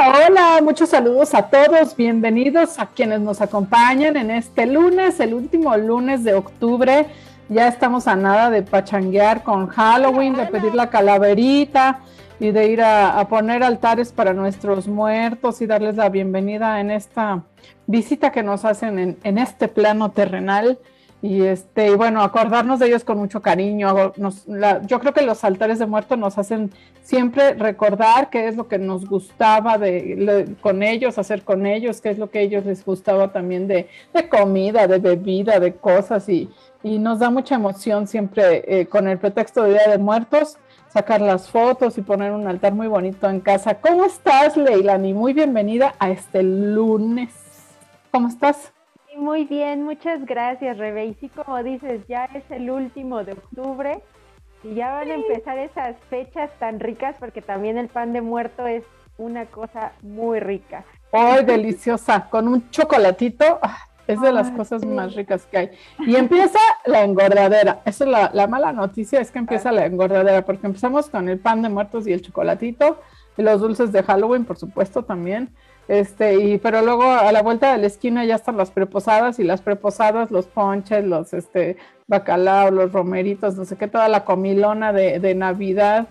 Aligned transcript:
Hola, 0.00 0.60
muchos 0.62 0.90
saludos 0.90 1.34
a 1.34 1.50
todos, 1.50 1.96
bienvenidos 1.96 2.78
a 2.78 2.86
quienes 2.86 3.18
nos 3.18 3.40
acompañan 3.40 4.16
en 4.16 4.30
este 4.30 4.64
lunes, 4.64 5.18
el 5.18 5.34
último 5.34 5.76
lunes 5.76 6.22
de 6.22 6.34
octubre. 6.34 7.06
Ya 7.48 7.66
estamos 7.66 8.06
a 8.06 8.14
nada 8.14 8.48
de 8.48 8.62
pachanguear 8.62 9.42
con 9.42 9.66
Halloween, 9.66 10.36
de 10.36 10.46
pedir 10.46 10.72
la 10.76 10.88
calaverita 10.88 11.98
y 12.38 12.52
de 12.52 12.68
ir 12.68 12.80
a, 12.80 13.26
poner 13.28 13.64
altares 13.64 14.12
para 14.12 14.32
nuestros 14.32 14.86
muertos 14.86 15.60
y 15.62 15.66
darles 15.66 15.96
la 15.96 16.08
bienvenida 16.10 16.78
en 16.78 16.92
esta 16.92 17.42
visita 17.88 18.30
que 18.30 18.44
nos 18.44 18.64
hacen 18.64 19.00
en, 19.00 19.18
en 19.24 19.36
este 19.36 19.66
plano 19.66 20.12
terrenal 20.12 20.78
y 21.20 21.42
este 21.42 21.96
bueno 21.96 22.22
acordarnos 22.22 22.78
de 22.78 22.86
ellos 22.86 23.02
con 23.02 23.18
mucho 23.18 23.42
cariño 23.42 24.12
yo 24.86 25.00
creo 25.00 25.12
que 25.12 25.22
los 25.22 25.42
altares 25.42 25.80
de 25.80 25.86
muertos 25.86 26.16
nos 26.16 26.38
hacen 26.38 26.70
siempre 27.02 27.54
recordar 27.54 28.30
qué 28.30 28.46
es 28.46 28.56
lo 28.56 28.68
que 28.68 28.78
nos 28.78 29.08
gustaba 29.08 29.78
de, 29.78 30.54
con 30.60 30.82
ellos 30.84 31.18
hacer 31.18 31.42
con 31.42 31.66
ellos 31.66 32.00
qué 32.00 32.10
es 32.10 32.18
lo 32.18 32.30
que 32.30 32.42
ellos 32.42 32.64
les 32.64 32.84
gustaba 32.84 33.32
también 33.32 33.66
de, 33.66 33.88
comida 34.30 34.86
de 34.86 34.98
bebida 34.98 35.58
de 35.58 35.74
cosas 35.74 36.28
y, 36.28 36.50
y 36.84 37.00
nos 37.00 37.18
da 37.18 37.30
mucha 37.30 37.56
emoción 37.56 38.06
siempre 38.06 38.62
eh, 38.66 38.86
con 38.86 39.08
el 39.08 39.18
pretexto 39.18 39.64
de 39.64 39.70
Día 39.70 39.88
de 39.88 39.98
Muertos 39.98 40.56
sacar 40.88 41.20
las 41.20 41.50
fotos 41.50 41.98
y 41.98 42.02
poner 42.02 42.32
un 42.32 42.46
altar 42.46 42.74
muy 42.74 42.86
bonito 42.86 43.28
en 43.28 43.40
casa. 43.40 43.74
¿Cómo 43.74 44.04
estás, 44.04 44.56
Leilani? 44.56 45.12
Muy 45.12 45.32
bienvenida 45.32 45.94
a 45.98 46.10
este 46.10 46.42
lunes. 46.42 47.34
¿Cómo 48.10 48.28
estás? 48.28 48.72
Muy 49.18 49.46
bien, 49.46 49.82
muchas 49.82 50.24
gracias, 50.24 50.78
Rebe. 50.78 51.06
Y 51.06 51.14
sí, 51.14 51.28
como 51.28 51.60
dices, 51.64 52.02
ya 52.08 52.26
es 52.26 52.44
el 52.50 52.70
último 52.70 53.24
de 53.24 53.32
octubre 53.32 54.00
y 54.62 54.74
ya 54.74 54.92
van 54.92 55.10
a 55.10 55.14
empezar 55.14 55.58
esas 55.58 55.96
fechas 56.08 56.50
tan 56.60 56.78
ricas 56.78 57.16
porque 57.18 57.42
también 57.42 57.78
el 57.78 57.88
pan 57.88 58.12
de 58.12 58.20
muerto 58.20 58.66
es 58.68 58.84
una 59.16 59.46
cosa 59.46 59.90
muy 60.02 60.38
rica. 60.38 60.84
¡Ay, 61.12 61.44
deliciosa! 61.44 62.28
Con 62.30 62.46
un 62.46 62.70
chocolatito, 62.70 63.58
ah, 63.60 63.78
es 64.06 64.20
de 64.20 64.30
las 64.30 64.52
cosas 64.52 64.84
más 64.84 65.16
ricas 65.16 65.46
que 65.46 65.58
hay. 65.58 65.70
Y 66.06 66.14
empieza 66.14 66.60
la 66.86 67.02
engordadera. 67.02 67.80
Esa 67.84 68.04
es 68.04 68.10
la, 68.10 68.30
la 68.32 68.46
mala 68.46 68.72
noticia, 68.72 69.20
es 69.20 69.32
que 69.32 69.40
empieza 69.40 69.72
la 69.72 69.84
engordadera, 69.84 70.42
porque 70.42 70.68
empezamos 70.68 71.10
con 71.10 71.28
el 71.28 71.40
pan 71.40 71.62
de 71.62 71.70
muertos 71.70 72.06
y 72.06 72.12
el 72.12 72.22
chocolatito, 72.22 73.00
y 73.36 73.42
los 73.42 73.60
dulces 73.60 73.90
de 73.90 74.04
Halloween, 74.04 74.44
por 74.44 74.58
supuesto, 74.58 75.02
también. 75.02 75.50
Este, 75.88 76.34
y, 76.34 76.58
pero 76.58 76.82
luego 76.82 77.04
a 77.04 77.32
la 77.32 77.42
vuelta 77.42 77.72
de 77.72 77.78
la 77.78 77.86
esquina 77.86 78.24
ya 78.26 78.34
están 78.34 78.58
las 78.58 78.70
preposadas 78.70 79.38
y 79.38 79.44
las 79.44 79.62
preposadas, 79.62 80.30
los 80.30 80.46
ponches, 80.46 81.04
los 81.04 81.32
este, 81.32 81.78
bacalao, 82.06 82.70
los 82.70 82.92
romeritos, 82.92 83.56
no 83.56 83.64
sé 83.64 83.76
qué, 83.76 83.88
toda 83.88 84.08
la 84.08 84.24
comilona 84.24 84.92
de, 84.92 85.18
de 85.18 85.34
Navidad. 85.34 86.08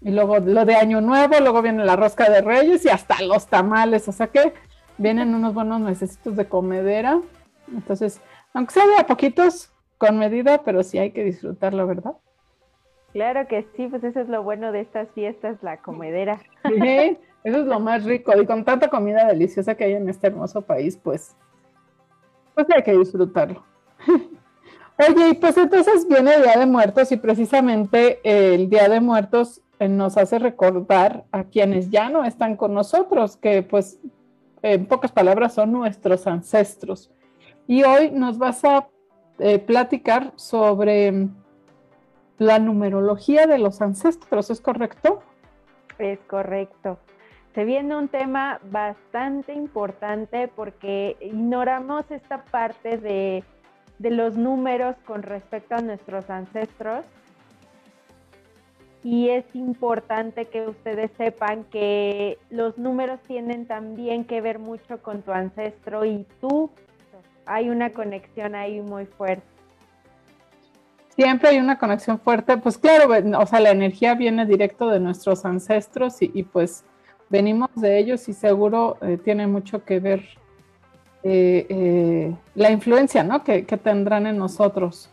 Y 0.00 0.10
luego 0.10 0.38
lo 0.38 0.64
de 0.64 0.74
Año 0.76 1.00
Nuevo, 1.00 1.38
luego 1.40 1.62
viene 1.62 1.84
la 1.84 1.94
rosca 1.94 2.28
de 2.30 2.40
Reyes 2.40 2.84
y 2.84 2.88
hasta 2.88 3.22
los 3.22 3.46
tamales. 3.46 4.08
O 4.08 4.12
sea 4.12 4.28
que 4.28 4.54
vienen 4.98 5.34
unos 5.34 5.54
buenos 5.54 5.80
necesitos 5.80 6.34
de 6.34 6.46
comedera. 6.46 7.20
Entonces, 7.68 8.20
aunque 8.54 8.74
sea 8.74 8.86
de 8.86 8.96
a 8.96 9.06
poquitos, 9.06 9.70
con 9.98 10.18
medida, 10.18 10.62
pero 10.64 10.82
sí 10.82 10.98
hay 10.98 11.12
que 11.12 11.22
disfrutarlo, 11.22 11.86
¿verdad? 11.86 12.14
Claro 13.12 13.46
que 13.46 13.68
sí, 13.76 13.86
pues 13.86 14.02
eso 14.02 14.20
es 14.20 14.28
lo 14.28 14.42
bueno 14.42 14.72
de 14.72 14.80
estas 14.80 15.08
fiestas, 15.10 15.58
la 15.62 15.76
comedera. 15.76 16.40
Sí, 16.64 17.18
eso 17.44 17.58
es 17.58 17.66
lo 17.66 17.80
más 17.80 18.04
rico. 18.04 18.32
Y 18.40 18.46
con 18.46 18.64
tanta 18.64 18.88
comida 18.88 19.26
deliciosa 19.26 19.74
que 19.74 19.84
hay 19.84 19.94
en 19.94 20.08
este 20.08 20.28
hermoso 20.28 20.62
país, 20.62 20.96
pues, 20.96 21.34
pues 22.54 22.66
hay 22.74 22.82
que 22.82 22.96
disfrutarlo. 22.96 23.64
Oye, 24.98 25.30
y 25.30 25.34
pues 25.34 25.56
entonces 25.56 26.06
viene 26.06 26.34
el 26.34 26.42
Día 26.42 26.58
de 26.58 26.66
Muertos 26.66 27.10
y 27.10 27.16
precisamente 27.16 28.20
el 28.22 28.68
Día 28.68 28.88
de 28.88 29.00
Muertos 29.00 29.60
eh, 29.78 29.88
nos 29.88 30.16
hace 30.16 30.38
recordar 30.38 31.24
a 31.32 31.44
quienes 31.44 31.90
ya 31.90 32.08
no 32.10 32.24
están 32.24 32.56
con 32.56 32.74
nosotros, 32.74 33.36
que 33.36 33.62
pues 33.62 33.98
en 34.60 34.86
pocas 34.86 35.10
palabras 35.10 35.54
son 35.54 35.72
nuestros 35.72 36.26
ancestros. 36.26 37.10
Y 37.66 37.82
hoy 37.82 38.10
nos 38.10 38.38
vas 38.38 38.64
a 38.64 38.88
eh, 39.38 39.58
platicar 39.58 40.32
sobre 40.36 41.28
la 42.38 42.58
numerología 42.58 43.46
de 43.46 43.58
los 43.58 43.80
ancestros, 43.80 44.50
¿es 44.50 44.60
correcto? 44.60 45.22
Es 45.98 46.20
correcto 46.28 46.98
se 47.54 47.64
viene 47.64 47.94
un 47.96 48.08
tema 48.08 48.60
bastante 48.70 49.52
importante 49.52 50.48
porque 50.48 51.16
ignoramos 51.20 52.10
esta 52.10 52.44
parte 52.44 52.96
de, 52.96 53.44
los 53.98 54.36
números 54.36 54.96
con 55.04 55.22
respecto 55.22 55.76
a 55.76 55.80
nuestros 55.80 56.28
ancestros. 56.30 57.04
Y 59.04 59.28
es 59.30 59.44
importante 59.54 60.46
que 60.46 60.66
ustedes 60.66 61.10
sepan 61.16 61.64
que 61.64 62.38
los 62.50 62.78
números 62.78 63.20
tienen 63.26 63.66
también 63.66 64.24
que 64.24 64.40
ver 64.40 64.58
mucho 64.58 65.02
con 65.02 65.22
tu 65.22 65.32
ancestro 65.32 66.04
y 66.04 66.24
tú. 66.40 66.70
Hay 67.44 67.68
una 67.68 67.90
conexión 67.90 68.54
ahí 68.54 68.80
muy 68.80 69.06
fuerte. 69.06 69.46
Siempre 71.10 71.50
hay 71.50 71.58
una 71.58 71.78
conexión 71.78 72.18
fuerte, 72.18 72.56
pues 72.56 72.78
claro, 72.78 73.10
o 73.38 73.46
sea, 73.46 73.60
la 73.60 73.70
energía 73.70 74.14
viene 74.14 74.46
directo 74.46 74.88
de 74.88 74.98
nuestros 74.98 75.44
ancestros 75.44 76.22
y, 76.22 76.30
y 76.32 76.44
pues 76.44 76.84
venimos 77.32 77.70
de 77.74 77.98
ellos 77.98 78.28
y 78.28 78.34
seguro 78.34 78.98
eh, 79.00 79.16
tiene 79.16 79.46
mucho 79.46 79.84
que 79.84 79.98
ver 79.98 80.20
eh, 81.22 81.66
eh, 81.68 82.36
la 82.54 82.70
influencia 82.70 83.24
¿no? 83.24 83.42
que, 83.42 83.62
tendrán 83.62 84.26
en 84.26 84.36
nosotros. 84.36 85.10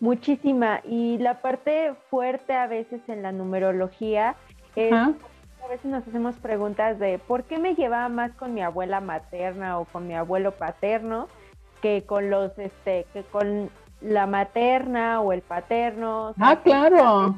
Muchísima. 0.00 0.80
Y 0.84 1.18
la 1.18 1.40
parte 1.40 1.94
fuerte 2.10 2.52
a 2.52 2.66
veces 2.66 3.00
en 3.08 3.22
la 3.22 3.30
numerología 3.30 4.34
es, 4.74 4.92
a 4.92 5.68
veces 5.70 5.84
nos 5.84 6.06
hacemos 6.06 6.34
preguntas 6.36 6.98
de 6.98 7.20
por 7.20 7.44
qué 7.44 7.58
me 7.58 7.74
llevaba 7.74 8.08
más 8.08 8.32
con 8.32 8.52
mi 8.52 8.62
abuela 8.62 9.00
materna 9.00 9.78
o 9.78 9.84
con 9.84 10.08
mi 10.08 10.14
abuelo 10.14 10.52
paterno 10.52 11.28
que 11.80 12.02
con 12.04 12.30
los, 12.30 12.58
este, 12.58 13.06
que 13.12 13.22
con 13.22 13.70
la 14.00 14.26
materna 14.26 15.20
o 15.20 15.32
el 15.32 15.42
paterno. 15.42 16.34
Ah, 16.40 16.58
claro. 16.62 17.36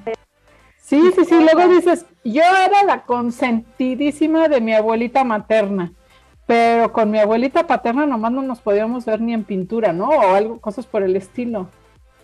Sí, 0.81 1.13
sí, 1.15 1.25
sí. 1.25 1.35
Luego 1.41 1.73
dices, 1.73 2.07
yo 2.25 2.43
era 2.43 2.83
la 2.85 3.03
consentidísima 3.03 4.49
de 4.49 4.61
mi 4.61 4.75
abuelita 4.75 5.23
materna, 5.23 5.93
pero 6.47 6.93
con 6.93 7.11
mi 7.11 7.19
abuelita 7.19 7.67
paterna 7.67 8.07
nomás 8.07 8.33
no 8.33 8.43
nos 8.43 8.61
podíamos 8.61 9.05
ver 9.05 9.21
ni 9.21 9.33
en 9.33 9.45
pintura, 9.45 9.93
¿no? 9.93 10.09
O 10.09 10.35
algo, 10.35 10.61
cosas 10.61 10.87
por 10.87 11.03
el 11.03 11.15
estilo. 11.15 11.69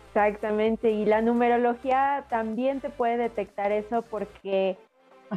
Exactamente. 0.09 0.91
Y 0.91 1.05
la 1.05 1.21
numerología 1.21 2.25
también 2.29 2.81
te 2.81 2.89
puede 2.89 3.19
detectar 3.19 3.71
eso 3.71 4.03
porque 4.03 4.79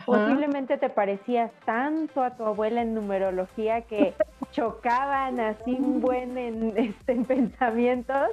posiblemente 0.05 0.77
te 0.77 0.89
parecías 0.89 1.51
tanto 1.65 2.23
a 2.23 2.35
tu 2.35 2.45
abuela 2.45 2.81
en 2.81 2.93
numerología 2.93 3.81
que 3.81 4.13
chocaban 4.51 5.39
así 5.39 5.75
un 5.77 6.01
buen 6.01 6.37
en, 6.37 6.73
este, 6.77 7.11
en 7.11 7.25
pensamientos. 7.25 8.29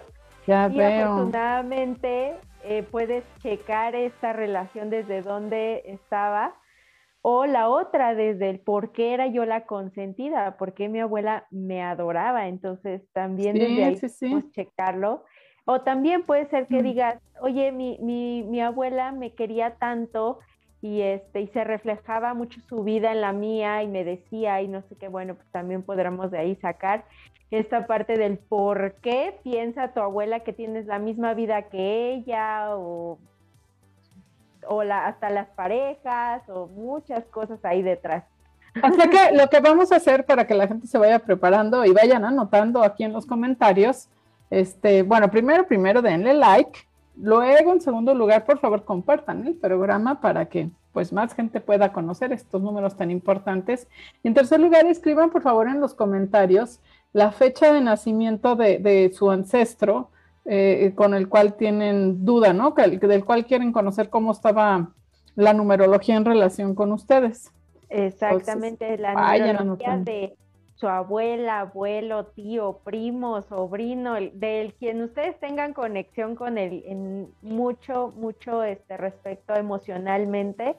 Ya 0.47 0.69
y 0.69 0.81
afortunadamente 0.81 2.37
eh, 2.69 2.82
puedes 2.82 3.25
checar 3.43 3.94
esta 3.94 4.32
relación 4.32 4.91
desde 4.91 5.22
dónde 5.22 5.82
estaba. 5.87 6.54
O 7.22 7.47
la 7.47 7.69
otra, 7.69 8.15
desde 8.15 8.50
el 8.50 8.60
por 8.60 8.93
qué 8.93 9.12
era 9.12 9.27
yo 9.27 9.44
la 9.44 9.66
consentida, 9.66 10.56
por 10.56 10.75
qué 10.75 10.88
mi 10.88 11.00
abuela 11.00 11.47
me 11.50 11.82
adoraba. 11.82 12.47
Entonces, 12.47 13.03
también 13.12 13.54
desde 13.54 13.84
ahí 13.84 13.97
podemos 13.97 14.50
checarlo. 14.53 15.25
O 15.65 15.81
también 15.81 16.22
puede 16.22 16.49
ser 16.49 16.69
que 16.69 16.81
mm. 16.81 16.84
digas, 16.84 17.22
oye, 17.41 17.72
mi, 17.72 17.99
mi, 18.00 18.44
mi, 18.44 18.60
abuela 18.60 19.10
me 19.10 19.34
quería 19.34 19.74
tanto 19.78 20.39
y, 20.83 21.01
este, 21.03 21.41
y 21.41 21.49
se 21.49 21.65
reflejaba 21.65 22.34
mucho 22.34 22.61
su 22.69 22.84
vida 22.84 23.13
en 23.13 23.21
la 23.21 23.33
mía 23.33 23.83
y 23.83 23.89
me 23.89 24.05
decía 24.05 24.61
y 24.63 24.69
no 24.69 24.83
sé 24.83 24.97
qué, 24.97 25.09
bueno, 25.09 25.34
pues 25.34 25.47
también 25.51 25.83
podremos 25.83 26.31
de 26.31 26.39
ahí 26.39 26.57
sacar 26.57 27.05
esta 27.51 27.87
parte 27.87 28.17
del 28.17 28.39
por 28.39 28.95
qué 28.95 29.39
piensa 29.43 29.93
tu 29.93 30.01
abuela 30.01 30.41
que 30.41 30.53
tienes 30.53 30.87
la 30.87 30.99
misma 30.99 31.34
vida 31.34 31.63
que 31.63 32.15
ella 32.15 32.77
o, 32.77 33.19
o 34.67 34.83
la, 34.83 35.07
hasta 35.07 35.31
las 35.31 35.49
parejas 35.49 36.43
o 36.49 36.67
muchas 36.67 37.25
cosas 37.27 37.65
ahí 37.65 37.83
detrás. 37.83 38.25
Así 38.83 39.09
que 39.09 39.34
lo 39.34 39.49
que 39.49 39.61
vamos 39.61 39.91
a 39.91 39.97
hacer 39.97 40.27
para 40.27 40.47
que 40.47 40.55
la 40.55 40.69
gente 40.69 40.87
se 40.87 40.99
vaya 40.99 41.19
preparando 41.19 41.84
y 41.84 41.93
vayan 41.93 42.25
anotando 42.25 42.83
aquí 42.83 43.05
en 43.05 43.13
los 43.13 43.25
comentarios, 43.25 44.09
este, 44.51 45.03
bueno, 45.03 45.31
primero, 45.31 45.67
primero 45.67 46.03
denle 46.03 46.34
like, 46.34 46.81
luego 47.16 47.72
en 47.72 47.80
segundo 47.80 48.15
lugar, 48.15 48.45
por 48.45 48.59
favor, 48.59 48.84
compartan 48.84 49.47
el 49.47 49.54
programa 49.54 50.21
para 50.21 50.47
que 50.47 50.71
pues 50.92 51.13
más 51.13 51.34
gente 51.34 51.60
pueda 51.60 51.92
conocer 51.92 52.33
estos 52.33 52.63
números 52.63 52.97
tan 52.97 53.10
importantes. 53.10 53.86
Y 54.22 54.28
en 54.28 54.34
tercer 54.34 54.60
lugar, 54.60 54.86
escriban 54.86 55.30
por 55.30 55.42
favor 55.42 55.68
en 55.68 55.80
los 55.80 55.95
comentarios 55.95 56.80
la 57.13 57.33
fecha 57.33 57.72
de 57.72 57.80
nacimiento 57.83 58.57
de, 58.57 59.10
su 59.15 59.30
ancestro 59.30 60.10
eh, 60.47 60.92
con 60.95 61.15
el 61.15 61.28
cual 61.28 61.54
tienen 61.54 62.24
duda, 62.24 62.53
¿no? 62.53 62.71
del 62.71 63.24
cual 63.24 63.45
quieren 63.45 63.72
conocer 63.72 64.09
cómo 64.09 64.33
estaba 64.33 64.91
la 65.34 65.53
numerología 65.53 66.16
en 66.16 66.24
relación 66.24 66.74
con 66.74 66.92
ustedes. 66.92 67.53
Exactamente, 67.89 68.97
la 68.98 69.15
numerología 69.15 69.98
de 69.98 70.36
su 70.77 70.89
abuela, 70.89 71.61
abuelo, 71.61 72.27
tío, 72.27 72.81
primo, 72.84 73.41
sobrino, 73.43 74.15
del 74.15 74.75
quien 74.75 75.03
ustedes 75.03 75.39
tengan 75.41 75.73
conexión 75.73 76.37
con 76.37 76.59
él 76.59 76.84
en 76.87 77.28
mucho, 77.41 78.13
mucho 78.17 78.63
este 78.63 78.97
respecto 78.99 79.55
emocionalmente, 79.55 80.77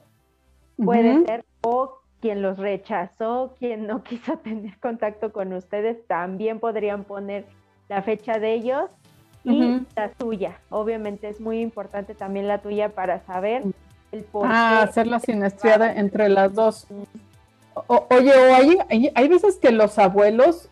puede 0.76 1.24
ser, 1.24 1.44
o 1.62 1.98
quien 2.20 2.42
los 2.42 2.58
rechazó, 2.58 3.56
quien 3.58 3.88
no 3.88 4.02
quiso 4.04 4.38
tener 4.38 4.78
contacto 4.78 5.32
con 5.32 5.52
ustedes, 5.52 6.06
también 6.06 6.60
podrían 6.60 7.02
poner 7.02 7.46
la 7.88 8.02
fecha 8.02 8.38
de 8.38 8.54
ellos 8.54 8.84
y 9.42 9.80
la 9.96 10.10
tuya. 10.10 10.60
Obviamente 10.70 11.28
es 11.28 11.40
muy 11.40 11.60
importante 11.60 12.14
también 12.14 12.46
la 12.46 12.58
tuya 12.58 12.90
para 12.90 13.20
saber 13.20 13.64
el 14.12 14.22
por 14.24 14.46
ah, 14.46 14.82
hacer 14.82 15.06
la 15.06 15.18
sinestriada 15.20 15.92
entre 15.94 16.28
las 16.28 16.54
dos. 16.54 16.86
Oye, 17.86 18.32
o 18.32 18.54
hay, 18.54 19.10
hay, 19.14 19.28
veces 19.28 19.56
que 19.56 19.70
los 19.70 19.98
abuelos 19.98 20.68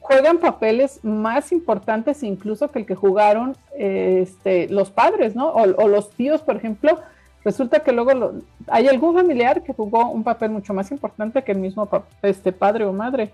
juegan 0.00 0.38
papeles 0.38 1.04
más 1.04 1.52
importantes 1.52 2.22
incluso 2.22 2.70
que 2.70 2.80
el 2.80 2.86
que 2.86 2.94
jugaron 2.94 3.56
este, 3.76 4.68
los 4.68 4.90
padres, 4.90 5.34
¿no? 5.34 5.48
O, 5.48 5.62
o 5.62 5.88
los 5.88 6.10
tíos, 6.10 6.42
por 6.42 6.56
ejemplo, 6.56 7.00
resulta 7.44 7.80
que 7.80 7.92
luego 7.92 8.32
hay 8.68 8.88
algún 8.88 9.14
familiar 9.14 9.62
que 9.62 9.72
jugó 9.72 10.08
un 10.08 10.24
papel 10.24 10.50
mucho 10.50 10.74
más 10.74 10.90
importante 10.90 11.42
que 11.42 11.52
el 11.52 11.58
mismo 11.58 11.88
este 12.22 12.52
padre 12.52 12.84
o 12.84 12.92
madre. 12.92 13.32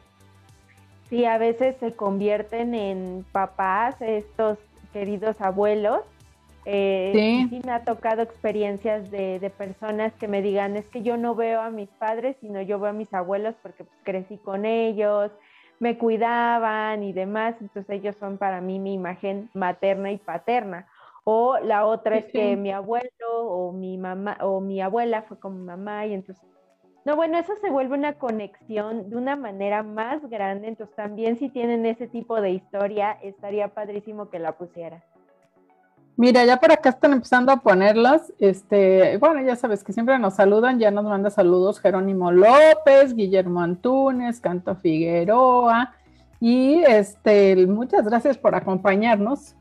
Sí, 1.08 1.24
a 1.26 1.36
veces 1.36 1.76
se 1.78 1.92
convierten 1.92 2.74
en 2.74 3.24
papás 3.32 3.96
estos 4.00 4.58
queridos 4.92 5.40
abuelos. 5.40 6.00
Eh, 6.64 7.46
sí. 7.50 7.60
me 7.64 7.72
ha 7.72 7.84
tocado 7.84 8.22
experiencias 8.22 9.10
de, 9.10 9.52
personas 9.56 10.12
que 10.14 10.28
me 10.28 10.42
digan, 10.42 10.76
es 10.76 10.88
que 10.88 11.02
yo 11.02 11.16
no 11.16 11.34
veo 11.34 11.60
a 11.60 11.70
mis 11.70 11.88
padres, 11.90 12.36
sino 12.40 12.62
yo 12.62 12.78
veo 12.78 12.90
a 12.90 12.94
mis 12.94 13.12
abuelos 13.12 13.54
porque 13.62 13.84
pues, 13.84 13.98
crecí 14.04 14.38
con 14.38 14.64
ellos, 14.64 15.32
me 15.80 15.98
cuidaban 15.98 17.02
y 17.02 17.12
demás, 17.12 17.56
entonces 17.60 17.90
ellos 17.90 18.16
son 18.16 18.38
para 18.38 18.60
mí 18.60 18.78
mi 18.78 18.94
imagen 18.94 19.50
materna 19.54 20.12
y 20.12 20.18
paterna. 20.18 20.86
O 21.24 21.58
la 21.58 21.86
otra 21.86 22.18
es 22.18 22.26
que 22.26 22.56
mi 22.56 22.72
abuelo 22.72 23.08
o 23.30 23.72
mi 23.72 23.96
mamá 23.96 24.38
o 24.40 24.60
mi 24.60 24.80
abuela 24.80 25.22
fue 25.22 25.38
como 25.38 25.56
mamá 25.56 26.06
y 26.06 26.14
entonces 26.14 26.44
no, 27.04 27.16
bueno, 27.16 27.36
eso 27.36 27.52
se 27.60 27.68
vuelve 27.68 27.96
una 27.96 28.14
conexión 28.14 29.10
de 29.10 29.16
una 29.16 29.34
manera 29.34 29.82
más 29.82 30.24
grande, 30.30 30.68
entonces 30.68 30.94
también 30.94 31.36
si 31.36 31.48
tienen 31.48 31.84
ese 31.84 32.06
tipo 32.06 32.40
de 32.40 32.50
historia, 32.50 33.18
estaría 33.22 33.74
padrísimo 33.74 34.30
que 34.30 34.38
la 34.38 34.56
pusiera. 34.56 35.02
Mira, 36.16 36.44
ya 36.44 36.58
por 36.58 36.70
acá 36.70 36.90
están 36.90 37.12
empezando 37.12 37.52
a 37.52 37.56
ponerlas. 37.58 38.32
Este, 38.38 39.16
bueno, 39.16 39.42
ya 39.42 39.56
sabes 39.56 39.82
que 39.82 39.92
siempre 39.92 40.18
nos 40.18 40.34
saludan, 40.34 40.78
ya 40.78 40.90
nos 40.90 41.04
manda 41.04 41.30
saludos 41.30 41.80
Jerónimo 41.80 42.30
López, 42.30 43.14
Guillermo 43.14 43.60
Antunes, 43.60 44.40
Canto 44.40 44.76
Figueroa. 44.76 45.94
Y 46.38 46.82
este, 46.82 47.66
muchas 47.66 48.04
gracias 48.04 48.36
por 48.36 48.54
acompañarnos. 48.54 49.54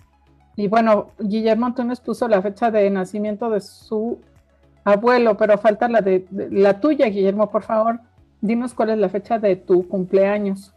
Y 0.56 0.68
bueno, 0.68 1.12
Guillermo 1.20 1.68
Antunes 1.68 2.02
puso 2.02 2.28
la 2.28 2.42
fecha 2.42 2.70
de 2.70 2.90
nacimiento 2.90 3.50
de 3.50 3.62
su 3.62 4.20
abuelo, 4.84 5.38
pero 5.38 5.58
falta 5.58 5.88
la 5.88 6.02
de, 6.02 6.28
la 6.32 6.80
tuya, 6.80 7.08
Guillermo, 7.08 7.50
por 7.50 7.64
favor. 7.64 8.02
Dinos 8.42 8.74
cuál 8.74 8.90
es 8.90 8.98
la 8.98 9.10
fecha 9.10 9.40
de 9.40 9.56
tu 9.56 9.88
cumpleaños. 9.88 10.74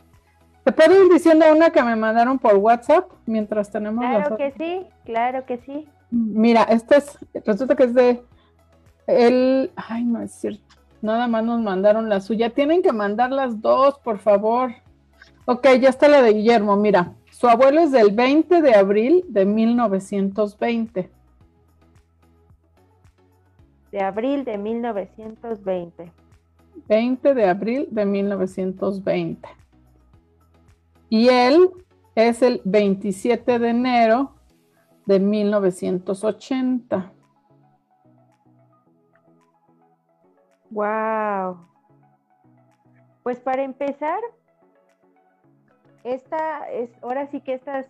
¿Te 0.65 0.73
puedo 0.73 1.05
ir 1.05 1.13
diciendo 1.13 1.45
una 1.55 1.71
que 1.71 1.83
me 1.83 1.95
mandaron 1.95 2.39
por 2.39 2.57
WhatsApp 2.57 3.11
mientras 3.27 3.71
tenemos 3.71 4.03
Claro 4.03 4.37
que 4.37 4.53
sí, 4.53 4.87
claro 5.05 5.45
que 5.45 5.59
sí. 5.59 5.87
Mira, 6.11 6.63
este 6.63 6.97
es, 6.97 7.19
resulta 7.45 7.77
que 7.77 7.85
es 7.85 7.95
de 7.95 8.23
el, 9.07 9.71
ay, 9.77 10.05
no 10.05 10.23
es 10.23 10.33
cierto, 10.33 10.77
nada 11.03 11.29
más 11.29 11.45
nos 11.45 11.61
mandaron 11.61 12.09
la 12.09 12.21
suya. 12.21 12.49
Tienen 12.49 12.83
que 12.83 12.93
mandar 12.93 13.31
las 13.31 13.61
dos, 13.61 13.99
por 13.99 14.19
favor. 14.19 14.73
Ok, 15.45 15.67
ya 15.79 15.91
está 15.91 16.09
la 16.09 16.23
de 16.23 16.33
Guillermo, 16.33 16.77
mira. 16.77 17.13
Su 17.31 17.47
abuelo 17.47 17.83
es 17.83 17.93
del 17.93 18.13
20 18.13 18.63
de 18.63 18.75
abril 18.75 19.25
de 19.29 19.45
1920. 19.45 21.11
De 23.93 24.01
abril 24.01 24.45
de 24.45 24.57
1920. 24.57 26.13
20 26.89 27.35
de 27.35 27.45
abril 27.49 27.89
de 27.91 28.05
1920. 28.07 29.49
Y 31.15 31.29
él 31.29 31.71
es 32.17 32.43
el 32.43 32.61
27 32.65 33.61
de 33.61 33.69
enero 33.69 34.33
de 35.07 35.21
1980. 35.21 37.13
Wow. 40.71 41.69
Pues 43.23 43.39
para 43.39 43.63
empezar, 43.63 44.19
esta 46.03 46.69
es, 46.73 46.91
ahora 47.01 47.29
sí 47.29 47.41
que 47.43 47.55
esta 47.55 47.87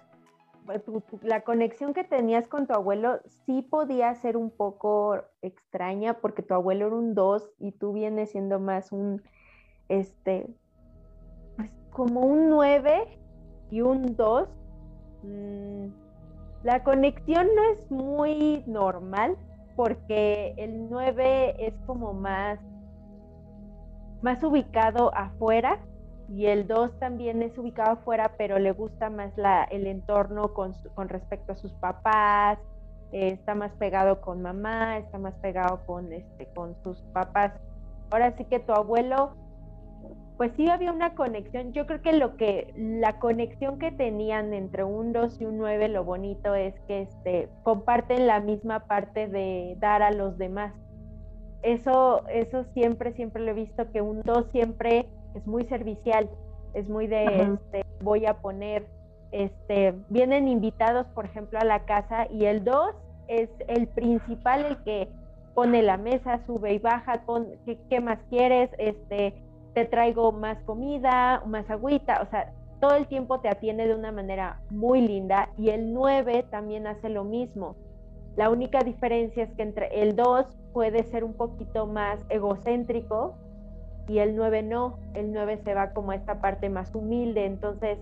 la 1.23 1.41
conexión 1.41 1.95
que 1.95 2.05
tenías 2.05 2.47
con 2.47 2.67
tu 2.67 2.75
abuelo 2.75 3.21
sí 3.47 3.63
podía 3.63 4.15
ser 4.17 4.37
un 4.37 4.51
poco 4.51 5.23
extraña 5.41 6.21
porque 6.21 6.43
tu 6.43 6.53
abuelo 6.53 6.89
era 6.89 6.97
un 6.97 7.15
2 7.15 7.53
y 7.59 7.73
tú 7.73 7.95
vienes 7.95 8.33
siendo 8.33 8.61
más 8.61 8.93
un, 8.93 9.23
este, 9.89 10.55
como 11.95 12.21
un 12.21 12.51
9 12.51 13.19
y 13.71 13.81
un 13.81 14.17
2. 14.17 14.49
Mm, 15.23 15.87
la 16.65 16.83
conexión 16.83 17.47
no 17.55 17.63
es 17.73 17.91
muy 17.91 18.63
normal 18.67 19.37
porque 19.77 20.55
el 20.59 20.91
9 20.91 21.67
es 21.67 21.75
como 21.87 22.13
más, 22.13 22.59
más 24.23 24.43
ubicado 24.43 25.15
afuera 25.15 25.79
y 26.29 26.47
el 26.47 26.67
2 26.67 26.99
también 26.99 27.43
es 27.43 27.57
ubicado 27.57 27.93
afuera, 27.93 28.33
pero 28.37 28.59
le 28.59 28.73
gusta 28.73 29.09
más 29.09 29.33
la, 29.37 29.65
el 29.65 29.87
entorno 29.87 30.53
con, 30.53 30.75
con 30.95 31.09
respecto 31.09 31.53
a 31.53 31.57
sus 31.57 31.73
papás, 31.75 32.59
eh, 33.13 33.29
está 33.29 33.55
más 33.55 33.71
pegado 33.73 34.21
con 34.21 34.43
mamá, 34.43 34.99
está 34.99 35.19
más 35.19 35.35
pegado 35.35 35.81
con, 35.87 36.13
este, 36.13 36.47
con 36.55 36.75
sus 36.83 36.99
papás. 37.13 37.53
Ahora 38.11 38.37
sí 38.37 38.45
que 38.47 38.59
tu 38.59 38.73
abuelo, 38.73 39.35
pues 40.37 40.53
sí 40.57 40.69
había 40.69 40.93
una 40.93 41.15
conexión. 41.15 41.73
Yo 41.73 41.87
creo 41.87 42.03
que 42.03 42.13
lo 42.13 42.37
que, 42.37 42.73
la 42.77 43.19
conexión 43.19 43.79
que 43.79 43.93
tenían 43.93 44.53
entre 44.53 44.85
un 44.85 45.13
2 45.13 45.41
y 45.41 45.45
un 45.45 45.59
9, 45.59 45.89
lo 45.89 46.05
bonito 46.05 46.55
es 46.55 46.75
que 46.89 47.03
este, 47.03 47.49
comparten 47.63 48.27
la 48.27 48.41
misma 48.41 48.81
parte 48.87 49.29
de 49.29 49.77
dar 49.79 50.03
a 50.03 50.11
los 50.11 50.37
demás. 50.39 50.75
Eso, 51.63 52.27
eso 52.29 52.65
siempre, 52.75 53.13
siempre 53.13 53.43
lo 53.43 53.53
he 53.53 53.55
visto, 53.55 53.91
que 53.93 54.01
un 54.01 54.23
2 54.23 54.47
siempre 54.51 55.07
es 55.35 55.47
muy 55.47 55.65
servicial, 55.67 56.29
es 56.75 56.89
muy 56.89 57.07
de, 57.07 57.25
este, 57.25 57.85
voy 58.03 58.27
a 58.27 58.35
poner, 58.35 58.87
este, 59.31 59.95
vienen 60.11 60.49
invitados, 60.49 61.07
por 61.15 61.25
ejemplo, 61.25 61.59
a 61.59 61.65
la 61.65 61.85
casa 61.85 62.27
y 62.31 62.45
el 62.45 62.65
2 62.65 62.95
es 63.29 63.49
el 63.69 63.87
principal, 63.87 64.65
el 64.65 64.83
que 64.83 65.09
pone 65.55 65.83
la 65.83 65.97
mesa, 65.97 66.45
sube 66.47 66.75
y 66.75 66.79
baja, 66.79 67.23
pon, 67.25 67.47
¿qué, 67.89 68.01
más 68.01 68.19
quieres? 68.29 68.71
Este, 68.79 69.35
te 69.75 69.85
traigo 69.85 70.33
más 70.33 70.63
comida, 70.63 71.43
más 71.47 71.69
agüita, 71.69 72.23
o 72.23 72.27
sea, 72.27 72.53
todo 72.81 72.97
el 72.97 73.07
tiempo 73.07 73.41
te 73.41 73.49
atiende 73.49 73.87
de 73.87 73.95
una 73.95 74.13
manera 74.13 74.61
muy 74.71 75.01
linda 75.01 75.49
y 75.59 75.71
el 75.71 75.93
9 75.93 76.47
también 76.51 76.87
hace 76.87 77.09
lo 77.09 77.25
mismo. 77.25 77.77
La 78.37 78.51
única 78.51 78.81
diferencia 78.81 79.45
es 79.45 79.51
que 79.55 79.63
entre 79.63 80.03
el 80.03 80.17
2 80.17 80.47
puede 80.73 81.03
ser 81.05 81.25
un 81.25 81.35
poquito 81.35 81.87
más 81.87 82.25
egocéntrico 82.29 83.35
y 84.09 84.19
el 84.19 84.37
9 84.37 84.63
no, 84.63 84.99
el 85.15 85.33
9 85.33 85.61
se 85.65 85.75
va 85.75 85.93
como 85.93 86.11
a 86.11 86.17
esta 86.17 86.41
parte 86.41 86.69
más 86.69 86.95
humilde, 86.95 87.47
entonces 87.47 87.99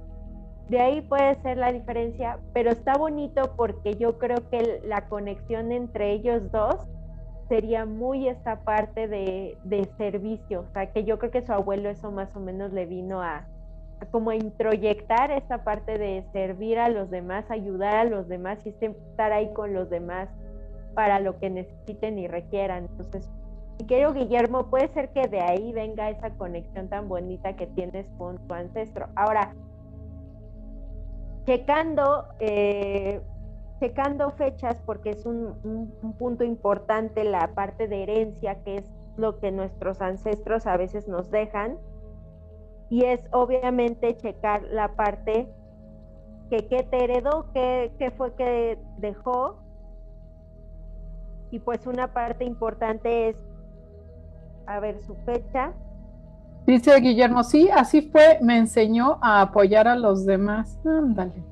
de 0.69 0.81
ahí 0.81 1.01
puede 1.03 1.37
ser 1.43 1.59
la 1.59 1.73
diferencia, 1.73 2.39
pero 2.53 2.71
está 2.71 2.95
bonito 2.95 3.53
porque 3.57 3.95
yo 3.97 4.19
creo 4.19 4.49
que 4.51 4.81
la 4.85 5.09
conexión 5.09 5.71
entre 5.71 6.13
ellos 6.13 6.51
dos 6.51 6.77
sería 7.49 7.85
muy 7.85 8.29
esta 8.29 8.61
parte 8.61 9.09
de, 9.09 9.89
servicio, 9.97 10.61
o 10.61 10.73
sea 10.73 10.93
que 10.93 11.05
yo 11.05 11.19
creo 11.19 11.31
que 11.31 11.43
su 11.43 11.53
abuelo 11.53 11.89
eso 11.91 12.11
más 12.11 12.35
o 12.35 12.41
menos 12.41 12.73
le 12.73 12.87
vino 12.87 13.23
a, 13.23 13.47
como 14.11 14.33
introyectar 14.33 15.31
esta 15.31 15.65
parte 15.65 15.99
de 15.99 16.25
servir 16.33 16.79
a 16.79 16.89
los 16.89 17.11
demás, 17.11 17.45
ayudar 17.51 17.97
a 17.97 18.05
los 18.05 18.29
demás 18.29 18.59
y 18.65 18.71
estar 18.71 19.33
ahí 19.33 19.53
con 19.53 19.73
los 19.75 19.91
demás 19.91 20.29
para 20.95 21.21
lo 21.21 21.39
que 21.39 21.51
necesiten 21.51 22.19
y 22.19 22.27
requieran. 22.27 22.89
Entonces, 22.91 23.31
y 23.79 23.85
querido 23.85 24.13
Guillermo, 24.13 24.67
puede 24.67 24.89
ser 24.89 25.11
que 25.11 25.29
de 25.29 25.41
ahí 25.41 25.73
venga 25.73 26.11
esa 26.11 26.31
conexión 26.31 26.89
tan 26.89 27.09
bonita 27.09 27.57
que 27.57 27.67
tienes 27.69 28.07
con 28.19 28.39
tu 28.47 28.55
ancestro. 28.55 29.09
Ahora, 29.15 29.55
checando, 31.47 32.27
eh, 32.41 33.21
checando 33.83 34.31
fechas, 34.31 34.81
porque 34.87 35.11
es 35.11 35.27
un, 35.27 35.93
punto 36.17 36.45
importante 36.45 37.25
la 37.25 37.53
parte 37.53 37.89
de 37.89 38.05
herencia, 38.05 38.63
que 38.63 38.77
es 38.77 38.85
lo 39.17 39.41
que 39.41 39.51
nuestros 39.51 40.01
ancestros 40.01 40.69
a 40.69 40.77
veces 40.77 41.09
nos 41.09 41.33
dejan, 41.33 41.79
y 42.91 43.07
es 43.07 43.21
obviamente 43.33 44.17
checar 44.17 44.63
la 44.71 44.95
parte 44.95 45.49
que, 46.49 46.69
que 46.69 46.85
te 46.85 47.03
heredó, 47.03 47.47
qué, 47.53 47.91
qué 47.99 48.13
fue 48.13 48.33
que 48.35 48.79
dejó, 48.99 49.57
y 51.51 51.59
pues 51.59 51.85
una 51.89 52.15
parte 52.15 52.45
importante 52.45 53.31
es 53.31 53.37
a 54.67 54.79
ver 54.79 55.03
su 55.03 55.17
fecha. 55.27 55.73
Dice 56.69 56.95
Guillermo, 57.01 57.43
sí, 57.43 57.69
así 57.69 58.03
fue, 58.03 58.39
me 58.41 58.59
enseñó 58.59 59.19
a 59.21 59.41
apoyar 59.41 59.89
a 59.89 59.97
los 59.97 60.25
demás. 60.25 60.79
Ándale. 60.85 61.43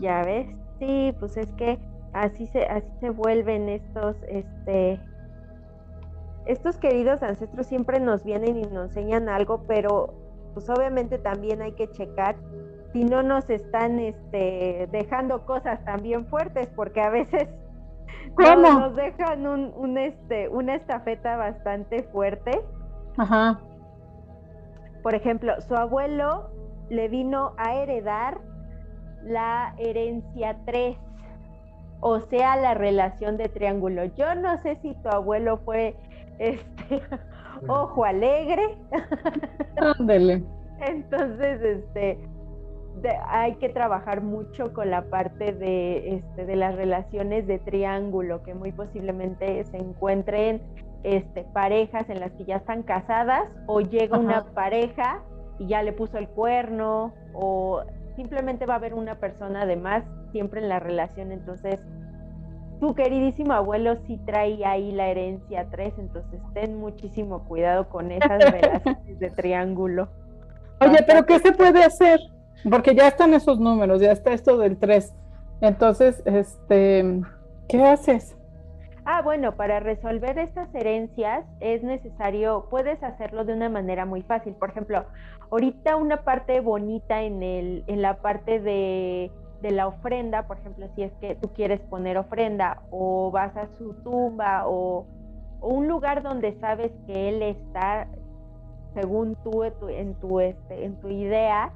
Ya 0.00 0.22
ves, 0.22 0.48
sí, 0.78 1.14
pues 1.18 1.36
es 1.36 1.52
que 1.52 1.78
así 2.12 2.46
se, 2.46 2.64
así 2.64 2.90
se 3.00 3.10
vuelven 3.10 3.68
estos, 3.68 4.16
este, 4.28 5.00
estos 6.46 6.78
queridos 6.78 7.22
ancestros 7.22 7.66
siempre 7.66 8.00
nos 8.00 8.24
vienen 8.24 8.56
y 8.56 8.62
nos 8.62 8.88
enseñan 8.88 9.28
algo, 9.28 9.64
pero 9.66 10.14
pues 10.54 10.68
obviamente 10.70 11.18
también 11.18 11.62
hay 11.62 11.72
que 11.72 11.90
checar 11.90 12.36
si 12.92 13.04
no 13.04 13.22
nos 13.22 13.48
están 13.50 13.98
este, 13.98 14.88
dejando 14.90 15.44
cosas 15.44 15.84
también 15.84 16.26
fuertes, 16.26 16.68
porque 16.74 17.00
a 17.00 17.10
veces 17.10 17.48
nos 18.38 18.96
dejan 18.96 19.46
un, 19.46 19.72
un, 19.76 19.98
este, 19.98 20.48
una 20.48 20.76
estafeta 20.76 21.36
bastante 21.36 22.02
fuerte. 22.04 22.62
Ajá. 23.18 23.60
Por 25.02 25.14
ejemplo, 25.14 25.60
su 25.60 25.74
abuelo 25.74 26.50
le 26.88 27.08
vino 27.08 27.52
a 27.58 27.74
heredar 27.74 28.40
la 29.28 29.74
herencia 29.78 30.56
3, 30.66 30.96
o 32.00 32.20
sea, 32.20 32.56
la 32.56 32.74
relación 32.74 33.36
de 33.36 33.48
triángulo. 33.48 34.04
Yo 34.16 34.34
no 34.34 34.60
sé 34.62 34.76
si 34.82 34.94
tu 34.94 35.08
abuelo 35.08 35.58
fue 35.64 35.96
este 36.38 37.02
ojo 37.68 38.04
alegre. 38.04 38.76
Ándele. 39.98 40.42
Entonces, 40.80 41.60
este 41.62 42.18
hay 43.26 43.54
que 43.56 43.68
trabajar 43.68 44.22
mucho 44.22 44.72
con 44.72 44.90
la 44.90 45.02
parte 45.02 45.52
de, 45.52 46.16
este, 46.16 46.46
de 46.46 46.56
las 46.56 46.74
relaciones 46.74 47.46
de 47.46 47.58
triángulo, 47.58 48.42
que 48.42 48.54
muy 48.54 48.72
posiblemente 48.72 49.64
se 49.64 49.76
encuentren 49.76 50.62
este, 51.04 51.44
parejas 51.44 52.08
en 52.10 52.20
las 52.20 52.32
que 52.32 52.44
ya 52.44 52.56
están 52.56 52.82
casadas 52.82 53.48
o 53.66 53.80
llega 53.80 54.18
una 54.18 54.44
pareja 54.54 55.22
y 55.58 55.66
ya 55.66 55.82
le 55.82 55.92
puso 55.92 56.18
el 56.18 56.28
cuerno 56.28 57.12
o 57.34 57.82
simplemente 58.18 58.66
va 58.66 58.74
a 58.74 58.76
haber 58.78 58.94
una 58.94 59.20
persona 59.20 59.62
además 59.62 60.02
siempre 60.32 60.60
en 60.60 60.68
la 60.68 60.80
relación. 60.80 61.30
Entonces, 61.30 61.78
tu 62.80 62.94
queridísimo 62.94 63.52
abuelo 63.52 63.96
sí 64.06 64.18
trae 64.26 64.64
ahí 64.64 64.90
la 64.90 65.06
herencia 65.06 65.68
3, 65.70 65.94
entonces 65.98 66.40
ten 66.52 66.78
muchísimo 66.78 67.44
cuidado 67.44 67.88
con 67.88 68.10
esas 68.10 68.38
relaciones 68.50 69.18
de 69.20 69.30
triángulo. 69.30 70.08
Oye, 70.80 70.98
pero 71.06 71.26
¿qué 71.26 71.38
se 71.38 71.52
puede 71.52 71.84
hacer? 71.84 72.20
Porque 72.68 72.94
ya 72.94 73.06
están 73.06 73.34
esos 73.34 73.60
números, 73.60 74.00
ya 74.00 74.10
está 74.10 74.32
esto 74.32 74.58
del 74.58 74.78
3. 74.78 75.14
Entonces, 75.60 76.22
este, 76.24 77.20
¿qué 77.68 77.82
haces? 77.84 78.36
Ah, 79.10 79.22
bueno, 79.22 79.56
para 79.56 79.80
resolver 79.80 80.38
estas 80.38 80.68
herencias 80.74 81.46
es 81.60 81.82
necesario, 81.82 82.66
puedes 82.68 83.02
hacerlo 83.02 83.46
de 83.46 83.54
una 83.54 83.70
manera 83.70 84.04
muy 84.04 84.20
fácil. 84.20 84.52
Por 84.52 84.68
ejemplo, 84.68 85.06
ahorita 85.50 85.96
una 85.96 86.24
parte 86.24 86.60
bonita 86.60 87.22
en, 87.22 87.42
el, 87.42 87.84
en 87.86 88.02
la 88.02 88.18
parte 88.18 88.60
de, 88.60 89.32
de 89.62 89.70
la 89.70 89.86
ofrenda, 89.86 90.46
por 90.46 90.58
ejemplo, 90.58 90.88
si 90.94 91.04
es 91.04 91.12
que 91.22 91.36
tú 91.36 91.48
quieres 91.54 91.80
poner 91.80 92.18
ofrenda 92.18 92.82
o 92.90 93.30
vas 93.30 93.56
a 93.56 93.68
su 93.78 93.94
tumba 94.02 94.64
o, 94.66 95.06
un 95.62 95.88
lugar 95.88 96.22
donde 96.22 96.60
sabes 96.60 96.92
que 97.06 97.30
él 97.30 97.40
está, 97.40 98.08
según 98.92 99.36
tú 99.42 99.64
en 99.64 100.16
tu, 100.16 100.38
este, 100.40 100.84
en 100.84 101.00
tu 101.00 101.08
idea, 101.08 101.72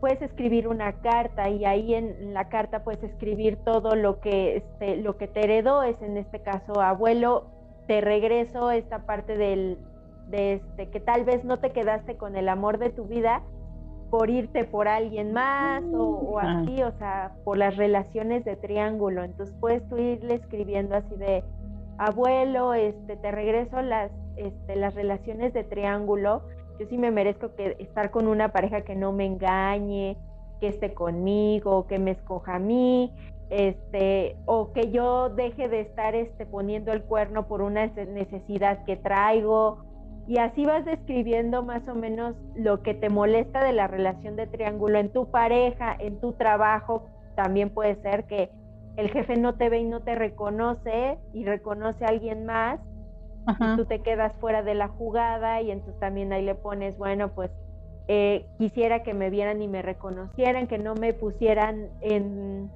puedes 0.00 0.20
escribir 0.22 0.68
una 0.68 0.92
carta 1.00 1.48
y 1.48 1.64
ahí 1.64 1.94
en 1.94 2.34
la 2.34 2.48
carta 2.48 2.84
puedes 2.84 3.02
escribir 3.02 3.56
todo 3.64 3.94
lo 3.94 4.20
que 4.20 4.56
este, 4.56 4.96
lo 4.96 5.16
que 5.16 5.28
te 5.28 5.44
heredó 5.44 5.82
es 5.82 6.00
en 6.02 6.16
este 6.16 6.40
caso 6.40 6.80
abuelo 6.80 7.46
te 7.86 8.00
regreso 8.00 8.70
esta 8.70 9.06
parte 9.06 9.36
del 9.36 9.78
de 10.28 10.54
este 10.54 10.90
que 10.90 11.00
tal 11.00 11.24
vez 11.24 11.44
no 11.44 11.58
te 11.58 11.70
quedaste 11.70 12.16
con 12.16 12.36
el 12.36 12.48
amor 12.48 12.78
de 12.78 12.90
tu 12.90 13.04
vida 13.04 13.42
por 14.10 14.30
irte 14.30 14.64
por 14.64 14.88
alguien 14.88 15.32
más 15.32 15.82
o, 15.92 16.34
mm, 16.34 16.38
así, 16.38 16.82
o 16.82 16.92
sea, 16.92 17.32
por 17.44 17.58
las 17.58 17.76
relaciones 17.76 18.44
de 18.44 18.56
triángulo. 18.56 19.24
Entonces 19.24 19.54
puedes 19.60 19.86
tú 19.88 19.98
irle 19.98 20.34
escribiendo 20.34 20.94
así 20.94 21.16
de 21.16 21.42
abuelo, 21.98 22.74
este, 22.74 23.16
te 23.16 23.30
regreso 23.32 23.82
las, 23.82 24.12
este, 24.36 24.76
las 24.76 24.94
relaciones 24.94 25.52
de 25.52 25.64
triángulo 25.64 26.42
yo 26.78 26.86
sí 26.86 26.98
me 26.98 27.10
merezco 27.10 27.54
que 27.54 27.76
estar 27.78 28.10
con 28.10 28.26
una 28.26 28.52
pareja 28.52 28.82
que 28.82 28.94
no 28.94 29.12
me 29.12 29.26
engañe, 29.26 30.16
que 30.60 30.68
esté 30.68 30.94
conmigo, 30.94 31.86
que 31.86 31.98
me 31.98 32.12
escoja 32.12 32.56
a 32.56 32.58
mí, 32.58 33.12
este, 33.50 34.36
o 34.44 34.72
que 34.72 34.90
yo 34.90 35.30
deje 35.30 35.68
de 35.68 35.80
estar 35.80 36.14
este, 36.14 36.46
poniendo 36.46 36.92
el 36.92 37.02
cuerno 37.02 37.46
por 37.46 37.62
una 37.62 37.86
necesidad 37.86 38.84
que 38.84 38.96
traigo. 38.96 39.84
Y 40.26 40.38
así 40.38 40.64
vas 40.66 40.84
describiendo 40.84 41.62
más 41.62 41.86
o 41.88 41.94
menos 41.94 42.34
lo 42.56 42.82
que 42.82 42.94
te 42.94 43.08
molesta 43.08 43.62
de 43.62 43.72
la 43.72 43.86
relación 43.86 44.34
de 44.34 44.48
triángulo 44.48 44.98
en 44.98 45.12
tu 45.12 45.30
pareja, 45.30 45.96
en 45.98 46.20
tu 46.20 46.32
trabajo. 46.32 47.06
También 47.36 47.70
puede 47.70 47.94
ser 48.02 48.24
que 48.24 48.50
el 48.96 49.10
jefe 49.10 49.36
no 49.36 49.54
te 49.54 49.68
ve 49.68 49.80
y 49.80 49.84
no 49.84 50.00
te 50.00 50.16
reconoce 50.16 51.18
y 51.32 51.44
reconoce 51.44 52.04
a 52.04 52.08
alguien 52.08 52.44
más 52.44 52.80
tú 53.76 53.84
te 53.84 54.00
quedas 54.00 54.32
fuera 54.40 54.62
de 54.62 54.74
la 54.74 54.88
jugada 54.88 55.60
y 55.60 55.70
entonces 55.70 55.98
también 56.00 56.32
ahí 56.32 56.44
le 56.44 56.54
pones, 56.54 56.98
bueno, 56.98 57.28
pues 57.28 57.50
eh, 58.08 58.46
quisiera 58.58 59.02
que 59.02 59.14
me 59.14 59.30
vieran 59.30 59.62
y 59.62 59.68
me 59.68 59.82
reconocieran, 59.82 60.66
que 60.66 60.78
no 60.78 60.94
me 60.94 61.12
pusieran 61.12 61.88
en, 62.00 62.70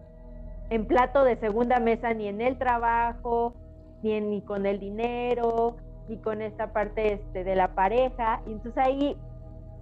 en 0.70 0.86
plato 0.86 1.24
de 1.24 1.36
segunda 1.36 1.80
mesa 1.80 2.14
ni 2.14 2.28
en 2.28 2.40
el 2.40 2.58
trabajo, 2.58 3.54
ni, 4.02 4.20
ni 4.20 4.42
con 4.42 4.66
el 4.66 4.78
dinero, 4.80 5.76
ni 6.08 6.18
con 6.18 6.42
esta 6.42 6.72
parte 6.72 7.14
este, 7.14 7.44
de 7.44 7.54
la 7.54 7.74
pareja. 7.74 8.42
Y 8.46 8.52
entonces 8.52 8.84
ahí 8.84 9.16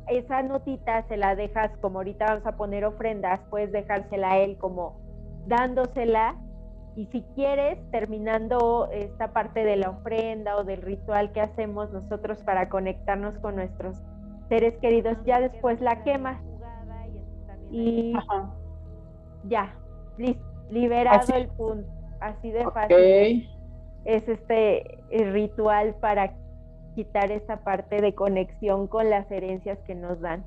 esa 0.08 0.42
notita 0.42 1.06
se 1.08 1.16
la 1.16 1.34
dejas, 1.34 1.70
como 1.80 1.98
ahorita 1.98 2.26
vamos 2.26 2.46
a 2.46 2.56
poner 2.56 2.84
ofrendas, 2.84 3.40
puedes 3.50 3.72
dejársela 3.72 4.32
a 4.32 4.38
él 4.38 4.56
como 4.58 4.96
dándosela 5.46 6.36
y 6.98 7.06
si 7.12 7.22
quieres, 7.36 7.78
terminando 7.92 8.88
esta 8.90 9.32
parte 9.32 9.62
de 9.62 9.76
la 9.76 9.90
ofrenda 9.90 10.56
o 10.56 10.64
del 10.64 10.82
ritual 10.82 11.30
que 11.30 11.40
hacemos 11.40 11.92
nosotros 11.92 12.42
para 12.42 12.68
conectarnos 12.68 13.38
con 13.38 13.54
nuestros 13.54 14.02
seres 14.48 14.76
queridos, 14.80 15.16
ya 15.24 15.38
después 15.38 15.80
la 15.80 16.02
quemas 16.02 16.42
y 17.70 18.14
ya, 19.44 19.76
liberado 20.70 21.36
el 21.36 21.46
punto, 21.50 21.88
así 22.18 22.50
de 22.50 22.64
fácil. 22.64 23.48
Es 24.04 24.28
este 24.28 24.98
ritual 25.10 25.94
para 26.00 26.34
quitar 26.96 27.30
esa 27.30 27.58
parte 27.58 28.00
de 28.00 28.12
conexión 28.12 28.88
con 28.88 29.08
las 29.08 29.30
herencias 29.30 29.78
que 29.86 29.94
nos 29.94 30.20
dan. 30.20 30.44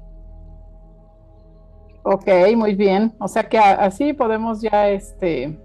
Ok, 2.04 2.28
muy 2.58 2.76
bien. 2.76 3.14
O 3.22 3.30
sea 3.30 3.44
que 3.44 3.58
así 3.58 4.12
podemos 4.12 4.62
ya 4.62 4.90
este 4.90 5.58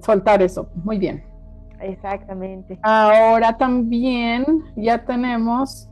soltar 0.00 0.42
eso. 0.42 0.68
Muy 0.84 0.98
bien. 0.98 1.24
Exactamente. 1.80 2.78
Ahora 2.82 3.56
también 3.56 4.44
ya 4.76 5.04
tenemos 5.04 5.88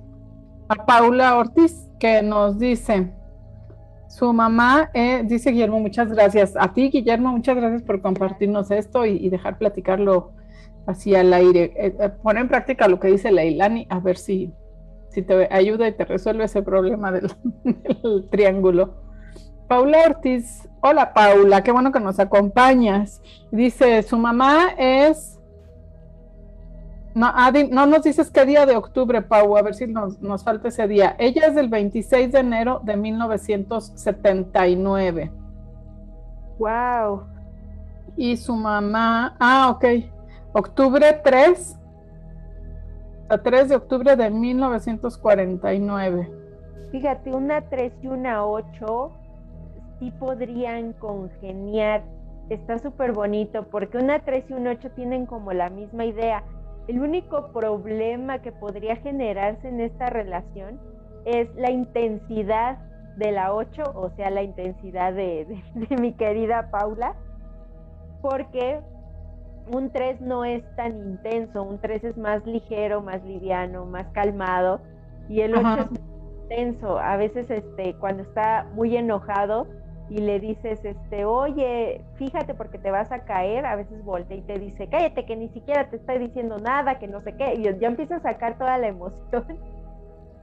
a 0.69 0.87
Paula 0.87 1.37
Ortiz 1.37 1.91
que 1.99 2.23
nos 2.23 2.59
dice, 2.59 3.13
su 4.09 4.33
mamá, 4.33 4.91
eh, 4.95 5.23
dice 5.25 5.51
Guillermo, 5.51 5.81
muchas 5.81 6.13
gracias. 6.13 6.55
A 6.57 6.73
ti, 6.73 6.89
Guillermo, 6.89 7.33
muchas 7.33 7.57
gracias 7.57 7.83
por 7.83 8.01
compartirnos 8.01 8.71
esto 8.71 9.05
y, 9.05 9.29
dejar 9.29 9.59
platicarlo 9.59 10.33
así 10.87 11.15
al 11.15 11.33
aire. 11.33 11.73
Eh, 11.77 11.97
eh, 11.99 12.11
pon 12.23 12.39
en 12.39 12.49
práctica 12.49 12.87
lo 12.87 13.01
que 13.01 13.09
dice 13.09 13.33
Leilani, 13.33 13.87
a 13.91 13.99
ver 13.99 14.17
si, 14.17 14.53
si 15.09 15.23
te 15.23 15.53
ayuda 15.53 15.89
y 15.89 15.93
te 15.93 16.05
resuelve 16.05 16.45
ese 16.45 16.63
problema 16.63 17.11
del 17.11 17.29
triángulo. 18.31 19.04
Paula 19.69 19.99
Ortiz, 20.07 20.67
hola 20.83 21.15
Paula, 21.15 21.63
qué 21.63 21.73
bueno 21.73 21.91
que 21.91 22.01
nos 22.01 22.21
acompañas. 22.21 23.23
Dice, 23.51 24.03
su 24.03 24.19
mamá 24.19 24.75
es... 24.77 25.41
No, 27.15 27.33
no 27.71 27.87
nos 27.87 28.03
dices 28.03 28.31
qué 28.31 28.45
día 28.45 28.67
de 28.67 28.77
octubre, 28.77 29.23
Pau, 29.23 29.57
a 29.57 29.63
ver 29.63 29.75
si 29.75 29.87
nos, 29.87 30.21
nos 30.21 30.45
falta 30.45 30.69
ese 30.69 30.87
día. 30.89 31.17
Ella 31.19 31.47
es 31.47 31.55
del 31.55 31.69
26 31.69 32.33
de 32.33 32.41
enero 32.41 32.81
de 32.83 32.97
1979. 32.97 35.31
Wow. 36.59 37.23
Y 38.17 38.37
su 38.37 38.57
mamá, 38.57 39.37
ah, 39.39 39.71
ok, 39.71 39.85
octubre 40.53 41.21
3, 41.25 41.79
a 43.29 43.39
3 43.39 43.69
de 43.69 43.77
octubre 43.77 44.17
de 44.17 44.29
1949. 44.31 46.33
Fíjate, 46.91 47.33
una 47.33 47.61
3 47.63 47.93
y 48.03 48.09
una 48.09 48.45
8 48.45 49.13
sí 50.05 50.11
podrían 50.19 50.93
congeniar. 50.95 52.03
Está 52.51 52.79
súper 52.79 53.13
bonito 53.13 53.67
porque 53.71 53.97
una 53.97 54.19
3 54.19 54.45
y 54.51 54.53
un 54.53 54.67
8 54.67 54.91
tienen 54.91 55.25
como 55.25 55.53
la 55.53 55.71
misma 55.71 56.05
idea. 56.05 56.45
El 56.89 57.01
único 57.01 57.51
problema 57.53 58.43
que 58.43 58.53
podría 58.53 58.97
generarse 58.97 59.69
en 59.69 59.81
esta 59.81 60.11
relación 60.11 60.79
es 61.25 61.49
la 61.55 61.71
intensidad 61.71 62.79
de 63.17 63.33
la 63.33 63.55
8, 63.55 63.83
o 63.95 64.11
sea, 64.11 64.29
la 64.29 64.43
intensidad 64.43 65.15
de, 65.15 65.63
mi 65.99 66.13
querida 66.13 66.71
Paula, 66.71 67.15
porque 68.21 68.81
un 69.73 69.91
3 69.91 70.21
no 70.21 70.45
es 70.45 70.63
tan 70.77 70.99
intenso, 70.99 71.63
un 71.63 71.79
3 71.79 72.05
es 72.05 72.17
más 72.19 72.45
ligero, 72.45 73.01
más 73.01 73.25
liviano, 73.25 73.87
más 73.87 74.07
calmado, 74.09 74.81
y 75.31 75.41
el 75.41 75.55
8 75.55 75.67
es 75.79 75.91
muy 75.93 76.01
intenso. 76.43 76.99
A 76.99 77.17
veces 77.17 77.51
este, 77.51 77.95
cuando 77.95 78.25
está 78.25 78.67
muy 78.75 78.95
enojado, 78.95 79.67
y 80.09 80.19
le 80.19 80.39
dices, 80.39 80.85
este, 80.85 81.25
oye, 81.25 82.03
fíjate 82.17 82.55
porque 82.55 82.79
te 82.79 82.91
vas 82.91 83.11
a 83.11 83.21
caer, 83.21 83.65
a 83.65 83.77
veces 83.77 84.05
voltea 84.05 84.37
y 84.37 84.43
te 84.43 84.59
dice, 84.59 84.89
cállate 84.89 85.25
que 85.25 85.37
ni 85.37 85.49
siquiera 85.49 85.89
te 85.89 85.97
estoy 85.97 86.19
diciendo 86.19 86.59
nada, 86.59 86.99
que 86.99 87.09
no 87.09 87.21
sé 87.23 87.35
qué, 87.37 87.55
y 87.55 87.63
ya 87.63 87.89
empieza 87.89 88.17
a 88.17 88.21
sacar 88.21 88.59
toda 88.59 88.77
la 88.79 88.89
emoción. 88.89 89.59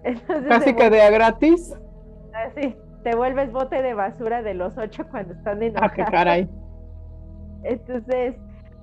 Casi 0.50 0.74
que 0.74 0.90
de 0.90 1.02
a 1.02 1.10
gratis. 1.12 1.78
Así, 2.34 2.76
te 3.04 3.16
vuelves 3.16 3.52
bote 3.52 3.82
de 3.82 3.94
basura 3.94 4.42
de 4.42 4.56
los 4.56 4.78
ocho 4.78 5.06
cuando 5.12 5.34
están 5.34 5.62
enojados. 5.62 5.92
Ah, 5.92 5.96
qué 5.96 6.06
caray. 6.06 6.50
Entonces, 7.64 8.36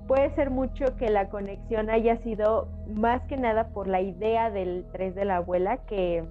puede 0.07 0.33
ser 0.35 0.49
mucho 0.49 0.95
que 0.97 1.09
la 1.09 1.29
conexión 1.29 1.89
haya 1.89 2.17
sido 2.23 2.69
más 2.87 3.21
que 3.23 3.37
nada 3.37 3.69
por 3.69 3.87
la 3.87 4.01
idea 4.01 4.49
del 4.49 4.85
tres 4.93 5.13
de 5.13 5.25
la 5.25 5.37
abuela, 5.37 5.77
que 5.87 6.23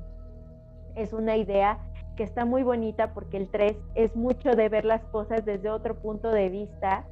es 0.95 1.13
una 1.13 1.37
idea 1.37 1.79
que 2.19 2.25
está 2.25 2.45
muy 2.45 2.65
bonita 2.65 3.15
porque 3.15 3.37
el 3.37 3.49
3 3.49 3.77
es 3.95 4.17
mucho 4.17 4.51
de 4.51 4.69
ver 4.69 4.85
las 4.85 5.05
cosas 5.05 5.45
desde 5.45 5.71
otro 5.71 5.95
punto 5.95 6.33
de 6.33 6.49
vista 6.49 7.05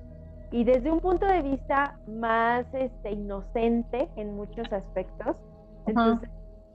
y 0.50 0.64
desde 0.64 0.90
un 0.90 0.98
punto 0.98 1.26
de 1.26 1.42
vista 1.42 2.00
más 2.08 2.66
este, 2.74 3.12
inocente 3.12 4.08
en 4.16 4.34
muchos 4.34 4.70
aspectos. 4.72 5.36
Entonces, 5.86 6.28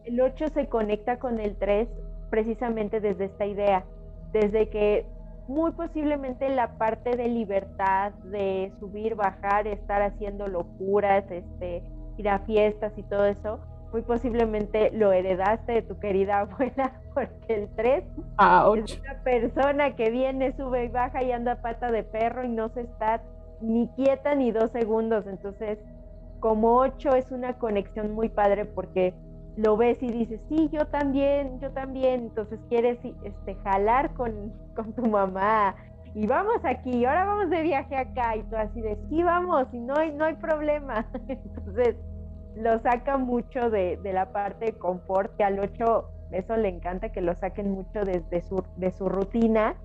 el 0.05 0.21
8 0.21 0.47
se 0.47 0.67
conecta 0.67 1.19
con 1.19 1.41
el 1.41 1.57
3 1.57 1.89
precisamente 2.29 3.01
desde 3.01 3.25
esta 3.25 3.45
idea, 3.45 3.83
desde 4.31 4.69
que 4.69 5.05
muy 5.49 5.71
posiblemente 5.71 6.47
la 6.47 6.77
parte 6.77 7.17
de 7.17 7.27
libertad, 7.27 8.13
de 8.31 8.71
subir, 8.79 9.15
bajar, 9.15 9.67
estar 9.67 10.01
haciendo 10.03 10.47
locuras, 10.47 11.29
este, 11.29 11.83
ir 12.15 12.29
a 12.29 12.39
fiestas 12.39 12.93
y 12.95 13.03
todo 13.03 13.25
eso, 13.25 13.59
muy 13.91 14.01
posiblemente 14.01 14.91
lo 14.91 15.11
heredaste 15.11 15.73
de 15.73 15.81
tu 15.81 15.99
querida 15.99 16.39
abuela, 16.39 17.01
porque 17.13 17.35
el 17.47 17.69
3 17.75 18.03
es 18.03 18.99
una 18.99 19.23
persona 19.23 19.95
que 19.95 20.09
viene, 20.09 20.55
sube 20.55 20.85
y 20.85 20.87
baja 20.89 21.23
y 21.23 21.31
anda 21.31 21.61
pata 21.61 21.91
de 21.91 22.03
perro 22.03 22.43
y 22.43 22.49
no 22.49 22.69
se 22.69 22.81
está 22.81 23.21
ni 23.61 23.87
quieta 23.89 24.35
ni 24.35 24.51
dos 24.51 24.71
segundos. 24.71 25.27
Entonces, 25.27 25.77
como 26.39 26.77
8 26.77 27.15
es 27.15 27.31
una 27.31 27.57
conexión 27.57 28.13
muy 28.13 28.29
padre 28.29 28.65
porque 28.65 29.13
lo 29.57 29.75
ves 29.77 30.01
y 30.01 30.11
dices, 30.11 30.39
sí, 30.49 30.69
yo 30.71 30.87
también, 30.87 31.59
yo 31.59 31.71
también. 31.71 32.21
Entonces 32.21 32.59
quieres 32.69 32.97
este, 33.23 33.55
jalar 33.63 34.13
con, 34.13 34.53
con 34.75 34.93
tu 34.93 35.05
mamá 35.05 35.75
y 36.13 36.27
vamos 36.27 36.57
aquí, 36.65 37.05
ahora 37.05 37.25
vamos 37.25 37.49
de 37.49 37.61
viaje 37.61 37.95
acá 37.95 38.35
y 38.35 38.43
tú 38.43 38.57
así 38.57 38.81
de, 38.81 38.97
sí, 39.09 39.23
vamos 39.23 39.67
y 39.71 39.79
no 39.79 39.95
hay, 39.95 40.11
no 40.11 40.25
hay 40.25 40.35
problema. 40.35 41.05
Entonces, 41.27 41.95
lo 42.55 42.79
saca 42.79 43.17
mucho 43.17 43.69
de, 43.69 43.99
la 44.03 44.31
parte 44.31 44.65
de 44.65 44.73
confort, 44.73 45.35
que 45.37 45.43
al 45.43 45.59
8 45.59 46.09
eso 46.31 46.55
le 46.57 46.69
encanta 46.69 47.11
que 47.11 47.21
lo 47.21 47.35
saquen 47.35 47.71
mucho 47.71 48.03
desde 48.03 48.41
su, 48.41 48.63
de 48.77 48.91
su 48.91 49.09
rutina. 49.09 49.75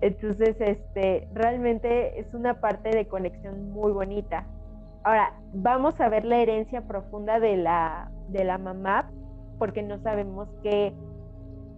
Entonces, 0.00 0.56
este, 0.60 1.28
realmente 1.32 2.18
es 2.20 2.32
una 2.34 2.60
parte 2.60 2.90
de 2.90 3.06
conexión 3.06 3.70
muy 3.70 3.92
bonita. 3.92 4.46
Ahora, 5.02 5.34
vamos 5.52 6.00
a 6.00 6.08
ver 6.08 6.24
la 6.24 6.38
herencia 6.38 6.82
profunda 6.82 7.38
de 7.40 7.56
la, 7.56 8.10
de 8.28 8.44
la 8.44 8.58
mamá, 8.58 9.10
porque 9.58 9.82
no 9.82 9.98
sabemos 9.98 10.48
qué, 10.62 10.94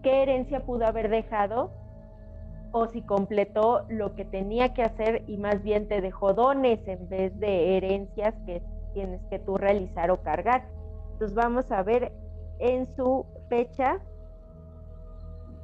qué 0.03 0.23
herencia 0.23 0.61
pudo 0.61 0.87
haber 0.87 1.09
dejado 1.09 1.71
o 2.73 2.87
si 2.89 3.03
completó 3.03 3.87
lo 3.89 4.15
que 4.15 4.25
tenía 4.25 4.75
que 4.75 4.83
hacer 4.83 5.23
y 5.27 5.39
más 5.39 5.63
bien 5.63 5.89
te 5.89 6.01
dejó 6.01 6.35
dones 6.35 6.79
en 6.87 7.09
vez 7.09 7.39
de 7.41 7.77
herencias 7.77 8.35
que 8.45 8.63
tienes 8.97 9.21
que 9.29 9.39
tú 9.39 9.59
realizar 9.59 10.11
o 10.11 10.23
cargar. 10.23 10.65
Entonces 11.13 11.35
vamos 11.35 11.71
a 11.71 11.83
ver 11.83 12.13
en 12.59 12.89
su 12.97 13.27
fecha, 13.51 14.01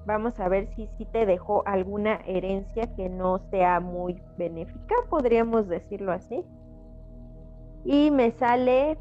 vamos 0.05 0.39
a 0.39 0.49
ver 0.49 0.69
si, 0.77 0.87
si 0.99 1.07
te 1.07 1.25
dejó 1.25 1.63
alguna 1.67 2.17
herencia 2.27 2.95
que 2.95 3.09
no 3.09 3.39
sea 3.51 3.81
muy 3.81 4.21
benéfica, 4.37 4.95
podríamos 5.09 5.67
decirlo 5.67 6.13
así. 6.13 6.45
Y 7.87 8.11
me 8.11 8.33
sale, 8.33 8.99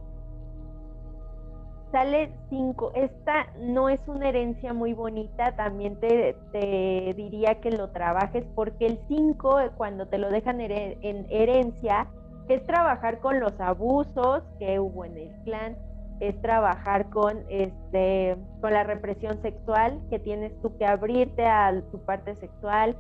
sale 1.92 2.32
5. 2.50 2.94
Esta 2.96 3.48
no 3.60 3.90
es 3.90 4.00
una 4.08 4.30
herencia 4.30 4.74
muy 4.74 4.94
bonita, 4.94 5.58
también 5.58 6.00
te, 6.00 6.38
te 6.54 7.14
diría 7.18 7.60
que 7.60 7.72
lo 7.72 7.90
trabajes 7.90 8.46
porque 8.56 8.86
el 8.86 9.00
5, 9.10 9.60
cuando 9.76 10.08
te 10.08 10.18
lo 10.18 10.30
dejan 10.30 10.62
en 10.62 11.28
herencia, 11.30 12.08
es 12.54 12.66
trabajar 12.66 13.20
con 13.20 13.40
los 13.40 13.60
abusos 13.60 14.44
que 14.60 14.80
hubo 14.80 15.06
en 15.06 15.18
el 15.18 15.32
clan, 15.44 15.78
es 16.20 16.40
trabajar 16.42 17.10
con 17.10 17.44
este 17.50 18.38
con 18.62 18.74
la 18.74 18.84
represión 18.84 19.42
sexual 19.42 20.00
que 20.10 20.20
tienes 20.20 20.54
tú 20.62 20.78
que 20.78 20.86
abrirte 20.86 21.46
a 21.46 21.82
tu 21.92 22.00
parte 22.00 22.36
sexual 22.36 22.96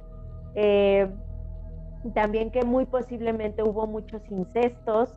eh, 0.56 1.08
también 2.14 2.50
que 2.52 2.64
muy 2.64 2.86
posiblemente 2.86 3.62
hubo 3.64 3.86
muchos 3.86 4.22
incestos. 4.32 5.14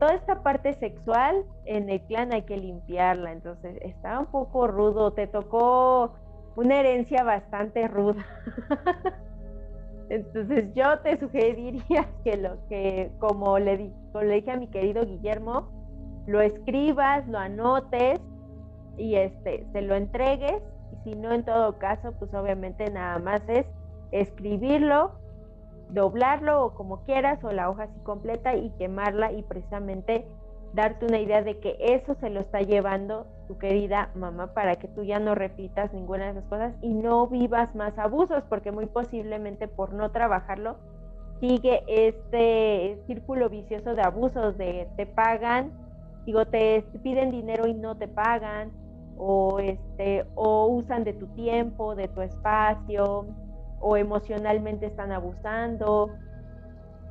Toda 0.00 0.14
esta 0.14 0.42
parte 0.42 0.74
sexual 0.74 1.44
en 1.64 1.88
el 1.90 2.00
clan 2.02 2.32
hay 2.32 2.42
que 2.42 2.56
limpiarla 2.56 3.32
entonces 3.32 3.76
está 3.82 4.20
un 4.20 4.26
poco 4.26 4.68
rudo 4.68 5.12
te 5.12 5.26
tocó 5.26 6.14
una 6.54 6.78
herencia 6.78 7.24
bastante 7.24 7.88
ruda 7.88 8.24
Entonces 10.10 10.72
yo 10.74 10.98
te 11.00 11.18
sugeriría 11.18 12.08
que 12.24 12.36
lo 12.36 12.56
que, 12.68 13.10
como 13.18 13.58
le, 13.58 13.76
di, 13.76 13.92
le 14.14 14.34
dije 14.34 14.50
a 14.50 14.56
mi 14.56 14.68
querido 14.68 15.04
Guillermo, 15.04 15.68
lo 16.26 16.40
escribas, 16.40 17.26
lo 17.28 17.38
anotes 17.38 18.20
y 18.96 19.14
este, 19.14 19.66
se 19.72 19.82
lo 19.82 19.94
entregues. 19.94 20.62
Y 20.92 21.10
si 21.10 21.16
no, 21.16 21.32
en 21.32 21.44
todo 21.44 21.78
caso, 21.78 22.12
pues 22.18 22.32
obviamente 22.34 22.90
nada 22.90 23.18
más 23.18 23.42
es 23.48 23.66
escribirlo, 24.10 25.12
doblarlo 25.90 26.64
o 26.64 26.74
como 26.74 27.04
quieras, 27.04 27.42
o 27.44 27.52
la 27.52 27.70
hoja 27.70 27.84
así 27.84 27.98
completa 28.00 28.54
y 28.54 28.70
quemarla 28.72 29.32
y 29.32 29.42
precisamente 29.42 30.26
darte 30.74 31.06
una 31.06 31.18
idea 31.18 31.42
de 31.42 31.58
que 31.58 31.76
eso 31.80 32.14
se 32.20 32.30
lo 32.30 32.40
está 32.40 32.60
llevando 32.60 33.26
tu 33.46 33.58
querida 33.58 34.10
mamá 34.14 34.52
para 34.52 34.76
que 34.76 34.88
tú 34.88 35.02
ya 35.02 35.18
no 35.18 35.34
repitas 35.34 35.92
ninguna 35.92 36.26
de 36.26 36.30
esas 36.32 36.44
cosas 36.44 36.74
y 36.82 36.92
no 36.92 37.26
vivas 37.26 37.74
más 37.74 37.96
abusos, 37.98 38.42
porque 38.48 38.72
muy 38.72 38.86
posiblemente 38.86 39.68
por 39.68 39.92
no 39.92 40.10
trabajarlo 40.10 40.76
sigue 41.40 41.82
este 41.86 43.00
círculo 43.06 43.48
vicioso 43.48 43.94
de 43.94 44.02
abusos, 44.02 44.58
de 44.58 44.88
te 44.96 45.06
pagan, 45.06 45.72
digo, 46.26 46.46
te 46.46 46.84
piden 47.02 47.30
dinero 47.30 47.66
y 47.66 47.74
no 47.74 47.96
te 47.96 48.08
pagan, 48.08 48.72
o 49.16 49.58
este, 49.58 50.26
o 50.34 50.66
usan 50.66 51.04
de 51.04 51.12
tu 51.12 51.26
tiempo, 51.28 51.94
de 51.94 52.08
tu 52.08 52.22
espacio, 52.22 53.26
o 53.80 53.96
emocionalmente 53.96 54.86
están 54.86 55.12
abusando. 55.12 56.10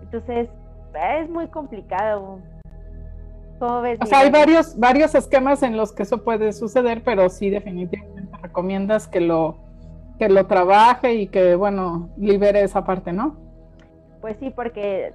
Entonces, 0.01 0.49
es 0.93 1.29
muy 1.29 1.47
complicado 1.47 2.39
o 3.59 4.05
sea, 4.05 4.19
hay 4.19 4.29
varios, 4.29 4.77
varios 4.77 5.15
esquemas 5.15 5.63
en 5.63 5.77
los 5.77 5.91
que 5.91 6.03
eso 6.03 6.23
puede 6.23 6.53
suceder, 6.53 7.01
pero 7.03 7.29
sí 7.29 7.49
definitivamente 7.49 8.37
recomiendas 8.41 9.07
que 9.07 9.19
lo, 9.19 9.57
que 10.19 10.29
lo 10.29 10.45
trabaje 10.45 11.15
y 11.15 11.27
que, 11.27 11.55
bueno, 11.55 12.09
libere 12.17 12.61
esa 12.61 12.85
parte, 12.85 13.13
¿no? 13.13 13.35
Pues 14.21 14.37
sí, 14.39 14.49
porque 14.49 15.13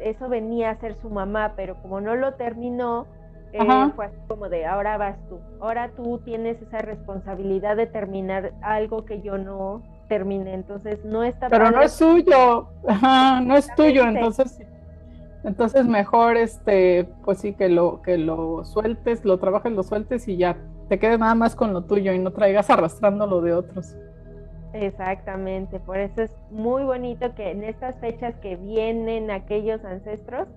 eso 0.00 0.28
venía 0.28 0.70
a 0.70 0.80
ser 0.80 0.96
su 0.96 1.10
mamá, 1.10 1.54
pero 1.56 1.76
como 1.82 2.00
no 2.00 2.14
lo 2.14 2.34
terminó, 2.34 3.06
eh, 3.52 3.60
fue 3.94 4.06
así 4.06 4.16
como 4.26 4.48
de, 4.48 4.66
ahora 4.66 4.96
vas 4.96 5.16
tú, 5.28 5.38
ahora 5.60 5.90
tú 5.96 6.18
tienes 6.24 6.60
esa 6.60 6.78
responsabilidad 6.78 7.76
de 7.76 7.86
terminar 7.86 8.52
algo 8.62 9.04
que 9.04 9.22
yo 9.22 9.38
no 9.38 9.82
terminé, 10.08 10.54
entonces 10.54 11.04
no 11.04 11.22
está... 11.22 11.48
Pero 11.48 11.70
no 11.70 11.80
es 11.80 11.92
suyo, 11.92 12.68
no 13.42 13.56
es 13.56 13.72
tuyo, 13.74 14.04
entonces 14.04 14.60
entonces 15.44 15.86
mejor 15.86 16.36
este, 16.36 17.04
pues 17.24 17.38
sí 17.38 17.52
que 17.52 17.68
lo 17.68 18.00
que 18.02 18.18
lo 18.18 18.64
sueltes, 18.64 19.24
lo 19.24 19.38
trabajes, 19.38 19.72
lo 19.72 19.82
sueltes 19.82 20.26
y 20.26 20.36
ya 20.38 20.56
te 20.88 20.98
quedes 20.98 21.18
nada 21.18 21.34
más 21.34 21.54
con 21.54 21.72
lo 21.72 21.84
tuyo 21.84 22.12
y 22.12 22.18
no 22.18 22.32
traigas 22.32 22.70
arrastrando 22.70 23.26
lo 23.26 23.40
de 23.40 23.52
otros. 23.52 23.96
Exactamente, 24.72 25.78
por 25.78 25.98
eso 25.98 26.22
es 26.22 26.34
muy 26.50 26.82
bonito 26.82 27.34
que 27.34 27.50
en 27.50 27.62
estas 27.62 27.94
fechas 28.00 28.34
que 28.40 28.56
vienen 28.56 29.30
aquellos 29.30 29.84
ancestros, 29.84 30.48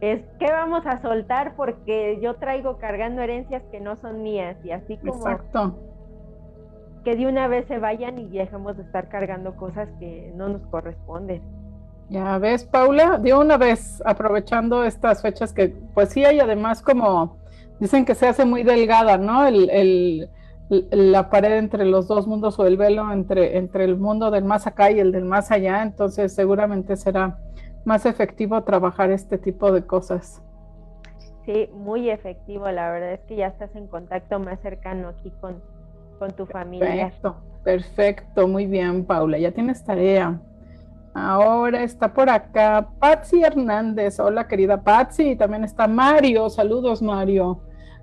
es 0.00 0.22
que 0.38 0.46
vamos 0.46 0.86
a 0.86 1.02
soltar 1.02 1.56
porque 1.56 2.18
yo 2.22 2.36
traigo 2.36 2.78
cargando 2.78 3.20
herencias 3.20 3.62
que 3.70 3.80
no 3.80 3.96
son 3.96 4.22
mías 4.22 4.56
y 4.64 4.70
así 4.70 4.96
como 4.98 5.14
Exacto. 5.14 5.76
que 7.04 7.16
de 7.16 7.26
una 7.26 7.48
vez 7.48 7.66
se 7.66 7.78
vayan 7.78 8.18
y 8.18 8.28
dejemos 8.28 8.76
de 8.76 8.84
estar 8.84 9.08
cargando 9.08 9.56
cosas 9.56 9.88
que 9.98 10.32
no 10.36 10.48
nos 10.48 10.62
corresponden. 10.68 11.42
Ya 12.10 12.38
ves, 12.38 12.64
Paula, 12.64 13.18
de 13.18 13.34
una 13.34 13.58
vez, 13.58 14.02
aprovechando 14.04 14.84
estas 14.84 15.20
fechas 15.20 15.52
que, 15.52 15.68
pues 15.94 16.08
sí 16.10 16.24
hay 16.24 16.40
además 16.40 16.80
como, 16.80 17.36
dicen 17.80 18.06
que 18.06 18.14
se 18.14 18.26
hace 18.26 18.46
muy 18.46 18.62
delgada, 18.62 19.18
¿no? 19.18 19.46
El, 19.46 20.30
la 20.70 21.30
pared 21.30 21.58
entre 21.58 21.84
los 21.84 22.08
dos 22.08 22.26
mundos 22.26 22.58
o 22.58 22.66
el 22.66 22.76
velo 22.76 23.10
entre, 23.12 23.56
entre 23.56 23.84
el 23.84 23.96
mundo 23.96 24.30
del 24.30 24.44
más 24.44 24.66
acá 24.66 24.90
y 24.90 25.00
el 25.00 25.12
del 25.12 25.24
más 25.24 25.50
allá, 25.50 25.82
entonces 25.82 26.34
seguramente 26.34 26.96
será 26.96 27.38
más 27.84 28.04
efectivo 28.06 28.62
trabajar 28.64 29.10
este 29.10 29.38
tipo 29.38 29.72
de 29.72 29.86
cosas. 29.86 30.42
Sí, 31.44 31.70
muy 31.72 32.10
efectivo, 32.10 32.70
la 32.70 32.90
verdad 32.90 33.12
es 33.14 33.20
que 33.20 33.36
ya 33.36 33.46
estás 33.46 33.74
en 33.76 33.86
contacto 33.86 34.38
más 34.38 34.60
cercano 34.60 35.08
aquí 35.08 35.30
con, 35.40 35.62
con 36.18 36.30
tu 36.32 36.44
familia. 36.46 36.86
Perfecto, 36.86 37.36
perfecto, 37.64 38.48
muy 38.48 38.66
bien, 38.66 39.04
Paula, 39.04 39.38
ya 39.38 39.52
tienes 39.52 39.84
tarea. 39.84 40.40
Ahora 41.26 41.82
está 41.82 42.12
por 42.12 42.30
acá 42.30 42.90
Patsy 43.00 43.42
Hernández. 43.42 44.20
Hola, 44.20 44.46
querida 44.46 44.80
Patsy. 44.82 45.34
También 45.34 45.64
está 45.64 45.88
Mario. 45.88 46.48
Saludos, 46.48 47.02
Mario. 47.02 47.58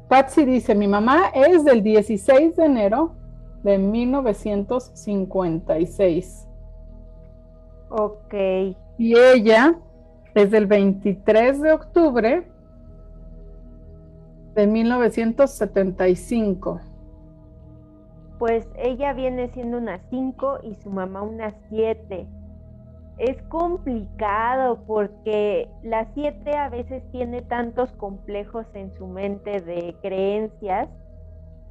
Patsy 0.09 0.43
dice, 0.43 0.75
mi 0.75 0.87
mamá 0.87 1.27
es 1.33 1.63
del 1.63 1.81
16 1.81 2.57
de 2.57 2.65
enero 2.65 3.15
de 3.63 3.77
1956. 3.77 6.49
Ok. 7.89 8.33
Y 8.97 9.17
ella 9.17 9.79
es 10.33 10.51
del 10.51 10.67
23 10.67 11.61
de 11.61 11.71
octubre 11.71 12.45
de 14.55 14.67
1975. 14.67 16.81
Pues 18.37 18.67
ella 18.75 19.13
viene 19.13 19.47
siendo 19.49 19.77
una 19.77 20.01
5 20.09 20.59
y 20.63 20.75
su 20.75 20.89
mamá 20.89 21.21
una 21.21 21.53
7 21.69 22.27
es 23.17 23.41
complicado 23.43 24.83
porque 24.85 25.69
la 25.83 26.07
7 26.13 26.57
a 26.57 26.69
veces 26.69 27.03
tiene 27.11 27.41
tantos 27.41 27.91
complejos 27.93 28.65
en 28.73 28.91
su 28.93 29.07
mente 29.07 29.61
de 29.61 29.95
creencias 30.01 30.89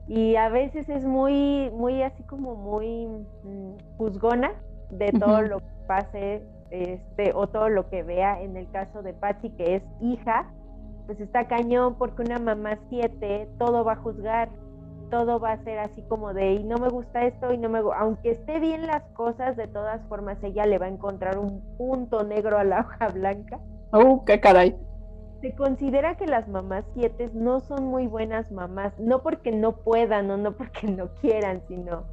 y 0.09 0.37
a 0.37 0.49
veces 0.49 0.89
es 0.89 1.05
muy, 1.05 1.71
muy 1.71 2.03
así 2.03 2.23
como 2.25 2.55
muy 2.55 3.07
mm, 3.07 3.97
juzgona 3.99 4.53
de 4.91 5.13
todo 5.13 5.43
lo 5.43 5.59
que 5.59 5.73
pase 5.87 6.43
este, 6.71 7.33
o 7.35 7.47
todo 7.47 7.69
lo 7.69 7.89
que 7.89 8.03
vea. 8.03 8.41
En 8.41 8.57
el 8.57 8.71
caso 8.71 9.03
de 9.03 9.13
Patsy, 9.13 9.51
que 9.51 9.77
es 9.77 9.83
hija, 10.01 10.51
pues 11.07 11.21
está 11.21 11.47
cañón 11.47 11.97
porque 11.97 12.23
una 12.23 12.39
mamá 12.39 12.79
7 12.89 13.49
todo 13.59 13.85
va 13.85 13.93
a 13.93 13.97
juzgar 13.97 14.49
todo 15.15 15.39
va 15.39 15.53
a 15.53 15.63
ser 15.63 15.79
así 15.79 16.03
como 16.03 16.35
de, 16.35 16.55
y 16.55 16.65
no 16.65 16.77
me 16.79 16.89
gusta 16.89 17.25
esto, 17.25 17.53
y 17.53 17.59
no 17.59 17.69
me 17.69 17.79
aunque 17.97 18.33
esté 18.33 18.59
bien 18.59 18.85
las 18.85 19.05
cosas, 19.13 19.57
de 19.57 19.69
todas 19.69 20.05
formas 20.09 20.43
ella 20.43 20.67
le 20.67 20.77
va 20.77 20.87
a 20.87 20.89
encontrar 20.89 21.39
un 21.39 21.61
punto 21.79 22.25
negro 22.25 22.59
a 22.59 22.65
la 22.65 22.81
hoja 22.85 23.09
blanca. 23.11 23.61
¡Uh, 23.93 24.25
qué 24.25 24.41
caray! 24.41 24.77
Se 25.41 25.55
considera 25.55 26.17
que 26.17 26.27
las 26.27 26.49
mamás 26.49 26.85
siete 26.95 27.31
no 27.33 27.61
son 27.61 27.85
muy 27.85 28.09
buenas 28.09 28.51
mamás, 28.51 28.93
no 28.99 29.23
porque 29.23 29.53
no 29.53 29.77
puedan 29.77 30.29
o 30.33 30.37
no 30.37 30.57
porque 30.57 30.89
no 30.89 31.15
quieran, 31.21 31.63
sino 31.69 32.07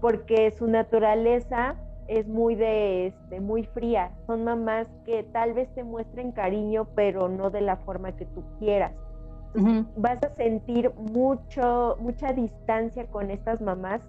porque 0.00 0.50
su 0.52 0.68
naturaleza 0.68 1.76
es 2.06 2.26
muy 2.26 2.54
de 2.54 3.08
este, 3.08 3.40
muy 3.40 3.64
fría. 3.64 4.12
Son 4.26 4.44
mamás 4.44 4.86
que 5.04 5.22
tal 5.22 5.52
vez 5.52 5.68
te 5.74 5.84
muestren 5.84 6.32
cariño, 6.32 6.88
pero 6.94 7.28
no 7.28 7.50
de 7.50 7.60
la 7.60 7.76
forma 7.76 8.16
que 8.16 8.24
tú 8.24 8.42
quieras 8.58 8.94
vas 9.96 10.22
a 10.22 10.28
sentir 10.34 10.92
mucho, 10.94 11.96
mucha 12.00 12.32
distancia 12.32 13.06
con 13.06 13.30
estas 13.30 13.60
mamás 13.60 14.02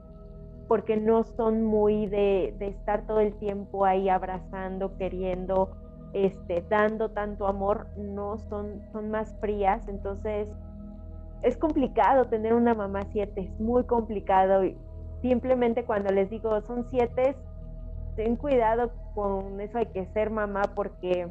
porque 0.67 0.97
no 0.97 1.23
son 1.23 1.63
muy 1.63 2.05
de, 2.05 2.53
estar 2.59 3.01
todo 3.07 3.19
el 3.21 3.33
tiempo 3.33 3.85
ahí 3.85 4.07
abrazando, 4.07 4.95
queriendo, 4.97 5.71
este, 6.13 6.63
dando 6.69 7.09
tanto 7.09 7.47
amor, 7.47 7.87
no 7.97 8.37
son, 8.37 8.83
son 8.91 9.09
más 9.09 9.35
frías, 9.39 9.87
entonces 9.87 10.47
es 11.41 11.57
complicado 11.57 12.25
tener 12.25 12.53
una 12.53 12.75
mamá 12.75 13.01
siete, 13.11 13.41
es 13.41 13.59
muy 13.59 13.83
complicado. 13.85 14.63
Y 14.63 14.77
simplemente 15.21 15.85
cuando 15.85 16.13
les 16.13 16.29
digo 16.29 16.61
son 16.61 16.85
siete, 16.91 17.35
ten 18.15 18.35
cuidado 18.35 18.91
con 19.15 19.59
eso 19.61 19.79
hay 19.79 19.87
que 19.87 20.05
ser 20.07 20.29
mamá 20.29 20.61
porque 20.75 21.27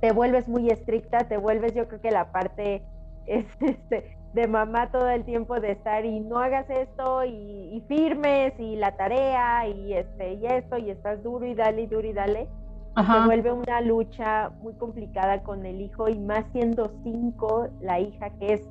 te 0.00 0.12
vuelves 0.12 0.48
muy 0.48 0.68
estricta, 0.68 1.18
te 1.28 1.36
vuelves 1.36 1.74
yo 1.74 1.86
creo 1.86 2.00
que 2.00 2.10
la 2.10 2.32
parte 2.32 2.82
es 3.26 3.46
este, 3.60 4.16
de 4.34 4.46
mamá 4.46 4.90
todo 4.90 5.08
el 5.08 5.24
tiempo 5.24 5.60
de 5.60 5.72
estar 5.72 6.04
y 6.04 6.20
no 6.20 6.38
hagas 6.38 6.68
esto 6.70 7.24
y, 7.24 7.82
firmes 7.88 8.54
y 8.58 8.76
la 8.76 8.96
tarea 8.96 9.66
y 9.66 9.94
este 9.94 10.34
y 10.34 10.46
esto 10.46 10.78
y 10.78 10.90
estás 10.90 11.22
duro 11.22 11.44
y 11.44 11.54
dale 11.54 11.82
y 11.82 11.86
duro 11.86 12.06
y 12.06 12.12
dale. 12.12 12.48
Se 12.94 13.24
vuelve 13.24 13.50
una 13.52 13.80
lucha 13.80 14.50
muy 14.60 14.74
complicada 14.74 15.42
con 15.42 15.64
el 15.64 15.80
hijo 15.80 16.10
y 16.10 16.18
más 16.18 16.44
siendo 16.52 16.92
cinco 17.02 17.68
la 17.80 18.00
hija 18.00 18.28
que 18.38 18.54
es 18.54 18.68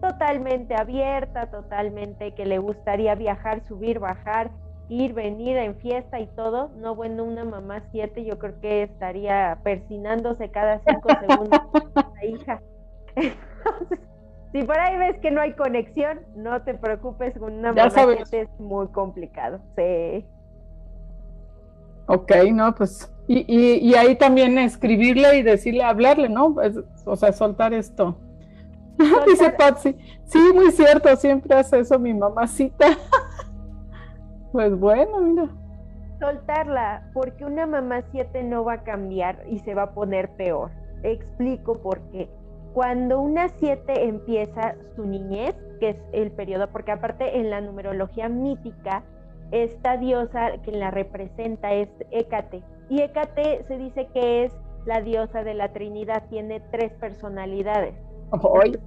totalmente 0.00 0.74
abierta, 0.74 1.50
totalmente 1.50 2.32
que 2.32 2.46
le 2.46 2.58
gustaría 2.58 3.14
viajar, 3.14 3.62
subir, 3.68 3.98
bajar, 3.98 4.50
ir, 4.88 5.12
venir 5.12 5.58
en 5.58 5.76
fiesta 5.76 6.18
y 6.18 6.26
todo. 6.28 6.70
No, 6.78 6.94
bueno, 6.94 7.24
una 7.24 7.44
mamá 7.44 7.82
siete 7.92 8.24
yo 8.24 8.38
creo 8.38 8.58
que 8.60 8.84
estaría 8.84 9.58
persinándose 9.62 10.50
cada 10.50 10.80
cinco 10.86 11.08
segundos 11.28 11.60
la 12.14 12.24
hija. 12.24 12.62
si 14.52 14.62
por 14.62 14.78
ahí 14.78 14.96
ves 14.98 15.20
que 15.20 15.30
no 15.30 15.40
hay 15.40 15.52
conexión, 15.52 16.20
no 16.36 16.62
te 16.62 16.74
preocupes, 16.74 17.36
una 17.36 17.72
mamá 17.72 17.86
es 18.32 18.48
muy 18.58 18.88
complicado. 18.88 19.60
Sí. 19.76 20.24
Ok, 22.06 22.32
no, 22.52 22.74
pues, 22.74 23.12
y, 23.26 23.94
ahí 23.94 24.16
también 24.16 24.58
escribirle 24.58 25.36
y 25.36 25.42
decirle, 25.42 25.84
hablarle, 25.84 26.30
¿no? 26.30 26.56
o 27.04 27.16
sea, 27.16 27.32
soltar 27.32 27.74
esto. 27.74 28.16
Dice 29.26 29.50
Patsy, 29.50 29.96
sí, 30.24 30.38
muy 30.54 30.72
cierto, 30.72 31.14
siempre 31.16 31.54
hace 31.54 31.80
eso 31.80 31.98
mi 31.98 32.14
mamacita. 32.14 32.86
pues 34.52 34.76
bueno, 34.78 35.20
mira. 35.20 35.48
Soltarla, 36.18 37.10
porque 37.12 37.44
una 37.44 37.66
mamá 37.66 38.02
siete 38.10 38.42
no 38.42 38.64
va 38.64 38.74
a 38.74 38.82
cambiar 38.82 39.44
y 39.48 39.60
se 39.60 39.74
va 39.74 39.82
a 39.82 39.90
poner 39.92 40.30
peor. 40.30 40.70
Explico 41.04 41.80
por 41.80 42.00
qué 42.10 42.28
cuando 42.78 43.20
una 43.20 43.48
siete 43.48 44.04
empieza 44.04 44.76
su 44.94 45.04
niñez, 45.04 45.56
que 45.80 45.88
es 45.88 45.96
el 46.12 46.30
periodo, 46.30 46.68
porque 46.70 46.92
aparte 46.92 47.40
en 47.40 47.50
la 47.50 47.60
numerología 47.60 48.28
mítica, 48.28 49.02
esta 49.50 49.96
diosa 49.96 50.58
que 50.62 50.70
la 50.70 50.92
representa 50.92 51.72
es 51.72 51.88
Hécate. 52.12 52.62
Y 52.88 53.02
Hécate 53.02 53.64
se 53.66 53.78
dice 53.78 54.06
que 54.14 54.44
es 54.44 54.56
la 54.86 55.00
diosa 55.00 55.42
de 55.42 55.54
la 55.54 55.72
Trinidad, 55.72 56.28
tiene 56.30 56.60
tres 56.70 56.92
personalidades. 57.00 57.96
Hoy. 58.42 58.78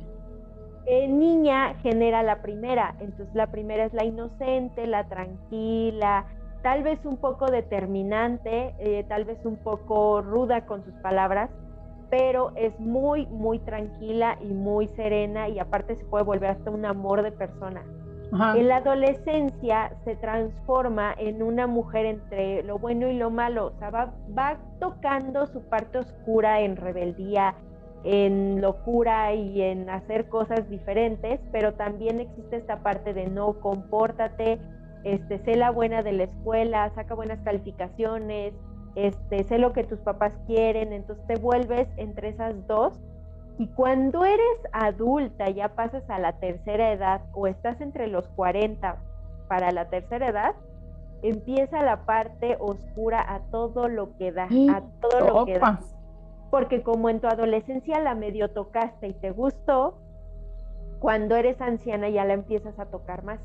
niña 1.10 1.74
genera 1.82 2.24
la 2.24 2.42
primera, 2.42 2.96
entonces 3.02 3.36
la 3.36 3.48
primera 3.48 3.84
es 3.84 3.94
la 3.94 4.06
inocente, 4.06 4.88
la 4.88 5.04
tranquila, 5.10 6.28
tal 6.64 6.84
vez 6.84 7.06
un 7.06 7.18
poco 7.18 7.48
determinante, 7.48 8.74
eh, 8.80 9.04
tal 9.10 9.26
vez 9.26 9.46
un 9.46 9.58
poco 9.58 10.22
ruda 10.22 10.66
con 10.66 10.82
sus 10.86 10.94
palabras, 11.02 11.50
pero 12.12 12.52
es 12.56 12.78
muy, 12.80 13.26
muy 13.28 13.58
tranquila 13.60 14.38
y 14.42 14.54
muy 14.54 14.88
serena 14.90 15.48
y 15.48 15.58
aparte 15.58 15.96
se 15.96 16.04
puede 16.06 16.26
volver 16.26 16.52
hasta 16.52 16.70
un 16.70 16.86
amor 16.86 17.24
de 17.24 17.32
persona. 17.32 17.84
En 18.56 18.70
la 18.70 18.78
adolescencia 18.78 19.92
se 20.06 20.16
transforma 20.16 21.14
en 21.18 21.44
una 21.44 21.68
mujer 21.68 22.06
entre 22.06 22.64
lo 22.64 22.80
bueno 22.80 23.10
y 23.10 23.18
lo 23.18 23.30
malo, 23.30 23.68
o 23.68 23.80
sea, 23.80 23.90
va, 23.90 24.14
va 24.38 24.58
tocando 24.80 25.48
su 25.48 25.62
parte 25.64 25.98
oscura 25.98 26.62
en 26.62 26.78
rebeldía, 26.78 27.56
en 28.06 28.62
locura 28.62 29.34
y 29.34 29.62
en 29.62 29.90
hacer 29.90 30.30
cosas 30.30 30.70
diferentes, 30.70 31.42
pero 31.52 31.74
también 31.74 32.22
existe 32.22 32.56
esta 32.56 32.82
parte 32.82 33.14
de 33.14 33.28
no 33.28 33.60
compórtate, 33.60 34.60
este, 35.04 35.40
sé 35.40 35.56
la 35.56 35.72
buena 35.72 36.02
de 36.02 36.14
la 36.14 36.24
escuela, 36.24 36.90
saca 36.96 37.14
buenas 37.16 37.40
calificaciones, 37.42 38.54
este, 38.96 39.44
sé 39.44 39.58
lo 39.58 39.74
que 39.74 39.84
tus 39.84 40.00
papás 40.00 40.38
quieren, 40.48 40.94
entonces 40.94 41.26
te 41.28 41.36
vuelves 41.36 41.88
entre 41.98 42.30
esas 42.30 42.68
dos. 42.68 43.00
Y 43.58 43.68
cuando 43.68 44.26
eres 44.26 44.60
adulta, 44.72 45.50
ya 45.50 45.70
pasas 45.70 46.10
a 46.10 46.20
la 46.20 46.34
tercera 46.34 46.92
edad 46.92 47.22
o 47.34 47.48
estás 47.48 47.80
entre 47.82 48.08
los 48.08 48.28
40 48.30 48.98
para 49.48 49.72
la 49.72 49.90
tercera 49.90 50.30
edad, 50.30 50.56
empieza 51.22 51.84
la 51.84 52.06
parte 52.06 52.58
oscura 52.60 53.24
a 53.28 53.42
todo 53.52 53.88
lo 53.88 54.16
que 54.18 54.32
da, 54.32 54.46
a 54.46 54.82
todo 55.02 55.20
lo 55.20 55.46
que 55.46 55.60
da. 55.60 55.80
Porque 56.50 56.82
como 56.82 57.10
en 57.10 57.20
tu 57.20 57.28
adolescencia 57.28 58.00
la 58.00 58.16
medio 58.16 58.50
tocaste 58.50 59.08
y 59.08 59.14
te 59.14 59.32
gustó, 59.32 59.96
cuando 61.00 61.36
eres 61.36 61.60
anciana 61.62 62.10
ya 62.10 62.26
la 62.26 62.34
empiezas 62.34 62.78
a 62.80 62.86
tocar 62.86 63.24
más. 63.24 63.40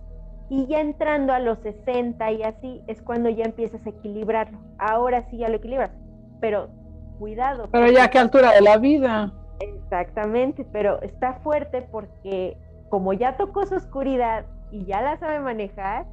Y 0.49 0.67
ya 0.67 0.81
entrando 0.81 1.33
a 1.33 1.41
los 1.41 1.59
60 1.59 2.33
y 2.33 2.43
así 2.43 2.83
es 2.87 3.03
cuando 3.03 3.29
ya 3.29 3.45
empiezas 3.45 3.85
a 3.85 3.91
equilibrarlo. 3.91 4.59
Ahora 4.79 5.29
sí 5.29 5.39
ya 5.39 5.49
lo 5.49 5.57
equilibras, 5.57 5.91
pero 6.41 6.69
cuidado. 7.19 7.69
Pero 7.73 7.91
ya 7.91 8.05
a 8.05 8.11
qué 8.11 8.19
altura 8.19 8.53
de 8.53 8.61
la 8.61 8.77
vida. 8.77 9.33
Exactamente, 9.61 10.67
pero 10.71 11.01
está 11.03 11.35
fuerte 11.41 11.83
porque 11.83 12.57
como 12.89 13.13
ya 13.13 13.37
tocó 13.37 13.67
su 13.67 13.75
oscuridad 13.75 14.45
y 14.71 14.85
ya 14.85 15.01
la 15.01 15.17
sabe 15.19 15.41
manejar, 15.41 16.07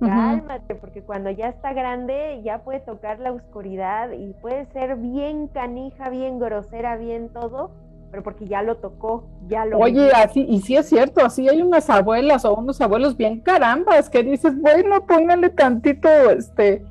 cálmate, 0.00 0.74
porque 0.76 1.02
cuando 1.02 1.30
ya 1.30 1.48
está 1.48 1.72
grande 1.74 2.40
ya 2.42 2.62
puede 2.62 2.80
tocar 2.80 3.18
la 3.18 3.32
oscuridad 3.32 4.12
y 4.12 4.32
puede 4.40 4.64
ser 4.66 4.96
bien 4.96 5.48
canija, 5.48 6.08
bien 6.08 6.38
grosera, 6.38 6.96
bien 6.96 7.28
todo, 7.28 7.70
pero 8.10 8.22
porque 8.22 8.46
ya 8.46 8.62
lo 8.62 8.76
tocó, 8.76 9.24
ya 9.48 9.64
lo... 9.64 9.78
Oye, 9.78 10.10
así, 10.12 10.44
y 10.48 10.60
sí 10.60 10.76
es 10.76 10.88
cierto, 10.88 11.24
así 11.24 11.48
hay 11.48 11.62
unas 11.62 11.88
abuelas 11.88 12.44
o 12.44 12.54
unos 12.54 12.80
abuelos 12.80 13.16
bien 13.16 13.40
carambas 13.40 14.10
que 14.10 14.22
dices, 14.22 14.60
bueno, 14.60 15.06
póngale 15.06 15.50
tantito, 15.50 16.08
este, 16.30 16.84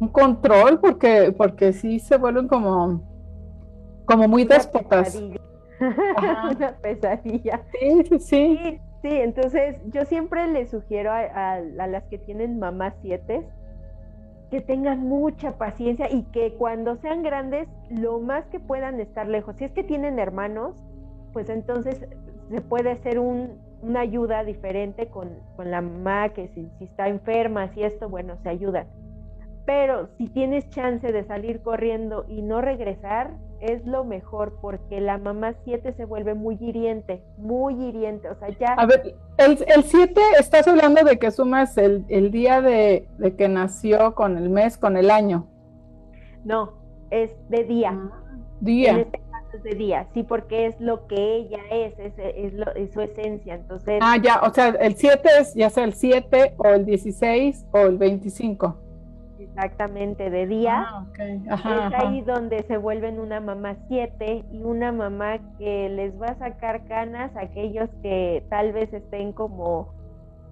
un 0.00 0.08
control, 0.08 0.80
porque, 0.80 1.34
porque 1.36 1.72
sí 1.72 1.98
se 1.98 2.16
vuelven 2.16 2.48
como, 2.48 3.00
como 4.04 4.28
muy 4.28 4.44
déspotas. 4.44 5.14
Una 5.80 6.76
pesadilla. 6.82 7.62
Sí, 7.78 8.02
sí, 8.08 8.18
sí. 8.18 8.80
Sí, 9.02 9.12
entonces 9.12 9.76
yo 9.92 10.04
siempre 10.04 10.48
le 10.48 10.66
sugiero 10.66 11.12
a, 11.12 11.52
a 11.52 11.60
las 11.60 12.04
que 12.04 12.18
tienen 12.18 12.58
mamás 12.58 12.94
siete, 13.02 13.46
que 14.50 14.60
tengan 14.60 15.00
mucha 15.00 15.58
paciencia 15.58 16.10
y 16.10 16.22
que 16.24 16.54
cuando 16.54 16.96
sean 16.96 17.22
grandes, 17.22 17.68
lo 17.90 18.20
más 18.20 18.44
que 18.46 18.60
puedan 18.60 19.00
estar 19.00 19.26
lejos. 19.28 19.56
Si 19.56 19.64
es 19.64 19.72
que 19.72 19.82
tienen 19.82 20.18
hermanos, 20.18 20.76
pues 21.32 21.48
entonces 21.48 22.06
se 22.48 22.60
puede 22.60 22.92
hacer 22.92 23.18
un, 23.18 23.58
una 23.82 24.00
ayuda 24.00 24.44
diferente 24.44 25.08
con, 25.08 25.30
con, 25.56 25.70
la 25.70 25.80
mamá, 25.80 26.30
que 26.30 26.48
si, 26.48 26.70
si 26.78 26.84
está 26.84 27.08
enferma, 27.08 27.72
si 27.74 27.82
esto, 27.82 28.08
bueno, 28.08 28.36
se 28.42 28.48
ayuda. 28.48 28.86
Pero 29.66 30.08
si 30.16 30.28
tienes 30.28 30.70
chance 30.70 31.10
de 31.10 31.24
salir 31.24 31.60
corriendo 31.60 32.24
y 32.28 32.40
no 32.40 32.60
regresar, 32.60 33.34
es 33.60 33.84
lo 33.84 34.04
mejor 34.04 34.58
porque 34.60 35.00
la 35.00 35.18
mamá 35.18 35.54
7 35.64 35.92
se 35.94 36.04
vuelve 36.04 36.34
muy 36.34 36.56
hiriente, 36.60 37.20
muy 37.36 37.74
hiriente. 37.74 38.28
O 38.30 38.38
sea, 38.38 38.48
ya. 38.50 38.74
A 38.74 38.86
ver, 38.86 39.16
el 39.38 39.84
7, 39.84 40.20
estás 40.38 40.68
hablando 40.68 41.02
de 41.02 41.18
que 41.18 41.32
sumas 41.32 41.76
el, 41.78 42.04
el 42.08 42.30
día 42.30 42.60
de, 42.62 43.08
de, 43.18 43.34
que 43.34 43.48
nació 43.48 44.14
con 44.14 44.38
el 44.38 44.50
mes, 44.50 44.78
con 44.78 44.96
el 44.96 45.10
año. 45.10 45.48
No, 46.44 46.74
es 47.10 47.32
de 47.48 47.64
día. 47.64 47.90
Ah, 47.92 48.22
día. 48.60 48.92
En 48.92 48.98
este 48.98 49.18
caso 49.18 49.56
es 49.56 49.62
de 49.64 49.74
día, 49.74 50.06
sí, 50.14 50.22
porque 50.22 50.66
es 50.66 50.80
lo 50.80 51.08
que 51.08 51.16
ella 51.16 51.58
es, 51.72 51.98
es, 51.98 52.12
es, 52.18 52.52
lo, 52.54 52.72
es 52.76 52.92
su 52.92 53.00
esencia. 53.00 53.56
Entonces. 53.56 53.98
Ah, 54.00 54.16
ya, 54.22 54.40
o 54.42 54.54
sea, 54.54 54.68
el 54.68 54.94
7 54.94 55.28
es 55.40 55.54
ya 55.54 55.70
sea 55.70 55.82
el 55.82 55.94
7 55.94 56.54
o 56.56 56.68
el 56.68 56.86
16 56.86 57.66
o 57.72 57.78
el 57.78 57.98
25 57.98 58.85
exactamente 59.56 60.28
de 60.28 60.46
día, 60.46 60.86
ah, 60.86 61.06
okay. 61.08 61.42
ajá, 61.48 61.88
es 61.88 61.94
ahí 61.94 62.20
donde 62.20 62.62
se 62.64 62.76
vuelven 62.76 63.18
una 63.18 63.40
mamá 63.40 63.76
siete 63.88 64.44
y 64.52 64.62
una 64.62 64.92
mamá 64.92 65.38
que 65.58 65.88
les 65.88 66.20
va 66.20 66.26
a 66.26 66.38
sacar 66.38 66.84
canas 66.84 67.34
a 67.36 67.40
aquellos 67.40 67.88
que 68.02 68.44
tal 68.50 68.72
vez 68.72 68.92
estén 68.92 69.32
como 69.32 69.94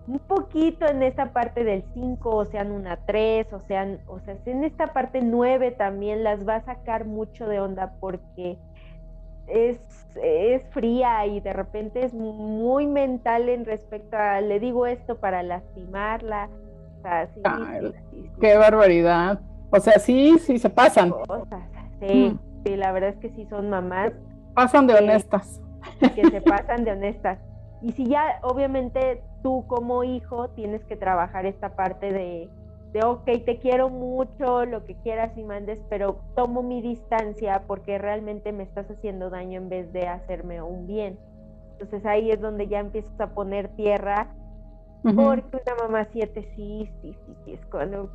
un 0.07 0.19
poquito 0.19 0.87
en 0.87 1.03
esta 1.03 1.33
parte 1.33 1.65
del 1.65 1.83
5 1.95 2.31
o 2.31 2.45
sean 2.45 2.73
una 2.73 2.97
3 3.07 3.53
o 3.53 3.61
sean, 3.61 4.01
o 4.07 4.21
sea, 4.21 4.37
en 4.47 4.65
esta 4.65 4.93
parte 4.93 5.21
9 5.23 5.71
también 5.73 6.25
las 6.25 6.47
va 6.47 6.57
a 6.57 6.65
sacar 6.65 7.05
mucho 7.05 7.47
de 7.47 7.61
onda 7.61 7.95
porque 8.01 8.59
es, 9.47 9.79
es 10.23 10.63
fría 10.71 11.27
y 11.27 11.41
de 11.41 11.53
repente 11.53 12.05
es 12.05 12.15
muy 12.15 12.87
mental 12.87 13.49
en 13.49 13.65
respecto 13.65 14.17
a, 14.17 14.41
le 14.41 14.61
digo 14.61 14.87
esto 14.87 15.17
para 15.17 15.43
lastimarla, 15.43 16.49
Qué 18.41 18.57
barbaridad. 18.57 19.41
O 19.71 19.81
sea, 19.81 19.99
sí, 19.99 20.39
sí 20.39 20.59
se 20.59 20.71
pasan. 20.71 21.13
Sí, 22.01 22.31
mm. 22.31 22.39
sí, 22.65 22.77
la 22.77 22.93
verdad 22.93 23.11
es 23.11 23.17
que 23.17 23.31
sí 23.31 23.47
son 23.47 23.71
mamás. 23.71 24.13
Pasan 24.55 24.87
de 24.87 24.95
honestas. 24.95 25.61
Que 26.15 26.31
se 26.31 26.41
pasan 26.41 26.85
de 26.85 26.93
honestas. 26.93 27.39
Y 27.83 27.93
si 27.93 28.07
ya, 28.07 28.39
obviamente, 28.43 29.23
tú 29.43 29.65
como 29.67 30.05
hijo 30.05 30.49
tienes 30.51 30.85
que 30.85 30.97
trabajar 30.97 31.45
esta 31.45 31.77
parte 31.77 32.13
de, 32.13 32.49
de, 32.93 33.05
ok, 33.05 33.25
te 33.45 33.59
quiero 33.59 33.91
mucho, 33.91 34.65
lo 34.65 34.85
que 34.87 34.95
quieras 35.03 35.37
y 35.37 35.43
mandes, 35.43 35.81
pero 35.91 36.21
tomo 36.35 36.63
mi 36.63 36.81
distancia 36.81 37.65
porque 37.67 37.99
realmente 37.99 38.53
me 38.53 38.63
estás 38.63 38.91
haciendo 38.91 39.29
daño 39.29 39.59
en 39.59 39.69
vez 39.69 39.93
de 39.93 40.07
hacerme 40.07 40.63
un 40.63 40.87
bien. 40.87 41.19
Entonces 41.73 42.07
ahí 42.07 42.31
es 42.31 42.41
donde 42.41 42.69
ya 42.69 42.79
empiezas 42.79 43.21
a 43.21 43.35
poner 43.35 43.69
tierra 43.77 44.29
porque 45.13 45.61
una 45.67 45.83
mamá 45.83 46.09
siete 46.13 46.51
sí, 46.57 46.91
sí, 47.03 47.15
sí, 47.27 47.37
sí, 47.45 47.53
es 47.53 47.61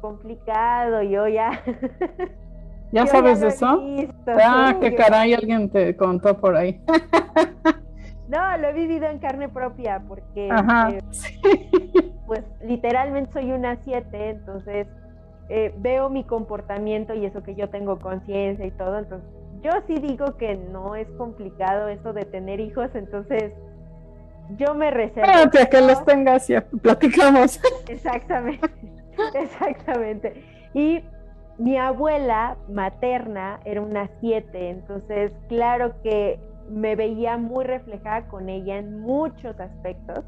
complicado, 0.02 1.04
yo 1.04 1.28
ya... 1.28 1.63
¿Ya 2.91 3.06
sabes 3.06 3.39
de 3.39 3.49
eso? 3.49 3.84
ah, 4.28 4.75
qué 4.82 4.95
caray, 4.95 5.36
alguien 5.36 5.69
te 5.69 5.95
contó 5.95 6.39
por 6.39 6.56
ahí. 6.56 6.82
no, 8.28 8.58
lo 8.58 8.69
he 8.69 8.73
vivido 8.73 9.06
en 9.06 9.19
carne 9.19 9.47
propia 9.47 10.02
porque 10.08 10.47
eh, 10.47 11.02
pues 12.25 12.43
literalmente 12.63 13.32
soy 13.34 13.52
una 13.52 13.78
siete, 13.84 14.32
entonces 14.32 14.88
eh, 15.49 15.71
veo 15.78 16.10
mi 16.10 16.23
comportamiento 16.23 17.13
y 17.13 17.25
eso 17.25 17.43
que 17.43 17.54
yo 17.54 17.69
tengo 17.69 17.99
conciencia 17.99 18.65
y 18.65 18.71
todo, 18.71 18.97
entonces 18.97 19.30
yo 19.62 19.71
sí 19.86 19.95
digo 19.99 20.38
que 20.38 20.56
no 20.56 20.95
es 20.95 21.08
complicado 21.12 21.89
eso 21.89 22.13
de 22.13 22.25
tener 22.25 22.60
hijos, 22.60 22.89
entonces 22.95 23.54
yo 24.58 24.74
me 24.74 24.92
reservo. 24.92 25.30
Espérate 25.30 25.70
que 25.70 25.82
los 25.82 26.06
tengas 26.06 26.50
y 26.50 26.60
platicamos. 26.82 27.60
Exactamente, 27.88 28.70
exactamente. 29.36 30.44
Y 30.74 31.04
mi 31.58 31.78
abuela 31.78 32.58
materna 32.70 33.60
era 33.66 33.82
una 33.82 34.10
siete, 34.20 34.70
entonces 34.70 35.32
claro 35.50 35.94
que 36.02 36.40
me 36.70 36.96
veía 36.96 37.38
muy 37.38 37.66
reflejada 37.66 38.28
con 38.28 38.50
ella 38.50 38.78
en 38.78 39.00
muchos 39.00 39.60
aspectos. 39.60 40.24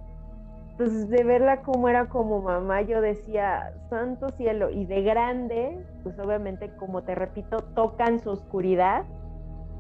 Entonces 0.72 1.10
de 1.10 1.24
verla 1.24 1.62
como 1.62 1.90
era 1.90 2.08
como 2.08 2.42
mamá, 2.42 2.82
yo 2.82 3.02
decía, 3.02 3.74
santo 3.90 4.30
cielo, 4.32 4.72
y 4.72 4.86
de 4.86 5.04
grande, 5.04 5.78
pues 6.04 6.18
obviamente 6.20 6.72
como 6.78 7.04
te 7.04 7.14
repito, 7.14 7.58
tocan 7.76 8.20
su 8.20 8.32
oscuridad. 8.32 9.04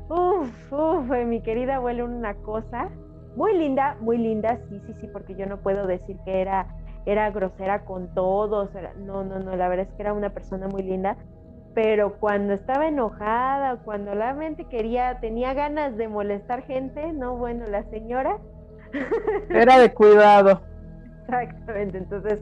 Uf, 0.10 0.72
uf, 0.72 1.10
mi 1.26 1.42
querida 1.42 1.78
abuela 1.78 2.04
una 2.04 2.36
cosa, 2.36 2.90
muy 3.36 3.58
linda, 3.58 3.98
muy 4.00 4.18
linda, 4.18 4.60
sí, 4.70 4.82
sí, 4.86 4.94
sí, 5.00 5.08
porque 5.08 5.36
yo 5.36 5.46
no 5.46 5.58
puedo 5.58 5.88
decir 5.88 6.18
que 6.26 6.42
era, 6.42 6.68
era 7.06 7.30
grosera 7.32 7.86
con 7.86 8.14
todos, 8.14 8.70
no, 9.00 9.24
no, 9.24 9.40
no, 9.40 9.56
la 9.56 9.70
verdad 9.70 9.88
es 9.90 9.96
que 9.96 10.02
era 10.02 10.14
una 10.14 10.30
persona 10.32 10.68
muy 10.68 10.84
linda, 10.84 11.18
pero 11.74 12.18
cuando 12.20 12.54
estaba 12.54 12.88
enojada, 12.88 13.78
cuando 13.84 14.14
la 14.14 14.34
mente 14.34 14.66
quería, 14.66 15.20
tenía 15.22 15.54
ganas 15.54 15.96
de 15.98 16.08
molestar 16.08 16.64
gente, 16.64 17.14
no, 17.14 17.38
bueno, 17.38 17.66
la 17.68 17.84
señora. 17.84 18.38
Era 19.50 19.80
de 19.80 19.94
cuidado. 19.94 20.62
Exactamente, 21.22 21.98
entonces, 21.98 22.40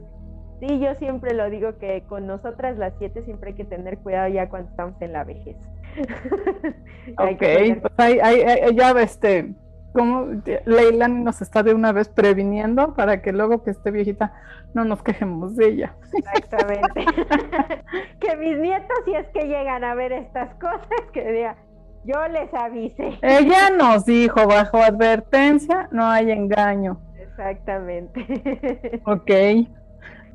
sí, 0.60 0.80
yo 0.80 0.96
siempre 0.96 1.36
lo 1.36 1.48
digo 1.52 1.78
que 1.78 2.04
con 2.08 2.26
nosotras 2.26 2.78
las 2.78 2.94
siete 2.98 3.24
siempre 3.24 3.52
hay 3.52 3.56
que 3.56 3.66
tener 3.66 4.00
cuidado 4.00 4.30
ya 4.30 4.50
cuando 4.50 4.70
estamos 4.72 5.00
en 5.00 5.14
la 5.14 5.24
vejez. 5.24 5.58
ok, 7.18 7.82
pues 7.82 7.94
ahí, 7.98 8.20
ahí, 8.20 8.76
ya 8.76 8.92
este 8.92 9.54
como 9.94 10.28
Leilani 10.66 11.24
nos 11.24 11.42
está 11.42 11.64
de 11.64 11.74
una 11.74 11.92
vez 11.92 12.10
previniendo 12.10 12.94
para 12.96 13.22
que 13.22 13.32
luego 13.32 13.64
que 13.64 13.72
esté 13.72 13.92
viejita 13.92 14.34
no 14.74 14.86
nos 14.86 15.02
quejemos 15.02 15.56
de 15.56 15.68
ella. 15.68 15.96
Exactamente. 16.14 17.06
que 18.20 18.38
mis 18.38 18.58
nietos, 18.60 18.98
si 19.06 19.14
es 19.14 19.28
que 19.30 19.48
llegan 19.48 19.84
a 19.84 19.96
ver 19.96 20.12
estas 20.12 20.54
cosas, 20.56 20.88
que 21.14 21.32
diga, 21.32 21.56
yo 22.04 22.28
les 22.28 22.54
avise. 22.54 23.18
Ella 23.22 23.70
nos 23.72 24.06
dijo, 24.06 24.48
bajo 24.48 24.78
advertencia 24.78 25.90
no 25.92 26.06
hay 26.06 26.32
engaño. 26.32 27.00
Exactamente. 27.18 29.02
ok. 29.06 29.32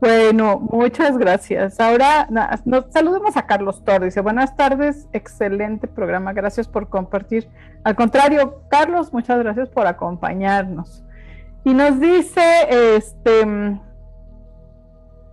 Bueno, 0.05 0.61
muchas 0.61 1.17
gracias. 1.17 1.81
Ahora 1.81 2.29
nos 2.67 2.85
saludemos 2.91 3.39
a 3.39 3.47
Carlos 3.47 3.83
Torres. 3.83 4.13
Dice, 4.13 4.21
buenas 4.21 4.55
tardes, 4.55 5.09
excelente 5.15 5.89
programa, 5.89 6.35
gracias 6.35 6.69
por 6.69 6.91
compartir. 6.91 7.49
Al 7.85 7.97
contrario, 7.97 8.61
Carlos, 8.69 9.15
muchas 9.15 9.39
gracias 9.39 9.71
por 9.71 9.87
acompañarnos. 9.87 11.03
Y 11.65 11.73
nos 11.73 11.99
dice, 12.01 12.43
este, 12.69 13.81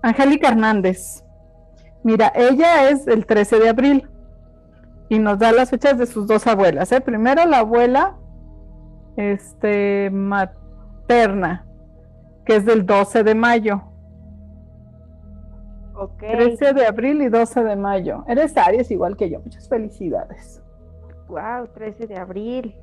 Angélica 0.01 0.47
Hernández, 0.47 1.25
mira, 2.01 2.31
ella 2.33 2.91
es 2.91 3.07
el 3.07 3.25
13 3.25 3.59
de 3.59 3.67
abril 3.67 4.09
y 5.09 5.19
nos 5.19 5.37
da 5.37 5.51
las 5.51 5.69
fechas 5.69 5.97
de 5.97 6.05
sus 6.05 6.27
dos 6.27 6.47
abuelas. 6.47 6.93
¿eh? 6.93 7.01
Primero 7.01 7.45
la 7.45 7.57
abuela, 7.57 8.15
este, 9.17 10.09
materna, 10.11 11.65
que 12.45 12.55
es 12.55 12.65
del 12.65 12.85
12 12.85 13.25
de 13.25 13.35
mayo 13.35 13.90
13 16.07 16.73
de 16.73 16.85
abril 16.85 17.21
y 17.21 17.29
12 17.29 17.63
de 17.63 17.75
mayo. 17.75 18.23
Eres 18.27 18.57
Aries 18.57 18.91
igual 18.91 19.17
que 19.17 19.29
yo. 19.29 19.39
Muchas 19.39 19.67
felicidades. 19.67 20.61
Wow, 21.27 21.67
13 21.73 22.07
de 22.07 22.17
abril. 22.17 22.75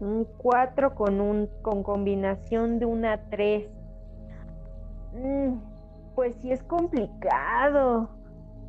Un 0.00 0.26
4 0.36 0.94
con 0.94 1.20
un 1.20 1.48
con 1.62 1.82
combinación 1.82 2.78
de 2.78 2.86
una 2.86 3.28
3. 3.30 3.68
Mm, 5.14 5.54
pues 6.14 6.34
sí 6.36 6.52
es 6.52 6.62
complicado. 6.64 8.10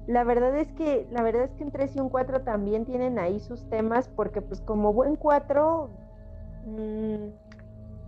La 0.08 0.24
verdad 0.24 0.56
es 0.56 0.72
que 0.74 1.08
la 1.12 1.24
verdad 1.24 1.46
es 1.46 1.52
que 1.54 1.64
un 1.64 1.72
3 1.72 1.96
y 1.96 2.00
un 2.00 2.10
4 2.10 2.42
también 2.42 2.86
tienen 2.86 3.18
ahí 3.18 3.40
sus 3.40 3.68
temas 3.70 4.08
porque 4.08 4.42
pues 4.42 4.62
como 4.62 4.94
buen 4.94 5.16
4 5.16 5.90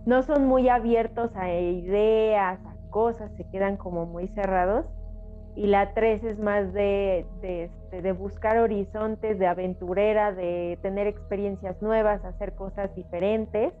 no 0.08 0.22
son 0.22 0.46
muy 0.46 0.70
abiertos 0.70 1.36
a 1.36 1.52
ideas, 1.52 2.58
a 2.64 2.90
cosas, 2.90 3.30
se 3.36 3.44
quedan 3.50 3.76
como 3.76 4.06
muy 4.06 4.26
cerrados. 4.28 4.86
Y 5.54 5.66
la 5.66 5.92
tres 5.92 6.24
es 6.24 6.38
más 6.38 6.72
de, 6.72 7.26
este, 7.42 7.70
de, 8.00 8.12
buscar 8.12 8.56
horizontes, 8.56 9.38
de 9.38 9.46
aventurera, 9.46 10.32
de 10.32 10.78
tener 10.80 11.08
experiencias 11.08 11.82
nuevas, 11.82 12.24
hacer 12.24 12.54
cosas 12.54 12.94
diferentes. 12.94 13.74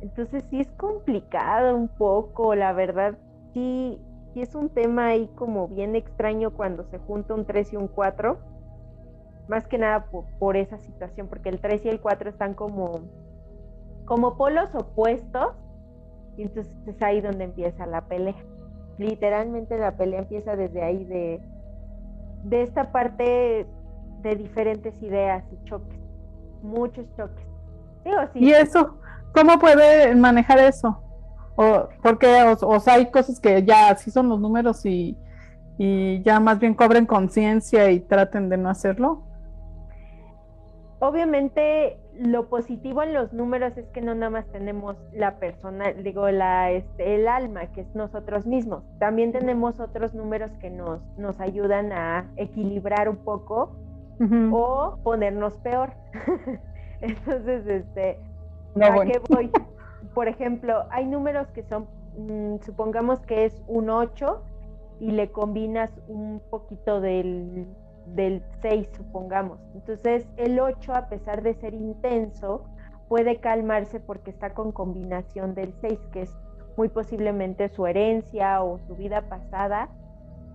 Entonces 0.00 0.44
sí 0.48 0.60
es 0.60 0.70
complicado 0.78 1.76
un 1.76 1.88
poco, 1.88 2.54
la 2.54 2.72
verdad, 2.72 3.18
sí, 3.52 4.00
sí 4.32 4.40
es 4.40 4.54
un 4.54 4.70
tema 4.70 5.08
ahí 5.08 5.28
como 5.34 5.68
bien 5.68 5.94
extraño 5.94 6.52
cuando 6.52 6.84
se 6.84 6.96
junta 7.00 7.34
un 7.34 7.44
3 7.44 7.74
y 7.74 7.76
un 7.76 7.88
4. 7.88 8.38
Más 9.48 9.66
que 9.66 9.76
nada 9.76 10.06
por, 10.06 10.24
por 10.38 10.56
esa 10.56 10.78
situación, 10.78 11.28
porque 11.28 11.50
el 11.50 11.60
3 11.60 11.84
y 11.84 11.88
el 11.90 12.00
4 12.00 12.30
están 12.30 12.54
como 12.54 13.02
como 14.04 14.36
polos 14.36 14.68
opuestos, 14.74 15.54
y 16.36 16.42
entonces 16.42 16.74
es 16.86 17.00
ahí 17.02 17.20
donde 17.20 17.44
empieza 17.44 17.86
la 17.86 18.02
pelea. 18.02 18.34
literalmente 18.98 19.78
la 19.78 19.96
pelea 19.96 20.20
empieza 20.20 20.56
desde 20.56 20.82
ahí, 20.82 21.04
de, 21.04 21.40
de 22.44 22.62
esta 22.62 22.92
parte 22.92 23.66
de 24.22 24.36
diferentes 24.36 25.00
ideas 25.02 25.44
y 25.52 25.64
choques, 25.64 26.00
muchos 26.62 27.06
choques. 27.16 27.44
¿Y 28.34 28.50
eso? 28.50 28.98
¿Cómo 29.34 29.58
puede 29.58 30.14
manejar 30.14 30.58
eso? 30.58 31.00
O, 31.56 31.88
porque 32.02 32.26
o, 32.60 32.80
sea, 32.80 32.94
hay 32.94 33.10
cosas 33.10 33.40
que 33.40 33.62
ya 33.64 33.90
así 33.90 34.10
son 34.10 34.28
los 34.28 34.40
números 34.40 34.84
y, 34.84 35.16
y 35.78 36.22
ya 36.22 36.40
más 36.40 36.58
bien 36.58 36.74
cobren 36.74 37.06
conciencia 37.06 37.90
y 37.90 38.00
traten 38.00 38.48
de 38.48 38.56
no 38.58 38.68
hacerlo. 38.68 39.22
Obviamente 41.00 41.98
lo 42.18 42.48
positivo 42.48 43.02
en 43.02 43.12
los 43.12 43.32
números 43.32 43.76
es 43.76 43.88
que 43.88 44.00
no 44.00 44.14
nada 44.14 44.30
más 44.30 44.46
tenemos 44.48 44.96
la 45.12 45.38
persona, 45.38 45.92
digo, 45.92 46.28
la, 46.30 46.70
este, 46.70 47.16
el 47.16 47.28
alma, 47.28 47.66
que 47.72 47.82
es 47.82 47.94
nosotros 47.94 48.46
mismos. 48.46 48.84
También 48.98 49.32
tenemos 49.32 49.80
otros 49.80 50.14
números 50.14 50.50
que 50.60 50.70
nos, 50.70 51.00
nos 51.16 51.40
ayudan 51.40 51.92
a 51.92 52.30
equilibrar 52.36 53.08
un 53.08 53.16
poco 53.16 53.76
o 54.52 54.98
ponernos 55.02 55.54
peor. 55.58 55.92
Entonces, 57.00 57.66
este, 57.66 58.18
¿a 58.80 59.04
qué 59.04 59.20
voy? 59.28 59.50
Por 60.14 60.28
ejemplo, 60.28 60.84
hay 60.90 61.06
números 61.06 61.48
que 61.48 61.64
son, 61.64 61.88
mm, 62.16 62.58
supongamos 62.64 63.20
que 63.20 63.44
es 63.44 63.62
un 63.66 63.90
8 63.90 64.40
y 65.00 65.10
le 65.10 65.32
combinas 65.32 65.90
un 66.06 66.40
poquito 66.48 67.00
del 67.00 67.66
del 68.06 68.42
6, 68.62 68.88
supongamos. 68.96 69.58
Entonces, 69.74 70.26
el 70.36 70.58
8, 70.60 70.94
a 70.94 71.08
pesar 71.08 71.42
de 71.42 71.54
ser 71.54 71.74
intenso, 71.74 72.64
puede 73.08 73.38
calmarse 73.38 74.00
porque 74.00 74.30
está 74.30 74.54
con 74.54 74.72
combinación 74.72 75.54
del 75.54 75.74
6, 75.80 75.98
que 76.12 76.22
es 76.22 76.34
muy 76.76 76.88
posiblemente 76.88 77.68
su 77.68 77.86
herencia 77.86 78.62
o 78.62 78.78
su 78.86 78.96
vida 78.96 79.22
pasada. 79.28 79.88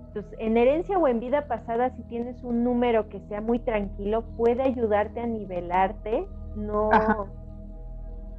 Entonces, 0.08 0.34
en 0.40 0.58
herencia 0.58 0.98
o 0.98 1.08
en 1.08 1.20
vida 1.20 1.48
pasada, 1.48 1.92
si 1.92 2.04
tienes 2.04 2.44
un 2.44 2.64
número 2.64 3.10
que 3.10 3.20
sea 3.28 3.42
muy 3.42 3.60
tranquilo, 3.60 4.24
puede 4.38 4.64
ayudarte 4.64 5.20
a 5.20 5.28
nivelarte, 5.28 6.28
no 6.56 6.90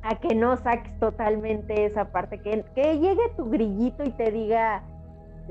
a 0.03 0.18
que 0.18 0.35
no 0.35 0.57
saques 0.57 0.99
totalmente 0.99 1.85
esa 1.85 2.07
parte, 2.07 2.40
que, 2.40 2.64
que 2.75 2.99
llegue 2.99 3.20
tu 3.37 3.51
grillito 3.51 4.03
y 4.03 4.11
te 4.11 4.31
diga, 4.31 4.83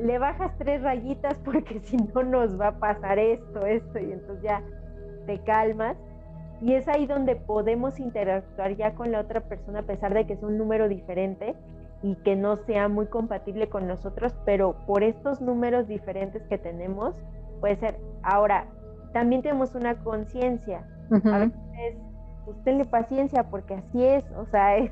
le 0.01 0.17
bajas 0.19 0.51
tres 0.57 0.81
rayitas 0.81 1.35
porque 1.45 1.79
si 1.81 1.97
no 1.97 2.23
nos 2.23 2.59
va 2.59 2.67
a 2.67 2.79
pasar 2.79 3.19
esto, 3.19 3.65
esto, 3.65 3.99
y 3.99 4.11
entonces 4.11 4.43
ya 4.43 4.63
te 5.25 5.39
calmas. 5.39 5.97
Y 6.61 6.73
es 6.73 6.87
ahí 6.89 7.05
donde 7.05 7.37
podemos 7.37 7.99
interactuar 7.99 8.75
ya 8.75 8.93
con 8.93 9.13
la 9.13 9.21
otra 9.21 9.41
persona 9.41 9.79
a 9.79 9.83
pesar 9.83 10.13
de 10.13 10.27
que 10.27 10.33
es 10.33 10.43
un 10.43 10.57
número 10.57 10.89
diferente 10.89 11.55
y 12.01 12.15
que 12.15 12.35
no 12.35 12.57
sea 12.57 12.89
muy 12.89 13.05
compatible 13.07 13.69
con 13.69 13.87
nosotros, 13.87 14.35
pero 14.45 14.75
por 14.85 15.03
estos 15.03 15.39
números 15.39 15.87
diferentes 15.87 16.43
que 16.47 16.57
tenemos, 16.57 17.15
puede 17.61 17.77
ser. 17.77 17.97
Ahora, 18.23 18.65
también 19.13 19.41
tenemos 19.41 19.73
una 19.73 19.95
conciencia. 20.03 20.85
A 21.11 21.39
veces, 21.39 21.53
usted 22.45 22.85
paciencia 22.87 23.43
porque 23.49 23.75
así 23.75 24.03
es, 24.03 24.23
o 24.37 24.45
sea, 24.45 24.77
es, 24.77 24.91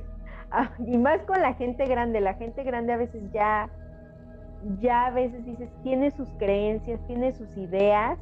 y 0.79 0.97
más 0.97 1.21
con 1.23 1.41
la 1.41 1.53
gente 1.53 1.85
grande, 1.85 2.21
la 2.21 2.35
gente 2.35 2.63
grande 2.63 2.93
a 2.93 2.97
veces 2.97 3.21
ya 3.31 3.69
ya 4.79 5.07
a 5.07 5.11
veces 5.11 5.45
dices, 5.45 5.69
tiene 5.83 6.11
sus 6.11 6.29
creencias, 6.37 6.99
tiene 7.07 7.31
sus 7.33 7.55
ideas, 7.57 8.17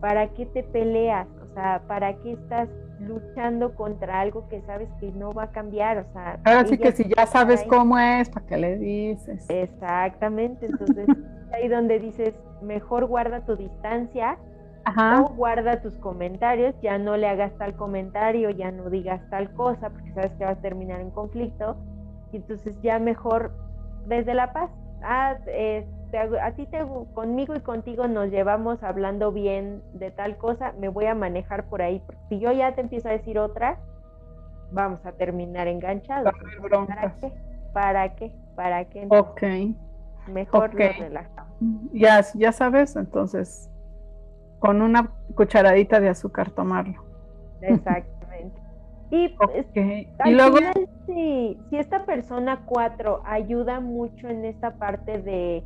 ¿para 0.00 0.28
qué 0.28 0.46
te 0.46 0.62
peleas? 0.62 1.28
O 1.42 1.54
sea, 1.54 1.82
¿para 1.86 2.14
qué 2.18 2.32
estás 2.32 2.68
luchando 3.00 3.74
contra 3.74 4.20
algo 4.20 4.48
que 4.48 4.60
sabes 4.62 4.88
que 5.00 5.10
no 5.12 5.32
va 5.32 5.44
a 5.44 5.50
cambiar? 5.50 5.98
O 5.98 6.12
sea, 6.12 6.38
ahora 6.44 6.66
sí 6.66 6.78
que 6.78 6.92
si 6.92 7.04
ya 7.04 7.26
sabes 7.26 7.64
cómo 7.64 7.98
es, 7.98 8.28
¿para 8.30 8.46
qué 8.46 8.56
le 8.56 8.78
dices? 8.78 9.46
Exactamente, 9.48 10.66
entonces 10.66 11.06
ahí 11.52 11.68
donde 11.68 11.98
dices, 11.98 12.34
mejor 12.62 13.06
guarda 13.06 13.40
tu 13.44 13.56
distancia 13.56 14.38
o 14.84 15.28
guarda 15.34 15.80
tus 15.80 15.96
comentarios, 15.98 16.74
ya 16.80 16.98
no 16.98 17.16
le 17.16 17.28
hagas 17.28 17.56
tal 17.56 17.74
comentario, 17.74 18.50
ya 18.50 18.70
no 18.70 18.90
digas 18.90 19.20
tal 19.30 19.52
cosa, 19.52 19.90
porque 19.90 20.12
sabes 20.12 20.32
que 20.32 20.44
vas 20.44 20.58
a 20.58 20.60
terminar 20.60 21.00
en 21.00 21.10
conflicto, 21.10 21.76
y 22.32 22.36
entonces 22.36 22.80
ya 22.82 22.98
mejor 22.98 23.52
desde 24.06 24.34
la 24.34 24.52
paz, 24.52 24.70
ah, 25.02 25.36
este, 25.46 26.18
a 26.18 26.52
ti 26.54 26.66
te, 26.66 26.84
conmigo 27.14 27.54
y 27.54 27.60
contigo 27.60 28.06
nos 28.08 28.30
llevamos 28.30 28.82
hablando 28.82 29.32
bien 29.32 29.82
de 29.94 30.10
tal 30.10 30.36
cosa, 30.36 30.72
me 30.78 30.88
voy 30.88 31.06
a 31.06 31.14
manejar 31.14 31.64
por 31.64 31.82
ahí, 31.82 32.02
porque 32.04 32.20
si 32.28 32.38
yo 32.38 32.52
ya 32.52 32.74
te 32.74 32.82
empiezo 32.82 33.08
a 33.08 33.12
decir 33.12 33.38
otra, 33.38 33.78
vamos 34.70 35.04
a 35.06 35.12
terminar 35.12 35.68
enganchados. 35.68 36.32
¿Para 36.86 37.14
qué? 37.16 37.32
¿Para 37.72 38.14
qué? 38.14 38.32
¿Para 38.54 38.84
qué? 38.86 39.06
ok. 39.08 39.42
Mejor 40.28 40.74
nos 40.74 40.98
relajamos. 40.98 41.52
Ya, 41.92 42.20
ya 42.34 42.52
sabes, 42.52 42.94
entonces, 42.94 43.70
con 44.60 44.82
una 44.82 45.10
cucharadita 45.34 45.98
de 45.98 46.10
azúcar 46.10 46.50
tomarlo. 46.50 47.02
Exactamente. 47.60 48.11
Y, 49.12 49.28
pues, 49.28 49.66
y 49.74 50.30
luego... 50.30 50.56
si, 51.06 51.58
si, 51.68 51.76
esta 51.76 52.06
persona 52.06 52.62
4 52.64 53.20
ayuda 53.26 53.78
mucho 53.78 54.26
en 54.26 54.46
esta 54.46 54.78
parte 54.78 55.20
de, 55.20 55.62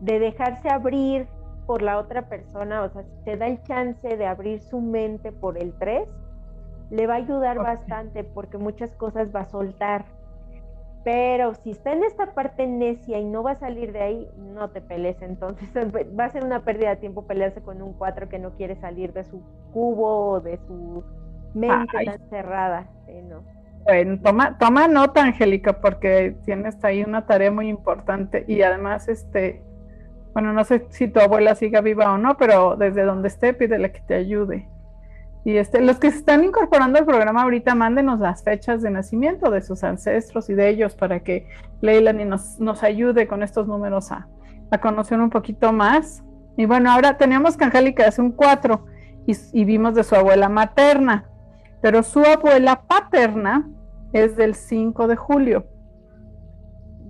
de 0.00 0.18
dejarse 0.18 0.68
abrir 0.68 1.28
por 1.64 1.80
la 1.80 1.98
otra 2.00 2.28
persona, 2.28 2.82
o 2.82 2.90
sea, 2.90 3.04
si 3.04 3.24
te 3.24 3.36
da 3.36 3.46
el 3.46 3.62
chance 3.62 4.16
de 4.16 4.26
abrir 4.26 4.58
su 4.58 4.80
mente 4.80 5.30
por 5.30 5.58
el 5.58 5.74
3, 5.74 6.08
le 6.90 7.06
va 7.06 7.14
a 7.14 7.16
ayudar 7.18 7.58
bastante 7.58 8.24
porque 8.24 8.58
muchas 8.58 8.92
cosas 8.96 9.32
va 9.32 9.42
a 9.42 9.48
soltar. 9.48 10.04
Pero 11.04 11.54
si 11.54 11.70
está 11.70 11.92
en 11.92 12.02
esta 12.02 12.34
parte 12.34 12.66
necia 12.66 13.20
y 13.20 13.24
no 13.24 13.44
va 13.44 13.52
a 13.52 13.60
salir 13.60 13.92
de 13.92 14.02
ahí, 14.02 14.30
no 14.36 14.70
te 14.70 14.80
pelees. 14.80 15.22
Entonces 15.22 15.70
va 16.18 16.24
a 16.24 16.30
ser 16.30 16.42
una 16.44 16.64
pérdida 16.64 16.90
de 16.90 16.96
tiempo 16.96 17.28
pelearse 17.28 17.62
con 17.62 17.80
un 17.80 17.92
4 17.92 18.28
que 18.28 18.40
no 18.40 18.50
quiere 18.56 18.74
salir 18.74 19.12
de 19.12 19.22
su 19.22 19.40
cubo 19.72 20.32
o 20.32 20.40
de 20.40 20.58
su 20.66 21.04
mente 21.54 22.04
tan 22.04 22.28
cerrada. 22.28 22.86
Bueno, 23.84 24.18
toma, 24.22 24.58
toma 24.58 24.86
nota, 24.88 25.24
Angélica, 25.24 25.80
porque 25.80 26.36
tienes 26.44 26.84
ahí 26.84 27.02
una 27.02 27.26
tarea 27.26 27.50
muy 27.50 27.68
importante 27.68 28.44
y 28.46 28.62
además, 28.62 29.08
este, 29.08 29.62
bueno, 30.34 30.52
no 30.52 30.64
sé 30.64 30.86
si 30.90 31.08
tu 31.08 31.20
abuela 31.20 31.54
siga 31.54 31.80
viva 31.80 32.12
o 32.12 32.18
no, 32.18 32.36
pero 32.36 32.76
desde 32.76 33.02
donde 33.04 33.28
esté, 33.28 33.54
pídele 33.54 33.92
que 33.92 34.00
te 34.00 34.14
ayude. 34.14 34.68
Y 35.44 35.56
este, 35.56 35.80
los 35.80 35.98
que 35.98 36.10
se 36.10 36.18
están 36.18 36.44
incorporando 36.44 36.98
al 36.98 37.06
programa 37.06 37.42
ahorita, 37.42 37.74
mándenos 37.74 38.20
las 38.20 38.42
fechas 38.42 38.82
de 38.82 38.90
nacimiento 38.90 39.50
de 39.50 39.62
sus 39.62 39.82
ancestros 39.84 40.50
y 40.50 40.54
de 40.54 40.68
ellos 40.68 40.94
para 40.94 41.20
que 41.20 41.48
Leilani 41.80 42.26
nos, 42.26 42.60
nos 42.60 42.82
ayude 42.82 43.26
con 43.26 43.42
estos 43.42 43.66
números 43.66 44.12
a, 44.12 44.28
a 44.70 44.78
conocer 44.78 45.18
un 45.18 45.30
poquito 45.30 45.72
más. 45.72 46.22
Y 46.58 46.66
bueno, 46.66 46.90
ahora 46.90 47.16
tenemos 47.16 47.56
que 47.56 47.64
Angélica 47.64 48.04
es 48.04 48.18
un 48.18 48.32
4 48.32 48.84
y, 49.26 49.32
y 49.54 49.64
vimos 49.64 49.94
de 49.94 50.04
su 50.04 50.14
abuela 50.14 50.50
materna 50.50 51.28
pero 51.80 52.02
su 52.02 52.20
abuela 52.20 52.82
paterna 52.86 53.68
es 54.12 54.36
del 54.36 54.54
5 54.54 55.06
de 55.06 55.16
julio. 55.16 55.66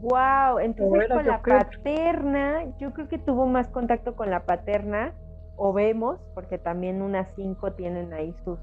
Wow, 0.00 0.60
entonces 0.60 1.08
con 1.08 1.26
la 1.26 1.42
paterna, 1.42 2.64
yo 2.78 2.92
creo 2.92 3.08
que 3.08 3.18
tuvo 3.18 3.46
más 3.46 3.68
contacto 3.68 4.14
con 4.14 4.30
la 4.30 4.44
paterna, 4.44 5.12
o 5.56 5.72
vemos, 5.72 6.20
porque 6.34 6.56
también 6.56 7.02
unas 7.02 7.28
5 7.34 7.72
tienen 7.72 8.12
ahí 8.12 8.32
sus, 8.44 8.58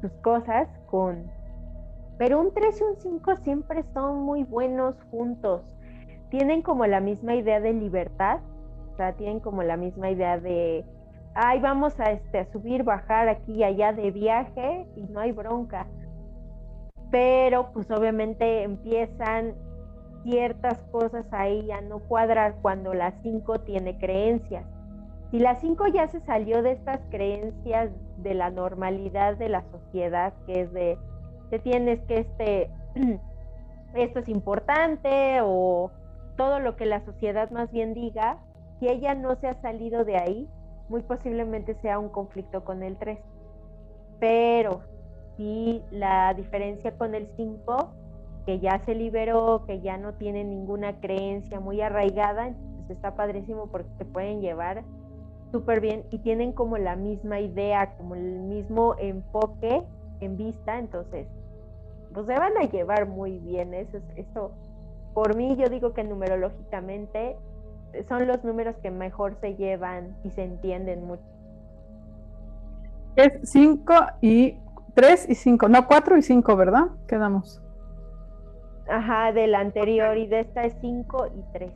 sus 0.00 0.10
cosas 0.22 0.68
con... 0.86 1.30
Pero 2.18 2.40
un 2.40 2.52
3 2.52 2.80
y 2.80 2.84
un 2.84 2.96
5 2.96 3.36
siempre 3.44 3.84
son 3.94 4.22
muy 4.22 4.42
buenos 4.42 4.96
juntos. 5.10 5.62
Tienen 6.30 6.62
como 6.62 6.86
la 6.86 7.00
misma 7.00 7.36
idea 7.36 7.60
de 7.60 7.72
libertad, 7.72 8.40
o 8.92 8.96
sea, 8.96 9.12
tienen 9.12 9.38
como 9.38 9.62
la 9.62 9.76
misma 9.76 10.10
idea 10.10 10.40
de 10.40 10.84
ay, 11.36 11.60
vamos 11.60 12.00
a, 12.00 12.12
este, 12.12 12.50
subir, 12.50 12.82
bajar 12.82 13.28
aquí 13.28 13.52
y 13.52 13.64
allá 13.64 13.92
de 13.92 14.10
viaje 14.10 14.86
y 14.96 15.02
no 15.02 15.20
hay 15.20 15.32
bronca. 15.32 15.86
Pero 17.10 17.72
pues 17.72 17.90
obviamente 17.90 18.62
empiezan 18.62 19.54
ciertas 20.22 20.78
cosas 20.90 21.26
ahí 21.32 21.70
a 21.70 21.82
no 21.82 21.98
cuadrar 22.00 22.56
cuando 22.62 22.94
la 22.94 23.12
5 23.22 23.60
tiene 23.60 23.98
creencias. 23.98 24.64
Si 25.30 25.38
la 25.38 25.54
5 25.56 25.88
ya 25.88 26.08
se 26.08 26.20
salió 26.20 26.62
de 26.62 26.72
estas 26.72 27.00
creencias 27.10 27.90
de 28.16 28.34
la 28.34 28.50
normalidad 28.50 29.36
de 29.36 29.50
la 29.50 29.62
sociedad, 29.70 30.32
que 30.46 30.62
es 30.62 30.72
de, 30.72 30.98
te 31.50 31.58
tienes 31.58 32.00
que 32.06 32.20
este, 32.20 32.70
esto 33.94 34.20
es 34.20 34.28
importante 34.28 35.40
o 35.42 35.90
todo 36.36 36.60
lo 36.60 36.76
que 36.76 36.86
la 36.86 37.04
sociedad 37.04 37.50
más 37.50 37.70
bien 37.70 37.92
diga, 37.92 38.38
si 38.80 38.88
ella 38.88 39.14
no 39.14 39.36
se 39.36 39.48
ha 39.48 39.60
salido 39.60 40.04
de 40.04 40.16
ahí, 40.16 40.48
muy 40.88 41.02
posiblemente 41.02 41.74
sea 41.74 41.98
un 41.98 42.08
conflicto 42.08 42.64
con 42.64 42.82
el 42.82 42.96
3. 42.96 43.18
Pero 44.18 44.82
si 45.36 45.82
la 45.90 46.32
diferencia 46.34 46.96
con 46.96 47.14
el 47.14 47.28
5, 47.36 47.90
que 48.46 48.60
ya 48.60 48.78
se 48.84 48.94
liberó, 48.94 49.64
que 49.66 49.80
ya 49.80 49.98
no 49.98 50.14
tiene 50.14 50.44
ninguna 50.44 51.00
creencia 51.00 51.60
muy 51.60 51.80
arraigada, 51.80 52.48
entonces 52.48 52.96
está 52.96 53.14
padrísimo 53.16 53.66
porque 53.66 53.90
te 53.98 54.04
pueden 54.04 54.40
llevar 54.40 54.84
súper 55.52 55.80
bien 55.80 56.04
y 56.10 56.18
tienen 56.18 56.52
como 56.52 56.78
la 56.78 56.96
misma 56.96 57.40
idea, 57.40 57.96
como 57.96 58.14
el 58.14 58.40
mismo 58.42 58.94
enfoque 58.98 59.82
en 60.20 60.36
vista, 60.36 60.78
entonces 60.78 61.26
pues 62.12 62.26
se 62.26 62.38
van 62.38 62.56
a 62.56 62.64
llevar 62.64 63.06
muy 63.06 63.38
bien. 63.38 63.74
Eso, 63.74 63.98
eso 64.16 64.52
por 65.12 65.36
mí 65.36 65.56
yo 65.56 65.68
digo 65.68 65.92
que 65.92 66.04
numerológicamente 66.04 67.36
son 68.08 68.26
los 68.26 68.44
números 68.44 68.76
que 68.82 68.90
mejor 68.90 69.36
se 69.40 69.54
llevan 69.54 70.16
y 70.24 70.30
se 70.30 70.44
entienden 70.44 71.04
mucho. 71.04 71.24
Es 73.16 73.50
5 73.50 73.94
y 74.20 74.58
3 74.94 75.30
y 75.30 75.34
5, 75.34 75.68
no 75.68 75.86
4 75.86 76.16
y 76.16 76.22
5, 76.22 76.56
¿verdad? 76.56 76.86
Quedamos. 77.06 77.62
Ajá, 78.88 79.32
del 79.32 79.54
anterior 79.54 80.16
y 80.16 80.26
de 80.26 80.40
esta 80.40 80.64
es 80.64 80.76
5 80.80 81.28
y 81.34 81.52
3. 81.52 81.72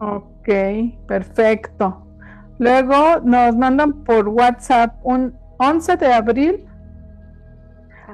Ok, 0.00 0.48
perfecto. 1.06 2.06
Luego 2.58 3.20
nos 3.22 3.56
mandan 3.56 4.04
por 4.04 4.28
WhatsApp 4.28 4.96
un 5.02 5.36
11 5.58 5.96
de 5.96 6.12
abril. 6.12 6.67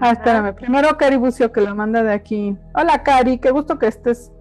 Ah, 0.00 0.12
espérame. 0.12 0.54
Primero 0.54 0.96
Cari 0.96 1.16
Bucio 1.16 1.52
que 1.52 1.60
lo 1.60 1.74
manda 1.74 2.02
de 2.02 2.12
aquí. 2.12 2.56
Hola 2.74 3.02
Cari, 3.02 3.38
qué 3.38 3.50
gusto 3.50 3.78
que 3.78 3.86
estés. 3.86 4.32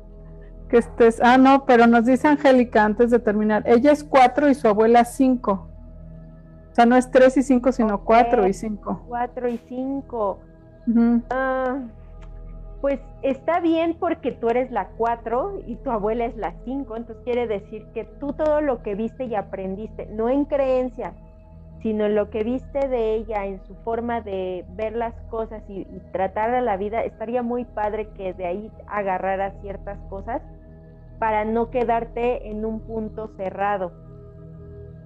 Que 0.70 0.78
estés. 0.78 1.22
Ah, 1.22 1.38
no, 1.38 1.66
pero 1.66 1.88
nos 1.88 2.06
dice 2.06 2.28
Angélica 2.28 2.84
antes 2.84 3.12
de 3.12 3.20
terminar. 3.20 3.64
Ella 3.66 3.92
es 3.92 4.04
4 4.04 4.50
y 4.50 4.56
su 4.56 4.68
abuela 4.68 5.06
5. 5.06 5.52
O 5.52 6.76
sea, 6.76 6.86
no 6.86 6.96
es 6.96 7.12
3 7.12 7.38
y 7.38 7.44
5, 7.44 7.72
sino 7.72 8.04
4 8.04 8.48
y 8.48 8.54
5. 8.54 9.06
4 9.08 9.48
y 9.50 9.58
5. 9.70 10.40
Ah, 11.30 11.78
pues 12.84 13.00
está 13.22 13.62
bien 13.62 13.96
porque 13.98 14.34
tú 14.34 14.50
eres 14.50 14.70
la 14.70 14.90
4 14.98 15.62
y 15.68 15.78
tu 15.78 15.90
abuela 15.90 16.26
es 16.26 16.36
la 16.36 16.54
5, 16.66 16.98
entonces 16.98 17.24
quiere 17.24 17.48
decir 17.48 17.86
que 17.94 18.04
tú 18.04 18.34
todo 18.34 18.60
lo 18.60 18.84
que 18.84 18.94
viste 18.94 19.24
y 19.24 19.36
aprendiste, 19.36 20.08
no 20.08 20.28
en 20.28 20.44
creencias, 20.44 21.14
sino 21.84 22.08
lo 22.08 22.30
que 22.30 22.46
viste 22.46 22.88
de 22.88 23.16
ella 23.16 23.46
en 23.46 23.62
su 23.68 23.76
forma 23.84 24.22
de 24.22 24.66
ver 24.70 24.96
las 24.96 25.14
cosas 25.30 25.62
y, 25.68 25.84
tratar 26.14 26.56
a 26.56 26.62
la 26.62 26.78
vida, 26.78 27.04
estaría 27.04 27.44
muy 27.44 27.66
padre 27.66 28.08
que 28.16 28.34
de 28.34 28.46
ahí 28.46 28.72
agarraras 28.88 29.54
ciertas 29.62 30.00
cosas 30.10 30.42
para 31.20 31.44
no 31.44 31.70
quedarte 31.70 32.50
en 32.50 32.64
un 32.66 32.80
punto 32.80 33.28
cerrado. 33.36 33.92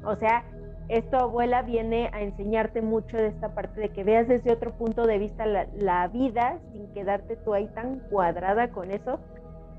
O 0.06 0.16
sea, 0.18 0.46
esto 0.88 1.18
abuela 1.18 1.64
viene 1.64 2.12
a 2.14 2.22
enseñarte 2.22 2.84
mucho 2.84 3.18
de 3.18 3.28
esta 3.28 3.56
parte 3.56 3.82
de 3.82 3.90
que 3.90 4.04
veas 4.04 4.28
desde 4.28 4.54
otro 4.54 4.72
punto 4.78 5.06
de 5.08 5.18
vista 5.18 5.46
la, 5.46 6.08
vida 6.10 6.60
sin 6.72 6.94
quedarte 6.94 7.38
tú 7.38 7.56
ahí 7.56 7.68
tan 7.70 8.02
cuadrada 8.12 8.70
con 8.70 8.92
eso 8.92 9.20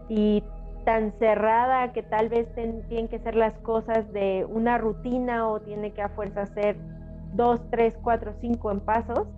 y 0.08 0.42
tan 0.88 1.12
cerrada 1.18 1.92
que 1.92 2.02
tal 2.02 2.30
vez 2.30 2.48
tienen 2.54 3.08
que 3.08 3.18
ser 3.18 3.34
las 3.34 3.52
cosas 3.58 4.10
de 4.14 4.46
una 4.48 4.78
rutina 4.78 5.46
o 5.46 5.60
tiene 5.60 5.92
que 5.92 6.00
a 6.00 6.08
fuerza 6.08 6.40
hacer 6.40 6.78
dos, 7.34 7.60
tres, 7.70 7.94
cuatro, 8.02 8.32
cinco 8.40 8.70
en 8.70 8.80
pasos. 8.80 9.28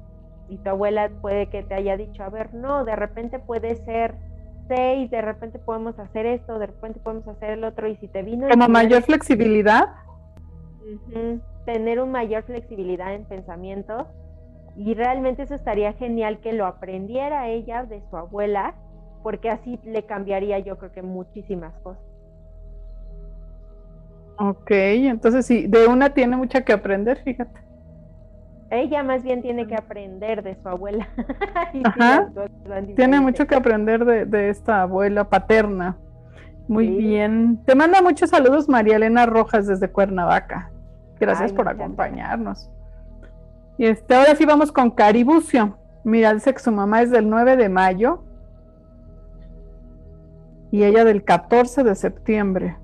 Y 0.49 0.59
tu 0.59 0.71
abuela 0.71 1.11
puede 1.21 1.49
que 1.49 1.65
te 1.65 1.75
haya 1.75 1.97
dicho, 1.97 2.23
a 2.23 2.29
ver, 2.29 2.55
no, 2.55 2.85
de 2.85 2.95
repente 2.95 3.41
puede 3.41 3.75
ser 3.85 4.15
seis, 4.69 5.11
de 5.11 5.23
repente 5.23 5.59
podemos 5.59 5.99
hacer 5.99 6.25
esto, 6.25 6.61
de 6.61 6.67
repente 6.67 7.01
podemos 7.01 7.27
hacer 7.27 7.51
el 7.51 7.65
otro 7.65 7.89
y 7.89 7.97
si 7.97 8.07
te 8.07 8.23
vino... 8.23 8.49
Como 8.49 8.69
mayor 8.69 9.03
flexibilidad. 9.03 9.89
Tener 11.65 12.01
una 12.01 12.13
mayor 12.13 12.45
flexibilidad 12.45 13.13
en 13.13 13.25
pensamiento 13.25 14.07
y 14.77 14.95
realmente 14.95 15.43
eso 15.43 15.57
estaría 15.57 15.95
genial 15.95 16.39
que 16.39 16.53
lo 16.53 16.65
aprendiera 16.65 17.49
ella 17.49 17.83
de 17.83 18.03
su 18.09 18.17
abuela, 18.17 18.77
porque 19.23 19.51
así 19.51 19.79
le 19.85 20.05
cambiaría 20.05 20.59
yo 20.59 20.79
creo 20.79 20.93
que 20.93 21.03
muchísimas 21.03 21.75
cosas. 21.83 22.03
Ok, 24.39 24.71
entonces 24.71 25.45
sí, 25.45 25.67
de 25.67 25.87
una 25.87 26.15
tiene 26.15 26.37
mucha 26.37 26.65
que 26.65 26.73
aprender, 26.73 27.19
fíjate. 27.23 27.61
Ella 28.71 29.03
más 29.03 29.23
bien 29.23 29.43
tiene 29.43 29.67
que 29.67 29.75
aprender 29.75 30.43
de 30.43 30.55
su 30.63 30.69
abuela. 30.69 31.09
tiene 32.97 33.21
mucho 33.21 33.47
que 33.47 33.57
aprender 33.57 34.05
de, 34.05 34.49
esta 34.49 34.83
abuela 34.83 35.29
paterna. 35.29 35.99
Muy 36.69 36.87
bien. 36.87 37.61
Te 37.67 37.75
manda 37.75 38.01
muchos 38.01 38.31
saludos 38.31 38.69
María 38.69 38.97
Elena 38.97 39.27
Rojas 39.27 39.67
desde 39.67 39.91
Cuernavaca. 39.91 40.71
Gracias 41.19 41.53
por 41.53 41.69
acompañarnos. 41.69 42.71
Y 43.77 43.87
este, 43.87 44.15
ahora 44.15 44.37
sí 44.37 44.47
vamos 44.47 44.71
con 44.71 44.91
Caribucio. 44.91 45.77
Mira, 46.05 46.33
dice 46.33 46.55
que 46.55 46.61
su 46.61 46.71
mamá 46.71 47.03
es 47.03 47.11
del 47.11 47.29
9 47.29 47.57
de 47.57 47.69
mayo 47.69 48.23
y 50.71 50.85
ella 50.85 51.05
del 51.05 51.25
14 51.25 51.83
de 51.83 51.95
septiembre. 51.95 52.77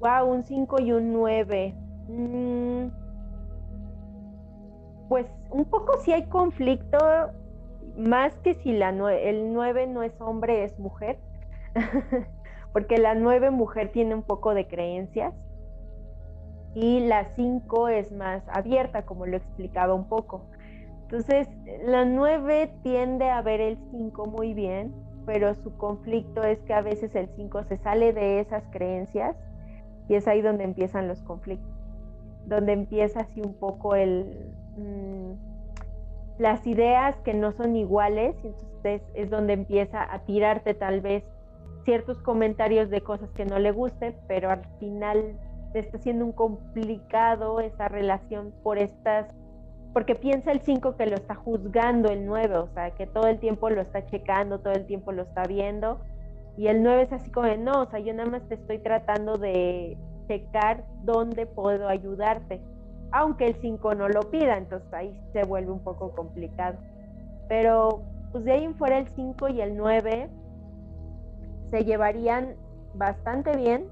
Wow, 0.00 0.30
un 0.30 0.44
5 0.44 0.80
y 0.80 0.92
un 0.92 1.12
9. 1.12 1.74
Mm, 2.08 2.88
pues 5.08 5.26
un 5.50 5.64
poco 5.64 5.98
si 6.00 6.12
hay 6.12 6.26
conflicto, 6.26 6.98
más 7.96 8.34
que 8.38 8.54
si 8.54 8.72
la 8.72 8.90
el 8.90 9.52
9 9.52 9.86
no 9.88 10.02
es 10.02 10.12
hombre, 10.20 10.64
es 10.64 10.78
mujer. 10.78 11.18
porque 12.72 12.98
la 12.98 13.14
nueve 13.14 13.50
mujer 13.50 13.90
tiene 13.92 14.14
un 14.14 14.22
poco 14.22 14.54
de 14.54 14.66
creencias 14.66 15.34
y 16.74 17.00
la 17.00 17.24
cinco 17.34 17.88
es 17.88 18.12
más 18.12 18.42
abierta, 18.48 19.04
como 19.04 19.26
lo 19.26 19.36
explicaba 19.36 19.94
un 19.94 20.08
poco. 20.08 20.46
Entonces, 21.10 21.48
la 21.86 22.04
nueve 22.04 22.70
tiende 22.82 23.30
a 23.30 23.40
ver 23.40 23.62
el 23.62 23.78
cinco 23.90 24.26
muy 24.26 24.52
bien, 24.52 24.92
pero 25.24 25.54
su 25.54 25.74
conflicto 25.78 26.42
es 26.42 26.58
que 26.60 26.74
a 26.74 26.82
veces 26.82 27.14
el 27.14 27.30
cinco 27.34 27.64
se 27.64 27.78
sale 27.78 28.12
de 28.12 28.40
esas 28.40 28.62
creencias 28.70 29.34
y 30.06 30.16
es 30.16 30.28
ahí 30.28 30.42
donde 30.42 30.64
empiezan 30.64 31.08
los 31.08 31.22
conflictos, 31.22 31.70
donde 32.44 32.72
empieza 32.72 33.20
así 33.20 33.40
un 33.40 33.54
poco 33.54 33.94
el... 33.94 34.52
Mm, 34.76 35.32
las 36.38 36.66
ideas 36.66 37.16
que 37.24 37.34
no 37.34 37.52
son 37.52 37.74
iguales, 37.74 38.36
y 38.44 38.48
entonces 38.48 39.02
es 39.14 39.28
donde 39.28 39.54
empieza 39.54 40.12
a 40.12 40.20
tirarte 40.20 40.72
tal 40.72 41.00
vez 41.00 41.24
ciertos 41.84 42.18
comentarios 42.22 42.90
de 42.90 43.00
cosas 43.00 43.30
que 43.32 43.44
no 43.44 43.58
le 43.58 43.72
gusten, 43.72 44.14
pero 44.28 44.50
al 44.50 44.64
final 44.78 45.36
está 45.74 45.98
siendo 45.98 46.24
un 46.24 46.32
complicado 46.32 47.60
esa 47.60 47.88
relación 47.88 48.52
por 48.62 48.78
estas, 48.78 49.26
porque 49.92 50.14
piensa 50.14 50.52
el 50.52 50.60
5 50.60 50.96
que 50.96 51.06
lo 51.06 51.16
está 51.16 51.34
juzgando 51.34 52.10
el 52.10 52.26
9, 52.26 52.56
o 52.58 52.68
sea, 52.68 52.90
que 52.92 53.06
todo 53.06 53.26
el 53.26 53.38
tiempo 53.38 53.70
lo 53.70 53.80
está 53.80 54.04
checando, 54.06 54.60
todo 54.60 54.74
el 54.74 54.86
tiempo 54.86 55.12
lo 55.12 55.22
está 55.22 55.44
viendo, 55.44 56.00
y 56.56 56.66
el 56.68 56.82
9 56.82 57.02
es 57.02 57.12
así 57.12 57.30
como 57.30 57.46
de, 57.46 57.56
no, 57.56 57.82
o 57.82 57.86
sea, 57.86 58.00
yo 58.00 58.12
nada 58.14 58.28
más 58.28 58.42
te 58.48 58.54
estoy 58.54 58.78
tratando 58.78 59.38
de 59.38 59.96
checar 60.26 60.84
dónde 61.02 61.46
puedo 61.46 61.88
ayudarte, 61.88 62.60
aunque 63.12 63.46
el 63.46 63.54
5 63.54 63.94
no 63.94 64.08
lo 64.08 64.20
pida, 64.30 64.58
entonces 64.58 64.92
ahí 64.92 65.18
se 65.32 65.44
vuelve 65.44 65.70
un 65.70 65.80
poco 65.80 66.10
complicado. 66.12 66.78
Pero 67.48 68.02
pues 68.32 68.44
de 68.44 68.52
ahí 68.52 68.64
en 68.64 68.74
fuera 68.74 68.98
el 68.98 69.08
5 69.08 69.48
y 69.48 69.60
el 69.62 69.76
9 69.76 70.28
se 71.70 71.84
llevarían 71.84 72.56
bastante 72.94 73.56
bien, 73.56 73.86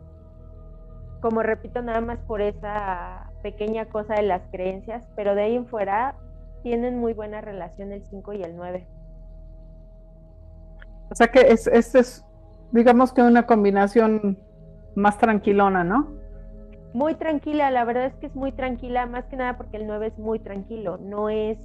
como 1.21 1.43
repito, 1.43 1.81
nada 1.83 2.01
más 2.01 2.19
por 2.27 2.43
esa 2.43 3.31
pequeña 3.47 3.87
cosa 3.87 4.15
de 4.15 4.23
las 4.23 4.43
creencias, 4.51 5.07
pero 5.15 5.37
de 5.37 5.43
ahí 5.43 5.55
en 5.55 5.67
fuera 5.67 6.17
tienen 6.65 6.99
muy 6.99 7.13
buena 7.13 7.41
relación 7.41 7.93
el 7.93 8.03
5 8.03 8.33
y 8.33 8.43
el 8.43 8.57
9. 8.57 8.85
O 11.11 11.15
sea 11.15 11.29
que 11.29 11.43
es, 11.43 11.69
es, 11.69 12.25
digamos 12.73 13.13
que 13.13 13.23
una 13.23 13.47
combinación 13.47 14.37
más 14.97 15.17
tranquilona, 15.19 15.85
¿no? 15.85 16.09
Muy 16.93 17.15
tranquila, 17.15 17.71
la 17.71 17.85
verdad 17.85 18.07
es 18.07 18.15
que 18.17 18.27
es 18.27 18.35
muy 18.35 18.51
tranquila, 18.51 19.07
más 19.07 19.27
que 19.27 19.37
nada 19.37 19.57
porque 19.57 19.77
el 19.77 19.87
9 19.87 20.09
es 20.09 20.19
muy 20.19 20.41
tranquilo, 20.41 20.99
no 20.99 21.29
es, 21.31 21.57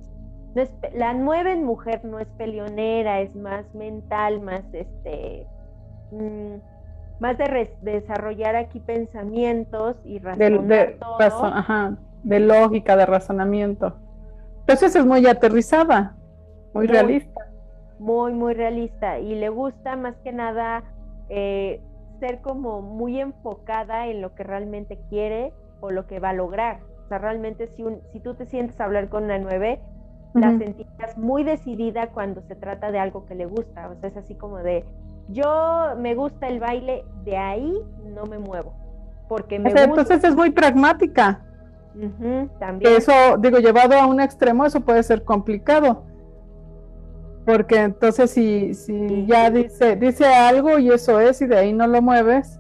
no 0.53 0.61
es 0.61 0.71
la 0.93 1.15
9 1.15 1.53
en 1.53 1.63
mujer 1.63 2.05
no 2.05 2.19
es 2.19 2.27
peleonera, 2.38 3.21
es 3.21 3.36
más 3.36 3.73
mental, 3.73 4.39
más 4.41 4.63
este 4.73 5.47
Mm, 6.11 6.55
más 7.22 7.38
de 7.38 7.69
desarrollar 7.84 8.55
aquí 8.55 8.80
pensamientos 8.80 9.95
y 10.03 10.17
razonar 10.17 10.65
de, 10.65 11.97
de 12.24 12.39
lógica, 12.39 12.97
de 12.97 13.05
razonamiento. 13.05 13.95
Entonces 14.61 14.95
es 14.95 15.05
muy 15.05 15.28
aterrizada, 15.28 16.15
muy, 16.74 16.88
realista. 16.88 17.45
Muy, 17.99 18.34
muy 18.34 18.55
realista. 18.55 19.19
Y 19.19 19.36
le 19.36 19.49
gusta 19.49 19.95
más 19.97 20.15
que 20.24 20.32
nada 20.32 20.84
eh, 21.30 21.80
ser 22.19 22.41
como 22.41 22.82
muy 22.82 23.19
enfocada 23.19 24.07
en 24.07 24.22
lo 24.22 24.34
que 24.34 24.43
realmente 24.43 24.99
quiere 25.09 25.53
o 25.80 25.91
lo 25.91 26.07
que 26.07 26.19
va 26.19 26.30
a 26.30 26.34
lograr. 26.34 26.80
O 27.05 27.07
sea, 27.07 27.19
realmente 27.19 27.67
si, 27.67 27.84
un, 27.84 28.01
si 28.11 28.19
tú 28.19 28.34
te 28.34 28.47
sientes 28.47 28.82
a 28.82 28.86
hablar 28.86 29.09
con 29.09 29.26
una 29.26 29.38
nueve, 29.38 29.80
la 30.34 30.57
sentirás 30.57 31.17
muy 31.17 31.43
decidida 31.43 32.07
cuando 32.07 32.41
se 32.43 32.55
trata 32.55 32.89
de 32.89 32.97
algo 32.97 33.28
que 33.28 33.36
le 33.36 33.45
gusta. 33.45 33.89
O 33.89 33.95
sea, 33.99 34.09
es 34.09 34.17
así 34.17 34.34
como 34.34 34.57
de, 34.57 34.86
yo 35.32 35.95
me 35.97 36.15
gusta 36.15 36.47
el 36.47 36.59
baile, 36.59 37.05
de 37.23 37.38
ahí 37.38 37.82
no 38.13 38.25
me 38.25 38.39
muevo. 38.39 38.73
Porque 39.27 39.59
me 39.59 39.69
Entonces 39.69 40.23
es 40.23 40.36
muy 40.36 40.51
pragmática. 40.51 41.41
también. 42.59 42.93
Eso, 42.93 43.11
digo, 43.39 43.59
llevado 43.59 43.93
a 43.95 44.05
un 44.07 44.19
extremo, 44.19 44.65
eso 44.65 44.82
puede 44.82 45.03
ser 45.03 45.23
complicado. 45.23 46.03
Porque 47.45 47.79
entonces 47.79 48.32
si, 48.32 48.73
si 48.73 49.25
ya 49.25 49.49
dice, 49.49 49.95
dice 49.95 50.25
algo 50.25 50.77
y 50.77 50.89
eso 50.91 51.19
es, 51.19 51.41
y 51.41 51.47
de 51.47 51.57
ahí 51.57 51.73
no 51.73 51.88
lo 51.88 52.01
mueves, 52.01 52.59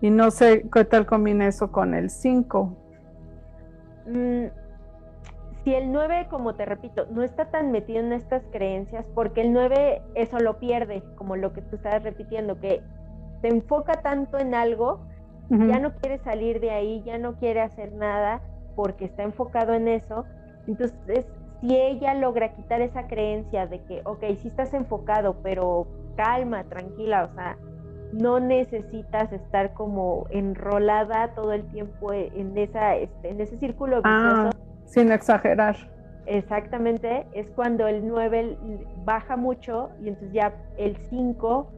y 0.00 0.10
no 0.10 0.30
sé 0.30 0.66
qué 0.72 0.84
tal 0.84 1.06
combina 1.06 1.46
eso 1.46 1.72
con 1.72 1.94
el 1.94 2.10
5. 2.10 2.76
Mm, 4.06 4.44
si 5.64 5.74
el 5.74 5.92
9, 5.92 6.28
como 6.30 6.54
te 6.54 6.64
repito, 6.64 7.06
no 7.10 7.22
está 7.22 7.46
tan 7.46 7.70
metido 7.70 8.00
en 8.00 8.12
estas 8.12 8.42
creencias, 8.50 9.04
porque 9.14 9.40
el 9.40 9.52
9 9.52 10.02
eso 10.14 10.38
lo 10.38 10.58
pierde, 10.58 11.02
como 11.16 11.36
lo 11.36 11.52
que 11.52 11.62
tú 11.62 11.76
estabas 11.76 12.02
repitiendo, 12.02 12.60
que 12.60 12.82
se 13.40 13.48
enfoca 13.48 13.94
tanto 14.02 14.38
en 14.38 14.54
algo, 14.54 15.00
ya 15.50 15.78
no 15.78 15.94
quiere 15.94 16.18
salir 16.18 16.60
de 16.60 16.70
ahí, 16.70 17.02
ya 17.06 17.16
no 17.16 17.36
quiere 17.36 17.62
hacer 17.62 17.92
nada 17.94 18.42
porque 18.76 19.06
está 19.06 19.22
enfocado 19.22 19.72
en 19.72 19.88
eso. 19.88 20.26
Entonces, 20.66 21.24
si 21.60 21.74
ella 21.74 22.12
logra 22.12 22.54
quitar 22.54 22.82
esa 22.82 23.06
creencia 23.06 23.66
de 23.66 23.82
que, 23.84 24.02
ok, 24.04 24.24
sí 24.40 24.48
estás 24.48 24.74
enfocado, 24.74 25.36
pero 25.42 25.86
calma, 26.16 26.64
tranquila, 26.64 27.24
o 27.24 27.34
sea, 27.34 27.56
no 28.12 28.40
necesitas 28.40 29.32
estar 29.32 29.72
como 29.72 30.26
enrolada 30.30 31.34
todo 31.34 31.52
el 31.52 31.64
tiempo 31.68 32.12
en 32.12 32.56
esa 32.56 32.96
este, 32.96 33.30
en 33.30 33.40
ese 33.40 33.56
círculo 33.58 34.00
ah, 34.04 34.50
vicioso. 34.50 34.67
Sin 34.88 35.12
exagerar. 35.12 35.76
Exactamente, 36.26 37.26
es 37.32 37.48
cuando 37.50 37.86
el 37.86 38.06
9 38.06 38.58
baja 39.04 39.36
mucho 39.36 39.90
y 40.02 40.08
entonces 40.08 40.32
ya 40.32 40.52
el 40.76 40.96
5 41.08 41.72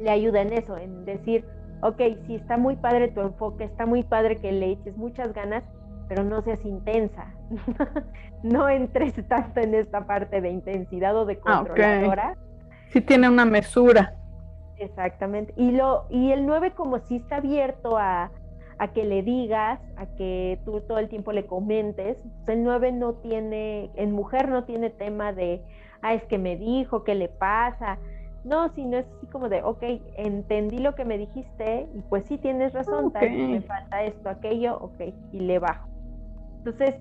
le 0.00 0.10
ayuda 0.10 0.42
en 0.42 0.52
eso, 0.52 0.76
en 0.76 1.04
decir, 1.04 1.46
ok, 1.80 2.00
sí 2.26 2.34
está 2.34 2.56
muy 2.56 2.76
padre 2.76 3.08
tu 3.08 3.20
enfoque, 3.20 3.64
está 3.64 3.86
muy 3.86 4.02
padre 4.02 4.36
que 4.36 4.52
le 4.52 4.72
eches 4.72 4.96
muchas 4.96 5.32
ganas, 5.32 5.64
pero 6.08 6.24
no 6.24 6.42
seas 6.42 6.64
intensa. 6.64 7.32
no 8.42 8.68
entres 8.68 9.14
tanto 9.28 9.60
en 9.60 9.74
esta 9.74 10.06
parte 10.06 10.40
de 10.40 10.50
intensidad 10.50 11.16
o 11.16 11.24
de 11.24 11.38
ah, 11.44 11.64
controladora. 11.64 12.36
Sí 12.88 13.00
tiene 13.00 13.28
una 13.28 13.46
mesura. 13.46 14.14
Exactamente. 14.76 15.54
Y, 15.56 15.72
lo, 15.72 16.06
y 16.10 16.32
el 16.32 16.44
9 16.46 16.72
como 16.74 16.98
si 16.98 17.16
está 17.16 17.36
abierto 17.36 17.96
a, 17.96 18.30
a 18.78 18.88
que 18.88 19.04
le 19.04 19.22
digas, 19.22 19.80
a 19.96 20.06
que 20.06 20.58
tú 20.64 20.80
todo 20.80 20.98
el 20.98 21.08
tiempo 21.08 21.32
le 21.32 21.46
comentes. 21.46 22.18
El 22.46 22.64
9 22.64 22.92
no 22.92 23.14
tiene, 23.14 23.90
en 23.94 24.12
mujer 24.12 24.48
no 24.48 24.64
tiene 24.64 24.90
tema 24.90 25.32
de, 25.32 25.62
ah, 26.02 26.14
es 26.14 26.24
que 26.24 26.38
me 26.38 26.56
dijo, 26.56 27.04
¿qué 27.04 27.14
le 27.14 27.28
pasa? 27.28 27.98
No, 28.44 28.68
sino 28.70 28.98
es 28.98 29.06
así 29.16 29.26
como 29.26 29.48
de, 29.48 29.62
ok, 29.62 29.82
entendí 30.16 30.78
lo 30.78 30.94
que 30.94 31.04
me 31.04 31.16
dijiste 31.16 31.88
y 31.94 32.00
pues 32.02 32.24
sí 32.26 32.36
tienes 32.36 32.74
razón, 32.74 33.10
tal 33.10 33.30
me 33.30 33.62
falta 33.62 34.02
esto, 34.02 34.28
aquello, 34.28 34.76
ok, 34.78 35.00
y 35.32 35.40
le 35.40 35.58
bajo. 35.58 35.88
Entonces, 36.58 36.94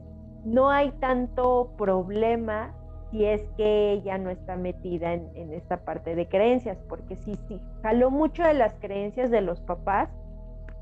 no 0.46 0.70
hay 0.70 0.92
tanto 1.00 1.74
problema 1.78 2.74
si 3.12 3.26
es 3.26 3.42
que 3.58 3.92
ella 3.92 4.18
no 4.18 4.30
está 4.30 4.56
metida 4.56 5.14
en, 5.14 5.54
esta 5.54 5.78
parte 5.86 6.16
de 6.16 6.28
creencias, 6.28 6.78
porque 6.90 7.16
sí, 7.18 7.36
sí, 7.48 7.62
jaló 7.84 8.10
mucho 8.10 8.44
de 8.44 8.56
las 8.56 8.74
creencias 8.76 9.30
de 9.30 9.42
los 9.42 9.62
papás, 9.62 10.10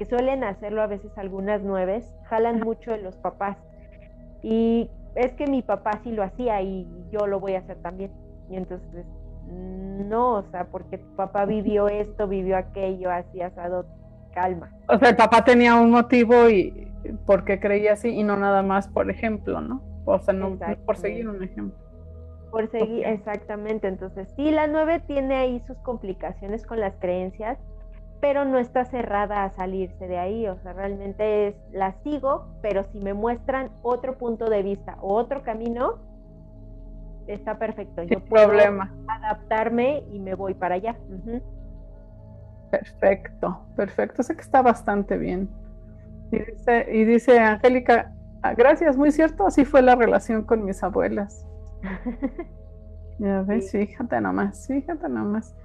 que 0.02 0.08
suelen 0.08 0.43
hacerlo 0.43 0.82
a 0.82 0.88
veces 0.88 1.16
algunas 1.16 1.62
nueves, 1.62 2.12
jalan 2.24 2.60
mucho 2.60 2.89
de 2.89 2.97
los 2.97 3.16
papás. 3.18 3.56
Y 4.41 4.89
es 5.14 5.32
que 5.34 5.45
mi 5.45 5.62
papá 5.62 5.99
sí 6.04 6.12
lo 6.12 6.24
hacía 6.24 6.60
y 6.64 6.88
yo 7.12 7.28
lo 7.28 7.39
voy 7.39 7.54
a 7.54 7.60
hacer 7.60 7.78
también. 7.84 8.12
Y 8.49 8.56
entonces, 8.56 9.06
no, 9.47 10.38
o 10.38 10.43
sea, 10.49 10.66
porque 10.72 10.97
tu 10.97 11.16
papá 11.16 11.45
vivió 11.45 11.88
esto, 11.88 12.28
vivió 12.28 12.58
aquello, 12.58 13.12
así 13.12 13.41
asado, 13.41 13.86
calma. 14.34 14.72
O 14.88 14.97
sea, 14.97 15.10
el 15.10 15.16
papá 15.16 15.43
tenía 15.43 15.76
un 15.76 15.91
motivo 15.91 16.49
y 16.49 16.91
porque 17.28 17.60
creía 17.60 17.93
así 17.93 18.10
y 18.10 18.24
no 18.24 18.38
nada 18.38 18.64
más 18.64 18.88
por 18.88 19.08
ejemplo, 19.12 19.62
¿no? 19.62 19.84
O 20.06 20.18
sea, 20.18 20.34
no 20.34 20.58
por 20.84 20.97
seguir 20.97 21.30
un 21.30 21.43
ejemplo. 21.43 21.78
Por 22.49 22.72
seguir, 22.72 23.06
exactamente. 23.06 23.88
Entonces, 23.88 24.34
sí, 24.36 24.49
la 24.49 24.66
9 24.66 25.04
tiene 25.06 25.36
ahí 25.36 25.62
sus 25.68 25.78
complicaciones 25.84 26.66
con 26.66 26.80
las 26.80 26.95
creencias, 26.95 27.60
pero 28.22 28.45
no 28.45 28.59
está 28.59 28.86
cerrada 28.86 29.43
a 29.43 29.49
salirse 29.49 30.07
de 30.07 30.19
ahí. 30.19 30.47
O 30.47 30.57
sea, 30.59 30.74
realmente 30.74 31.47
es, 31.47 31.55
la 31.72 31.93
sigo, 32.03 32.45
pero 32.61 32.86
si 32.91 32.99
me 32.99 33.13
muestran 33.13 33.72
otro 33.82 34.17
punto 34.17 34.49
de 34.49 34.61
vista 34.61 34.97
o 35.01 35.15
otro 35.15 35.41
camino, 35.41 35.95
está 37.28 37.57
perfecto. 37.57 38.03
Yo 38.03 38.19
puedo 38.19 38.47
problema. 38.47 38.93
adaptarme 39.07 40.03
y 40.11 40.19
me 40.19 40.36
voy 40.36 40.53
para 40.53 40.76
allá. 40.76 40.95
Perfecto, 42.69 43.65
perfecto. 43.76 44.24
Sé 44.24 44.36
que 44.36 44.41
está 44.41 44.61
bastante 44.61 45.17
bien. 45.17 45.49
Y 46.32 46.39
dice, 46.39 46.88
y 46.91 47.03
dice 47.03 47.39
Angélica, 47.39 48.13
ah, 48.43 48.53
gracias, 48.53 48.95
muy 48.95 49.11
cierto, 49.11 49.45
así 49.45 49.65
fue 49.65 49.82
la 49.82 49.95
relación 49.95 50.43
con 50.43 50.63
mis 50.63 50.82
abuelas. 50.84 51.45
ya 53.19 53.41
ves, 53.41 53.72
fíjate 53.72 54.22
nomás, 54.22 54.67
fíjate 54.67 55.09
nomás. 55.09 55.55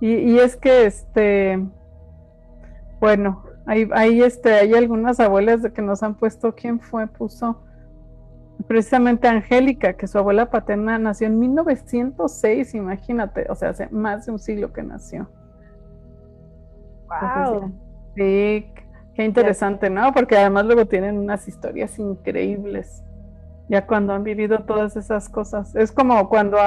Y, 0.00 0.14
y, 0.14 0.38
es 0.38 0.56
que 0.56 0.86
este, 0.86 1.66
bueno, 3.00 3.44
hay, 3.66 3.88
hay, 3.92 4.22
este, 4.22 4.52
hay 4.54 4.74
algunas 4.74 5.20
abuelas 5.20 5.62
de 5.62 5.72
que 5.72 5.82
nos 5.82 6.02
han 6.02 6.14
puesto, 6.14 6.54
¿quién 6.54 6.80
fue? 6.80 7.06
Puso 7.06 7.62
precisamente 8.66 9.28
Angélica, 9.28 9.94
que 9.94 10.06
su 10.06 10.18
abuela 10.18 10.50
paterna 10.50 10.98
nació 10.98 11.26
en 11.26 11.38
1906, 11.38 12.74
imagínate, 12.74 13.46
o 13.48 13.54
sea, 13.54 13.70
hace 13.70 13.88
más 13.90 14.26
de 14.26 14.32
un 14.32 14.38
siglo 14.38 14.72
que 14.72 14.82
nació. 14.82 15.28
Wow. 17.08 17.72
sí, 18.16 18.72
qué 19.14 19.24
interesante, 19.24 19.90
¿no? 19.90 20.12
Porque 20.12 20.36
además 20.36 20.66
luego 20.66 20.86
tienen 20.86 21.18
unas 21.18 21.46
historias 21.46 21.98
increíbles 21.98 23.04
ya 23.68 23.86
cuando 23.86 24.12
han 24.12 24.24
vivido 24.24 24.60
todas 24.60 24.96
esas 24.96 25.28
cosas. 25.28 25.74
Es 25.76 25.92
como 25.92 26.28
cuando, 26.28 26.58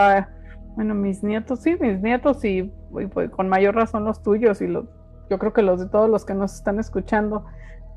bueno, 0.75 0.95
mis 0.95 1.23
nietos, 1.23 1.59
sí, 1.61 1.75
mis 1.79 2.01
nietos 2.01 2.43
y, 2.45 2.71
pues, 2.91 3.29
con 3.31 3.49
mayor 3.49 3.75
razón 3.75 4.05
los 4.05 4.21
tuyos 4.21 4.61
y 4.61 4.67
los, 4.67 4.85
yo 5.29 5.39
creo 5.39 5.53
que 5.53 5.61
los 5.61 5.79
de 5.79 5.87
todos 5.87 6.09
los 6.09 6.25
que 6.25 6.33
nos 6.33 6.55
están 6.55 6.79
escuchando, 6.79 7.45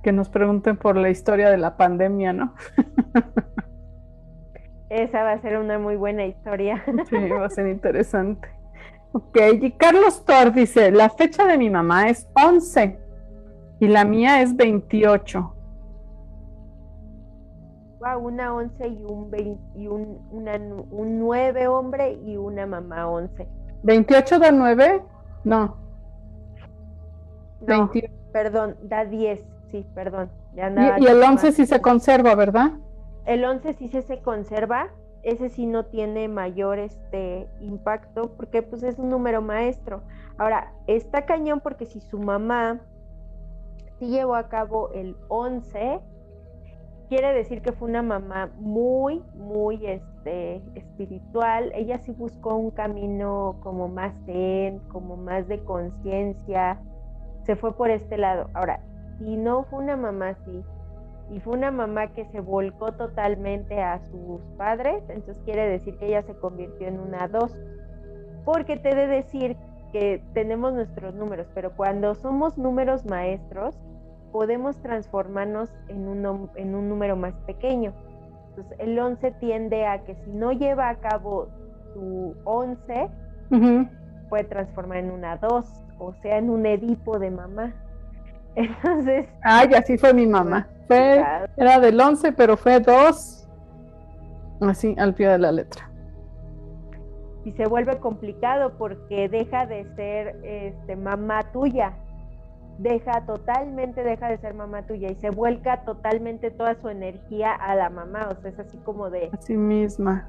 que 0.03 0.13
nos 0.13 0.29
pregunten 0.29 0.77
por 0.77 0.97
la 0.97 1.11
historia 1.11 1.51
de 1.51 1.59
la 1.59 1.77
pandemia, 1.77 2.33
¿no? 2.33 2.55
Esa 4.89 5.23
va 5.23 5.33
a 5.33 5.41
ser 5.41 5.59
una 5.59 5.79
muy 5.79 5.97
buena 5.97 6.27
historia. 6.27 6.85
Sí, 7.09 7.29
va 7.29 7.47
a 7.47 7.51
ser 7.51 7.69
interesante. 7.69 8.49
Ok, 9.13 9.39
y 9.61 9.73
Carlos 9.73 10.25
Thor 10.25 10.53
dice, 10.53 10.91
la 10.91 11.11
fecha 11.11 11.47
de 11.47 11.59
mi 11.59 11.71
mamá 11.71 12.09
es 12.09 12.29
11 12.35 12.99
y 13.81 13.89
la 13.89 14.05
mía 14.05 14.43
es 14.43 14.57
28 14.57 15.57
una 18.17 18.55
11 18.55 18.89
y 18.89 19.05
un, 19.05 19.31
y 19.77 19.87
un, 19.87 20.19
una, 20.31 20.57
un 20.91 21.19
9 21.19 21.67
hombre 21.69 22.19
y 22.25 22.37
una 22.37 22.67
mamá 22.67 23.09
11. 23.09 23.47
¿28 23.85 24.39
da 24.39 24.51
9? 24.51 25.03
No. 25.45 25.77
No 27.67 27.91
perdón, 28.33 28.77
da 28.83 29.05
10, 29.05 29.45
sí, 29.71 29.87
perdón. 29.95 30.31
y, 30.55 31.07
el 31.07 31.23
11 31.23 31.53
sí 31.53 31.67
se 31.67 31.81
conserva, 31.81 32.35
¿verdad? 32.35 32.73
El 33.25 33.45
11 33.45 33.75
sí 33.75 33.89
se, 33.89 34.03
se 34.03 34.21
conserva, 34.21 34.89
ese 35.23 35.49
sí 35.49 35.67
no 35.67 35.85
tiene 35.85 36.29
mayor 36.29 36.79
este 36.79 37.49
impacto 37.61 38.33
porque 38.37 38.63
pues 38.63 38.83
es 38.83 38.99
un 38.99 39.11
número 39.11 39.41
maestro. 39.43 40.03
Ahora, 40.39 40.73
está 40.87 41.25
cañón 41.27 41.61
porque 41.61 41.87
si 41.87 42.01
su 42.01 42.19
mamá 42.19 42.81
sí 43.99 44.09
llevó 44.09 44.35
a 44.35 44.49
cabo 44.49 44.91
el 44.93 45.17
11, 45.29 46.01
quiere 47.09 47.33
decir 47.35 47.63
que 47.63 47.73
fue 47.73 47.89
una 47.89 48.03
mamá 48.03 48.51
muy, 48.59 49.23
muy 49.35 49.87
este, 49.87 50.63
espiritual. 50.75 51.71
Ella 51.75 51.99
sí 51.99 52.11
buscó 52.13 52.57
un 52.57 52.71
camino 52.71 53.59
como 53.63 53.89
más 53.89 54.15
zen, 54.25 54.81
como 54.89 55.17
más 55.17 55.47
de 55.47 55.63
conciencia. 55.63 56.81
Se 57.45 57.57
fue 57.57 57.75
por 57.77 57.91
este 57.91 58.17
lado. 58.17 58.51
Ahora, 58.55 58.81
si 59.19 59.37
no 59.37 59.65
fue 59.65 59.81
una 59.81 59.97
mamá 59.97 60.31
así, 60.31 60.65
y 61.31 61.41
fue 61.41 61.55
una 61.55 61.71
mamá 61.71 62.09
que 62.09 62.27
se 62.27 62.41
volcó 62.41 62.93
totalmente 62.93 63.81
a 63.81 64.01
sus 64.01 64.43
padres, 64.59 65.03
entonces 65.09 65.43
quiere 65.45 65.67
decir 65.67 65.97
que 65.97 66.07
ella 66.07 66.23
se 66.23 66.35
convirtió 66.35 66.89
en 66.89 67.01
una 67.01 67.27
dos. 67.29 67.57
Porque 68.45 68.77
te 68.77 68.95
de 68.95 69.07
decir 69.07 69.57
que 69.93 70.23
tenemos 70.35 70.75
nuestros 70.75 71.15
números, 71.15 71.47
pero 71.55 71.75
cuando 71.75 72.15
somos 72.15 72.59
números 72.59 73.07
maestros, 73.07 73.79
podemos 74.31 74.77
transformarnos 74.83 75.71
en 75.89 76.09
un, 76.09 76.51
en 76.55 76.75
un 76.75 76.89
número 76.89 77.17
más 77.17 77.35
pequeño. 77.47 77.95
Entonces, 78.51 78.79
el 78.79 78.99
11 78.99 79.31
tiende 79.33 79.87
a 79.87 80.05
que 80.05 80.15
si 80.17 80.31
no 80.31 80.53
lleva 80.53 80.91
a 80.91 80.97
cabo 80.97 81.49
su 81.95 82.35
11, 82.45 83.09
puede 84.33 84.45
transformar 84.45 84.97
en 84.97 85.11
una 85.11 85.37
2, 85.37 85.67
o 85.99 86.15
sea, 86.23 86.39
en 86.39 86.49
un 86.49 86.65
Edipo 86.65 87.19
de 87.19 87.31
mamá. 87.31 87.75
Entonces. 88.55 89.29
Ay, 89.43 89.75
así 89.75 89.99
fue 89.99 90.15
mi 90.15 90.27
mamá. 90.27 90.69
Fue, 90.87 91.23
era 91.59 91.79
del 91.79 92.01
11, 92.01 92.33
pero 92.33 92.57
fue 92.57 92.81
2. 92.81 93.47
Así, 94.63 94.97
al 94.99 95.13
pie 95.13 95.29
de 95.29 95.39
la 95.39 95.53
letra. 95.53 95.87
Y 97.45 97.53
se 97.53 97.67
vuelve 97.67 97.99
complicado 97.99 98.73
porque 98.79 99.29
deja 99.29 99.67
de 99.67 99.85
ser 99.97 100.41
este, 100.43 100.97
mamá 100.97 101.53
tuya, 101.53 101.93
deja 102.79 103.27
totalmente, 103.27 104.03
deja 104.03 104.31
de 104.31 104.39
ser 104.39 104.55
mamá 104.55 104.87
tuya 104.87 105.11
y 105.11 105.15
se 105.17 105.29
vuelca 105.29 105.85
totalmente 105.85 106.51
toda 106.51 106.81
su 106.81 106.89
energía 106.89 107.53
a 107.53 107.75
la 107.75 107.91
mamá, 107.91 108.31
o 108.31 108.41
sea, 108.41 108.51
es 108.51 108.59
así 108.59 108.79
como 108.79 109.11
de... 109.11 109.29
Así 109.31 109.59
misma. 109.59 110.27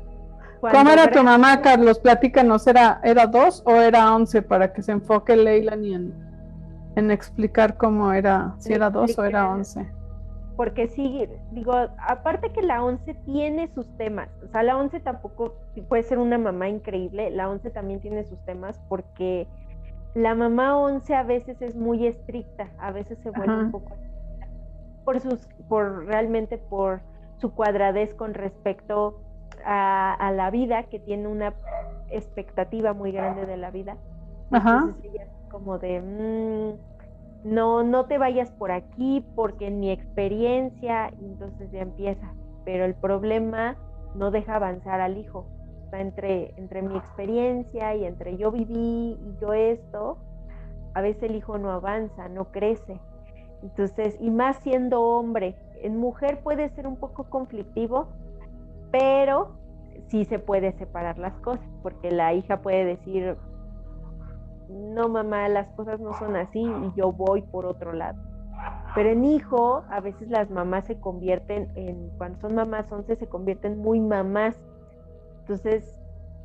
¿Cómo 0.71 0.89
era 0.89 1.11
tu 1.11 1.23
mamá, 1.23 1.61
Carlos? 1.61 1.99
Platícanos, 1.99 2.65
¿era, 2.67 2.99
¿era 3.03 3.27
dos 3.27 3.63
o 3.65 3.75
era 3.75 4.13
once 4.15 4.41
para 4.41 4.73
que 4.73 4.81
se 4.81 4.93
enfoque 4.93 5.35
Leila 5.35 5.73
en, 5.73 6.13
en 6.95 7.11
explicar 7.11 7.77
cómo 7.77 8.13
era, 8.13 8.55
si 8.57 8.73
era 8.73 8.89
dos 8.89 9.17
o 9.17 9.23
era 9.25 9.49
once? 9.49 9.85
porque 10.55 10.87
sí, 10.87 11.27
digo, 11.51 11.73
aparte 12.07 12.51
que 12.51 12.61
la 12.61 12.83
11 12.83 13.13
tiene 13.25 13.67
sus 13.69 13.87
temas, 13.97 14.29
o 14.43 14.47
sea, 14.49 14.63
la 14.63 14.77
11 14.77 14.99
tampoco 14.99 15.55
puede 15.87 16.03
ser 16.03 16.19
una 16.19 16.37
mamá 16.37 16.69
increíble, 16.69 17.31
la 17.31 17.49
11 17.49 17.71
también 17.71 17.99
tiene 17.99 18.23
sus 18.23 18.39
temas 18.45 18.79
porque 18.87 19.47
la 20.13 20.35
mamá 20.35 20.77
11 20.77 21.15
a 21.15 21.23
veces 21.23 21.61
es 21.61 21.75
muy 21.75 22.05
estricta, 22.05 22.69
a 22.77 22.91
veces 22.91 23.17
se 23.23 23.31
vuelve 23.31 23.63
un 23.63 23.71
poco 23.71 23.97
por 25.03 25.19
sus, 25.19 25.47
por 25.67 26.05
realmente 26.05 26.57
por 26.57 27.01
su 27.37 27.53
cuadradez 27.53 28.13
con 28.13 28.33
respecto 28.33 29.19
a, 29.65 30.31
la 30.35 30.49
vida, 30.51 30.83
que 30.83 30.99
tiene 30.99 31.27
una 31.27 31.53
expectativa 32.09 32.93
muy 32.93 33.11
grande 33.11 33.45
de 33.45 33.57
la 33.57 33.71
vida. 33.71 33.97
Entonces 34.51 35.11
ella 35.11 35.23
es 35.23 35.51
como 35.51 35.79
de, 35.79 36.01
mm, 36.01 37.49
no, 37.53 37.83
no 37.83 38.05
te 38.05 38.17
vayas 38.17 38.51
por 38.51 38.71
aquí 38.71 39.25
porque 39.35 39.67
en 39.67 39.79
mi 39.79 39.91
experiencia, 39.91 41.09
entonces 41.21 41.71
ya 41.71 41.81
empieza. 41.81 42.33
Pero 42.65 42.85
el 42.85 42.95
problema 42.95 43.75
no 44.15 44.31
deja 44.31 44.55
avanzar 44.55 45.01
al 45.01 45.17
hijo. 45.17 45.45
Está 45.85 45.99
entre, 46.01 46.53
entre 46.57 46.81
mi 46.81 46.95
experiencia 46.95 47.95
y 47.95 48.05
entre 48.05 48.37
yo 48.37 48.51
viví 48.51 49.17
y 49.19 49.37
yo 49.41 49.53
esto, 49.53 50.17
a 50.93 51.01
veces 51.01 51.23
el 51.23 51.35
hijo 51.35 51.57
no 51.57 51.71
avanza, 51.71 52.29
no 52.29 52.51
crece. 52.51 52.99
Entonces, 53.61 54.17
y 54.19 54.29
más 54.29 54.57
siendo 54.57 55.01
hombre, 55.01 55.55
en 55.81 55.97
mujer 55.97 56.41
puede 56.43 56.69
ser 56.69 56.87
un 56.87 56.97
poco 56.97 57.25
conflictivo, 57.25 58.07
pero 58.93 59.55
sí 60.09 60.23
se 60.25 60.37
puede 60.37 60.71
separar 60.73 61.17
las 61.17 61.33
cosas, 61.39 61.67
porque 61.81 62.11
la 62.11 62.31
hija 62.35 62.61
puede 62.61 62.85
decir, 62.85 63.35
no 64.69 65.09
mamá, 65.09 65.49
las 65.49 65.67
cosas 65.71 65.99
no 65.99 66.13
son 66.19 66.35
así 66.35 66.61
y 66.61 66.93
yo 66.95 67.11
voy 67.11 67.41
por 67.41 67.65
otro 67.65 67.91
lado. 67.91 68.21
Pero 68.93 69.09
en 69.09 69.25
hijo, 69.25 69.83
a 69.89 69.99
veces 69.99 70.29
las 70.29 70.51
mamás 70.51 70.85
se 70.85 70.99
convierten 70.99 71.71
en, 71.73 72.11
cuando 72.19 72.39
son 72.39 72.53
mamás 72.53 72.91
11, 72.91 73.15
se 73.15 73.27
convierten 73.27 73.79
muy 73.79 73.99
mamás. 73.99 74.61
Entonces, 75.39 75.99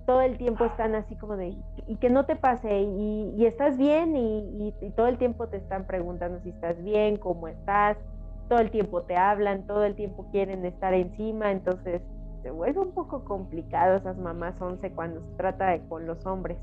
todo 0.07 0.23
el 0.23 0.39
tiempo 0.39 0.65
están 0.65 0.95
así 0.95 1.17
como 1.17 1.37
de, 1.37 1.55
y 1.87 1.97
que 1.97 2.09
no 2.09 2.25
te 2.25 2.35
pase, 2.35 2.81
y, 2.81 3.45
estás 3.45 3.77
bien, 3.77 4.17
y, 4.17 4.73
todo 4.97 5.09
el 5.09 5.19
tiempo 5.19 5.49
te 5.49 5.59
están 5.59 5.87
preguntando 5.87 6.41
si 6.41 6.49
estás 6.49 6.83
bien, 6.83 7.19
cómo 7.19 7.47
estás, 7.47 7.99
todo 8.49 8.61
el 8.61 8.71
tiempo 8.71 9.03
te 9.03 9.19
hablan, 9.19 9.67
todo 9.67 9.85
el 9.85 9.95
tiempo 9.95 10.27
quieren 10.33 10.65
estar 10.65 10.95
encima, 10.95 11.51
entonces 11.51 12.01
se 12.43 12.51
vuelve 12.51 12.81
un 12.81 12.93
poco 12.93 13.25
complicado 13.25 13.97
esas 13.97 14.17
mamás 14.19 14.61
once 14.61 14.91
cuando 14.93 15.21
se 15.21 15.37
trata 15.37 15.71
de 15.71 15.81
con 15.89 16.07
los 16.07 16.25
hombres. 16.27 16.59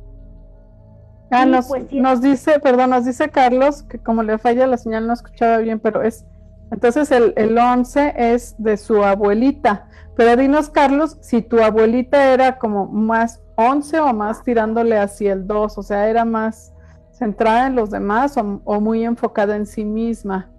Ah, 1.31 1.45
nos, 1.45 1.67
pues 1.67 1.91
nos 1.91 2.21
dice, 2.21 2.59
perdón, 2.59 2.91
nos 2.91 3.05
dice 3.05 3.29
Carlos 3.29 3.83
que 3.83 3.97
como 3.99 4.23
le 4.23 4.37
falla 4.37 4.67
la 4.67 4.77
señal 4.77 5.07
no 5.07 5.13
escuchaba 5.13 5.57
bien, 5.57 5.79
pero 5.79 6.03
es, 6.03 6.25
entonces 6.71 7.11
el, 7.11 7.33
el 7.35 7.57
11 7.57 8.13
es 8.15 8.55
de 8.57 8.77
su 8.77 9.03
abuelita. 9.03 9.87
Pero 10.15 10.37
dinos, 10.37 10.69
Carlos, 10.69 11.17
si 11.21 11.41
tu 11.41 11.59
abuelita 11.59 12.31
era 12.33 12.57
como 12.57 12.87
más 12.87 13.41
11 13.55 13.99
o 13.99 14.13
más 14.13 14.43
tirándole 14.43 14.97
hacia 14.97 15.33
el 15.33 15.45
2, 15.45 15.77
o 15.77 15.83
sea, 15.83 16.09
era 16.09 16.23
más 16.23 16.73
centrada 17.11 17.67
en 17.67 17.75
los 17.75 17.89
demás 17.89 18.37
o, 18.37 18.81
muy 18.81 19.03
enfocada 19.03 19.55
en 19.55 19.65
sí 19.65 19.85
misma, 19.85 20.49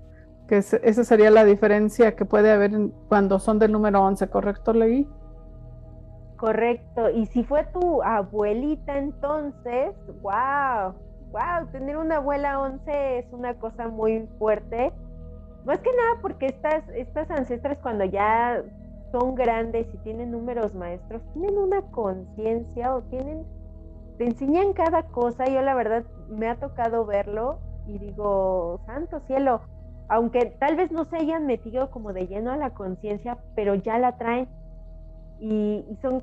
que 0.47 0.59
esa 0.59 1.05
sería 1.05 1.31
la 1.31 1.45
diferencia 1.45 2.15
que 2.15 2.25
puede 2.25 2.53
haber 2.53 2.73
cuando 3.09 3.39
son 3.39 3.59
del 3.59 3.73
número 3.73 4.03
11, 4.03 4.29
¿correcto, 4.29 4.73
Leí? 4.73 5.09
Correcto, 6.37 7.11
y 7.11 7.27
si 7.27 7.43
fue 7.45 7.65
tu 7.73 8.03
abuelita 8.03 8.99
entonces, 8.99 9.95
wow, 10.21 10.95
wow, 11.33 11.67
tener 11.73 11.97
una 11.97 12.17
abuela 12.17 12.61
11 12.61 13.19
es 13.19 13.33
una 13.33 13.55
cosa 13.55 13.89
muy 13.89 14.29
fuerte. 14.39 14.93
Más 15.65 15.79
que 15.81 15.91
nada 15.91 16.21
porque 16.21 16.47
estas, 16.47 16.89
estas 16.91 17.31
ancestras 17.31 17.79
cuando 17.79 18.05
ya 18.05 18.63
son 19.13 19.35
grandes 19.35 19.87
y 19.93 19.99
tienen 19.99 20.31
números 20.31 20.75
maestros, 20.75 21.23
tienen 21.33 21.59
una 21.59 21.83
conciencia 21.91 22.95
o 22.95 23.03
tienen, 23.05 23.45
te 24.19 24.27
enseñan 24.27 24.75
cada 24.75 25.05
cosa. 25.05 25.47
Yo 25.47 25.63
la 25.63 25.75
verdad 25.75 26.05
me 26.29 26.49
ha 26.49 26.57
tocado 26.57 27.07
verlo 27.07 27.59
y 27.87 27.99
digo, 27.99 28.81
santo 28.87 29.21
cielo, 29.27 29.63
aunque 30.09 30.57
tal 30.59 30.77
vez 30.77 30.93
no 30.93 31.05
se 31.07 31.17
hayan 31.17 31.47
metido 31.47 31.91
como 31.91 32.13
de 32.13 32.27
lleno 32.27 32.53
a 32.53 32.57
la 32.57 32.71
conciencia, 32.71 33.39
pero 33.55 33.75
ya 33.75 33.99
la 33.99 34.17
traen. 34.17 34.49
Y, 35.41 35.85
son, 36.03 36.23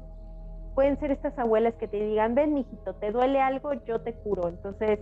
pueden 0.75 0.99
ser 0.99 1.11
estas 1.11 1.37
abuelas 1.37 1.73
que 1.75 1.87
te 1.87 1.97
digan, 1.97 2.35
ven, 2.35 2.53
mijito, 2.53 2.93
te 2.95 3.11
duele 3.11 3.41
algo, 3.41 3.73
yo 3.85 4.01
te 4.01 4.13
curo. 4.13 4.47
Entonces, 4.49 4.99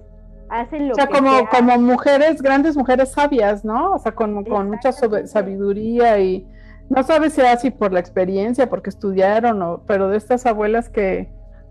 hacen 0.49 0.87
lo 0.87 0.93
o 0.93 0.95
sea, 0.95 1.07
como, 1.07 1.47
como 1.49 1.77
mujeres, 1.79 2.41
grandes 2.41 2.75
mujeres 2.75 3.11
sabias, 3.11 3.63
¿no? 3.63 3.93
O 3.93 3.99
sea, 3.99 4.13
con, 4.13 4.43
con 4.43 4.69
mucha 4.69 4.91
sabiduría 4.91 6.19
y 6.19 6.47
no 6.89 7.03
sabes 7.03 7.33
si 7.33 7.41
así 7.41 7.71
por 7.71 7.93
la 7.93 8.01
experiencia, 8.01 8.69
porque 8.69 8.89
estudiaron, 8.89 9.61
o, 9.61 9.81
pero 9.87 10.09
de 10.09 10.17
estas 10.17 10.45
abuelas 10.45 10.89
que, 10.89 11.29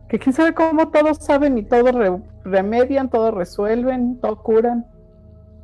que 0.08 0.18
quién 0.18 0.32
sabe 0.32 0.54
cómo 0.54 0.88
todos 0.88 1.18
saben 1.18 1.58
y 1.58 1.62
todo 1.62 2.22
remedian, 2.42 3.10
todo 3.10 3.30
resuelven, 3.30 4.18
todo 4.20 4.42
curan. 4.42 4.86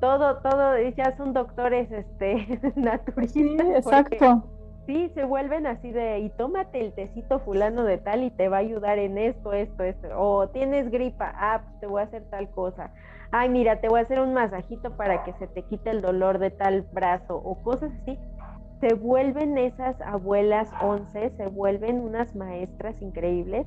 Todo, 0.07 0.37
todo, 0.37 0.79
ya 0.97 1.17
son 1.17 1.33
doctores 1.33 1.91
este, 1.91 2.61
naturistas. 2.77 3.33
Sí, 3.33 3.57
exacto. 3.75 4.45
Sí, 4.87 5.11
se 5.15 5.25
vuelven 5.25 5.67
así 5.67 5.91
de, 5.91 6.21
y 6.21 6.31
tómate 6.31 6.81
el 6.81 6.93
tecito 6.93 7.41
fulano 7.41 7.83
de 7.83 7.99
tal 7.99 8.23
y 8.23 8.31
te 8.31 8.49
va 8.49 8.59
a 8.59 8.61
ayudar 8.61 9.01
en 9.01 9.19
esto, 9.19 9.53
esto, 9.53 9.83
esto. 9.83 10.09
O 10.17 10.49
tienes 10.51 10.91
gripa, 10.93 11.33
ah, 11.35 11.63
pues 11.65 11.81
te 11.81 11.87
voy 11.89 12.03
a 12.03 12.05
hacer 12.05 12.23
tal 12.31 12.49
cosa. 12.51 12.93
Ay, 13.33 13.49
mira, 13.49 13.81
te 13.81 13.89
voy 13.89 13.99
a 13.99 14.03
hacer 14.05 14.21
un 14.21 14.33
masajito 14.33 14.97
para 14.97 15.25
que 15.25 15.33
se 15.35 15.49
te 15.49 15.63
quite 15.63 15.91
el 15.91 16.03
dolor 16.03 16.39
de 16.39 16.51
tal 16.51 16.83
brazo 16.93 17.37
o 17.37 17.61
cosas 17.65 17.91
así 18.03 18.17
se 18.81 18.95
vuelven 18.95 19.57
esas 19.57 20.01
abuelas 20.03 20.69
once, 20.83 21.31
se 21.37 21.47
vuelven 21.47 22.01
unas 22.01 22.35
maestras 22.35 23.01
increíbles, 23.01 23.67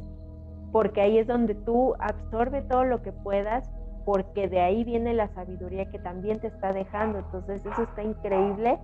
porque 0.71 1.01
ahí 1.01 1.17
es 1.17 1.27
donde 1.27 1.55
tú 1.55 1.95
absorbe 1.99 2.61
todo 2.61 2.83
lo 2.83 3.01
que 3.01 3.11
puedas, 3.11 3.69
porque 4.09 4.49
de 4.49 4.59
ahí 4.59 4.83
viene 4.83 5.13
la 5.13 5.27
sabiduría 5.27 5.85
que 5.91 5.99
también 5.99 6.39
te 6.39 6.47
está 6.47 6.73
dejando. 6.73 7.19
Entonces 7.19 7.63
eso 7.63 7.83
está 7.83 8.01
increíble, 8.01 8.79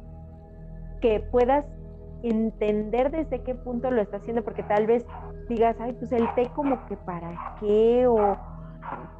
que 1.01 1.19
puedas 1.19 1.65
entender 2.21 3.09
desde 3.09 3.41
qué 3.41 3.55
punto 3.55 3.89
lo 3.89 4.03
está 4.03 4.17
haciendo, 4.17 4.43
porque 4.43 4.61
tal 4.61 4.85
vez 4.85 5.03
digas, 5.49 5.77
ay, 5.79 5.93
pues 5.93 6.11
el 6.11 6.31
té 6.35 6.51
como 6.53 6.85
que 6.85 6.95
para 6.95 7.55
qué, 7.59 8.05
o 8.05 8.37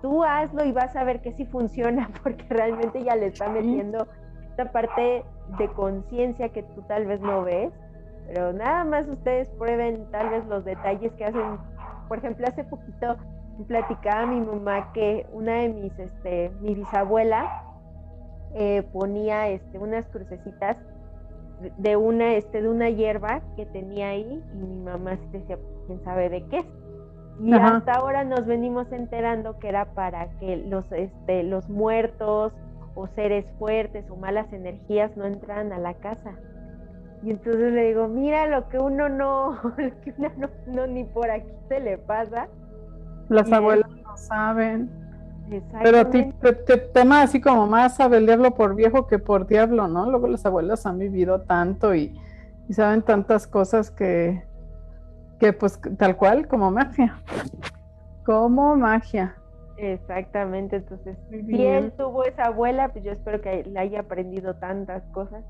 tú 0.03 0.23
hazlo 0.23 0.63
y 0.63 0.71
vas 0.71 0.95
a 0.95 1.03
ver 1.03 1.23
que 1.23 1.31
sí 1.31 1.47
funciona, 1.47 2.07
porque 2.23 2.45
realmente 2.49 3.03
ya 3.03 3.15
le 3.15 3.25
está 3.25 3.49
metiendo 3.49 4.05
esta 4.51 4.71
parte 4.71 5.25
de 5.57 5.67
conciencia 5.69 6.49
que 6.49 6.61
tú 6.61 6.83
tal 6.83 7.07
vez 7.07 7.19
no 7.19 7.41
ves, 7.41 7.73
pero 8.27 8.53
nada 8.53 8.83
más 8.83 9.07
ustedes 9.07 9.49
prueben 9.57 10.05
tal 10.11 10.29
vez 10.29 10.45
los 10.45 10.63
detalles 10.65 11.11
que 11.13 11.25
hacen. 11.25 11.57
Por 12.07 12.19
ejemplo, 12.19 12.45
hace 12.47 12.63
poquito 12.63 13.17
platicaba 13.63 14.25
mi 14.25 14.41
mamá 14.41 14.91
que 14.93 15.25
una 15.31 15.61
de 15.61 15.69
mis, 15.69 15.97
este, 15.97 16.51
mi 16.61 16.75
bisabuela 16.75 17.63
eh, 18.53 18.83
ponía 18.93 19.49
este, 19.49 19.77
unas 19.79 20.05
crucecitas 20.07 20.77
de 21.77 21.95
una, 21.95 22.33
este, 22.35 22.61
de 22.61 22.69
una 22.69 22.89
hierba 22.89 23.41
que 23.55 23.65
tenía 23.65 24.09
ahí 24.09 24.43
y 24.53 24.57
mi 24.57 24.83
mamá 24.83 25.17
se 25.17 25.39
decía, 25.39 25.57
quién 25.87 26.03
sabe 26.03 26.29
de 26.29 26.45
qué 26.47 26.65
Y 27.41 27.53
hasta 27.53 27.93
ahora 27.93 28.23
nos 28.23 28.45
venimos 28.45 28.91
enterando 28.91 29.57
que 29.59 29.69
era 29.69 29.85
para 29.93 30.29
que 30.39 30.57
los, 30.57 30.89
este, 30.91 31.43
los 31.43 31.69
muertos 31.69 32.53
o 32.95 33.07
seres 33.07 33.45
fuertes 33.59 34.09
o 34.09 34.15
malas 34.15 34.51
energías 34.53 35.15
no 35.17 35.25
entran 35.25 35.71
a 35.73 35.79
la 35.79 35.93
casa. 35.95 36.33
Y 37.23 37.31
entonces 37.31 37.73
le 37.73 37.87
digo, 37.87 38.07
mira 38.07 38.45
lo 38.47 38.69
que 38.69 38.77
uno 38.77 39.09
no, 39.09 39.59
lo 39.77 40.01
que 40.01 40.13
uno 40.17 40.29
no, 40.67 40.87
ni 40.87 41.03
por 41.03 41.29
aquí 41.29 41.51
se 41.67 41.79
le 41.79 41.97
pasa. 41.97 42.47
Las 43.29 43.51
abuelas 43.51 43.89
no 43.89 44.17
saben. 44.17 44.89
Pero 45.83 46.07
te, 46.07 46.33
te, 46.65 46.77
tema 46.77 47.21
así 47.21 47.39
como 47.39 47.67
más 47.67 47.97
saber 47.97 48.25
por 48.53 48.75
viejo 48.75 49.05
que 49.05 49.19
por 49.19 49.45
diablo, 49.45 49.87
¿no? 49.87 50.09
Luego 50.09 50.27
las 50.27 50.45
abuelas 50.45 50.85
han 50.85 50.97
vivido 50.97 51.41
tanto 51.41 51.93
y, 51.93 52.19
y 52.67 52.73
saben 52.73 53.03
tantas 53.03 53.45
cosas 53.45 53.91
que, 53.91 54.43
que 55.39 55.53
pues 55.53 55.79
tal 55.97 56.17
cual 56.17 56.47
como 56.47 56.71
magia. 56.71 57.21
Como 58.25 58.75
magia. 58.75 59.35
Exactamente, 59.77 60.77
entonces 60.77 61.17
si 61.29 61.65
él 61.65 61.91
tuvo 61.97 62.23
esa 62.23 62.45
abuela, 62.45 62.89
pues 62.93 63.03
yo 63.03 63.11
espero 63.11 63.41
que 63.41 63.65
le 63.65 63.77
haya 63.77 64.01
aprendido 64.01 64.55
tantas 64.55 65.03
cosas. 65.11 65.43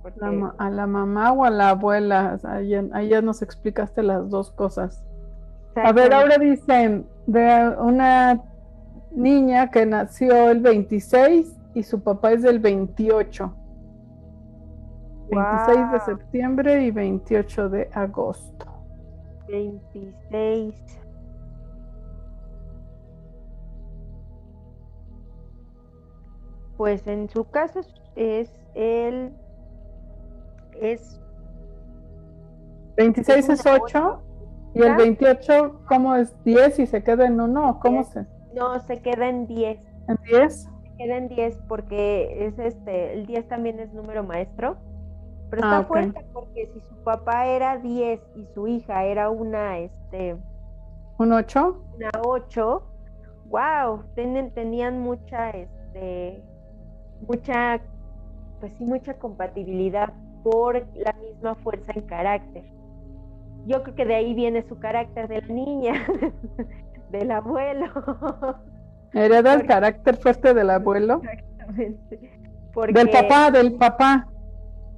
a 0.58 0.70
la 0.72 0.88
mamá 0.88 1.32
o 1.32 1.46
a 1.46 1.52
la 1.52 1.70
abuela, 1.70 2.40
ahí, 2.44 3.08
ya 3.08 3.22
nos 3.22 3.44
explicaste 3.44 4.02
las 4.02 4.30
dos 4.30 4.52
cosas. 4.52 5.06
A 5.76 5.92
ver, 5.92 6.14
ahora 6.14 6.38
dicen 6.38 7.06
de 7.28 7.76
una 7.80 8.42
niña 9.12 9.70
que 9.70 9.86
nació 9.86 10.50
el 10.50 10.62
26 10.62 11.54
y 11.74 11.84
su 11.84 12.02
papá 12.02 12.32
es 12.32 12.44
del 12.44 12.60
28. 12.60 13.54
26 15.30 15.92
de 15.92 16.00
septiembre 16.02 16.86
y 16.86 16.92
28 16.92 17.70
de 17.70 17.90
agosto. 17.94 18.66
26 19.48 20.76
Pues 26.78 27.08
en 27.08 27.30
su 27.30 27.46
caso 27.46 27.80
es 28.16 28.52
el, 28.74 29.34
es... 30.82 31.22
26 32.98 33.50
es 33.50 33.66
8 33.66 34.25
y 34.76 34.82
el 34.82 34.96
28, 34.96 35.84
¿cómo 35.88 36.16
es? 36.16 36.36
10 36.44 36.80
y 36.80 36.86
se 36.86 37.02
queda 37.02 37.26
en 37.26 37.40
1 37.40 37.80
cómo 37.82 38.04
se? 38.04 38.26
No, 38.54 38.78
se 38.82 39.02
queda 39.02 39.30
en 39.30 39.48
10. 39.48 39.80
¿En 40.10 40.18
10? 40.26 40.64
Se 40.64 40.70
queda 40.98 41.18
en 41.18 41.30
10 41.30 41.62
porque 41.68 42.46
es 42.46 42.60
este, 42.60 43.14
el 43.14 43.26
10 43.26 43.48
también 43.48 43.80
es 43.80 43.94
número 43.94 44.24
maestro. 44.24 44.78
Pero 45.50 45.64
está 45.64 45.78
ah, 45.78 45.84
fuerte 45.86 46.26
porque 46.34 46.70
si 46.74 46.82
su 46.82 46.96
papá 47.04 47.46
era 47.48 47.78
10 47.78 48.20
y 48.36 48.46
su 48.54 48.68
hija 48.68 49.06
era 49.06 49.30
una, 49.30 49.78
este... 49.80 50.36
¿Un 51.18 51.32
8? 51.32 51.84
Una 51.96 52.12
8, 52.26 52.84
wow, 53.46 54.04
tenían 54.16 55.00
mucha, 55.00 55.52
este, 55.52 56.44
mucha, 57.26 57.80
pues 58.60 58.74
sí, 58.74 58.84
mucha 58.84 59.14
compatibilidad 59.14 60.12
por 60.44 60.86
la 60.96 61.14
misma 61.14 61.56
fuerza 61.56 61.94
en 61.96 62.02
carácter. 62.02 62.66
Yo 63.66 63.82
creo 63.84 63.96
que 63.96 64.06
de 64.06 64.16
ahí 64.16 64.34
viene 64.34 64.64
su 64.68 64.78
carácter 64.80 65.28
de 65.28 65.42
la 65.42 65.48
niña, 65.48 65.94
del 67.12 67.32
abuelo. 67.32 67.88
¿Hereda 69.14 69.54
el 69.54 69.66
carácter 69.66 70.18
fuerte 70.18 70.54
del 70.54 70.70
abuelo? 70.70 71.22
Exactamente. 71.24 72.32
Del 72.94 73.10
papá, 73.10 73.52
del 73.52 73.74
papá. 73.76 74.28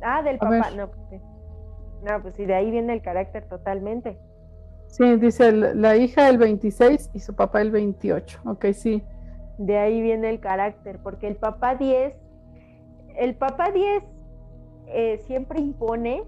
Ah, 0.01 0.21
del 0.23 0.37
papá, 0.37 0.71
no, 0.75 0.89
pues 0.89 1.21
No, 2.03 2.21
pues 2.21 2.35
sí, 2.35 2.45
de 2.45 2.55
ahí 2.55 2.71
viene 2.71 2.93
el 2.93 3.01
carácter 3.01 3.47
totalmente. 3.47 4.17
Sí, 4.87 5.17
dice 5.17 5.51
la 5.51 5.95
hija 5.95 6.29
el 6.29 6.37
26 6.37 7.11
y 7.13 7.19
su 7.19 7.35
papá 7.35 7.61
el 7.61 7.71
28. 7.71 8.41
Ok, 8.45 8.65
sí. 8.73 9.03
De 9.57 9.77
ahí 9.77 10.01
viene 10.01 10.29
el 10.29 10.39
carácter, 10.39 10.99
porque 11.03 11.27
el 11.27 11.35
papá 11.35 11.75
10, 11.75 12.15
el 13.15 13.35
papá 13.35 13.71
10 13.71 14.03
eh, 14.87 15.17
siempre 15.25 15.59
impone, 15.59 16.23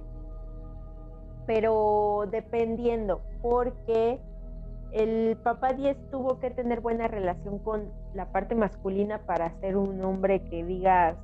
pero 1.50 2.28
dependiendo, 2.30 3.22
porque 3.42 4.20
el 4.92 5.36
papá 5.38 5.74
10 5.74 5.98
tuvo 6.12 6.40
que 6.40 6.52
tener 6.52 6.80
buena 6.80 7.08
relación 7.08 7.58
con 7.58 7.90
la 8.14 8.32
parte 8.32 8.54
masculina 8.54 9.18
para 9.26 9.50
ser 9.60 9.76
un 9.76 10.00
hombre 10.06 10.44
que 10.44 10.64
digas, 10.64 11.18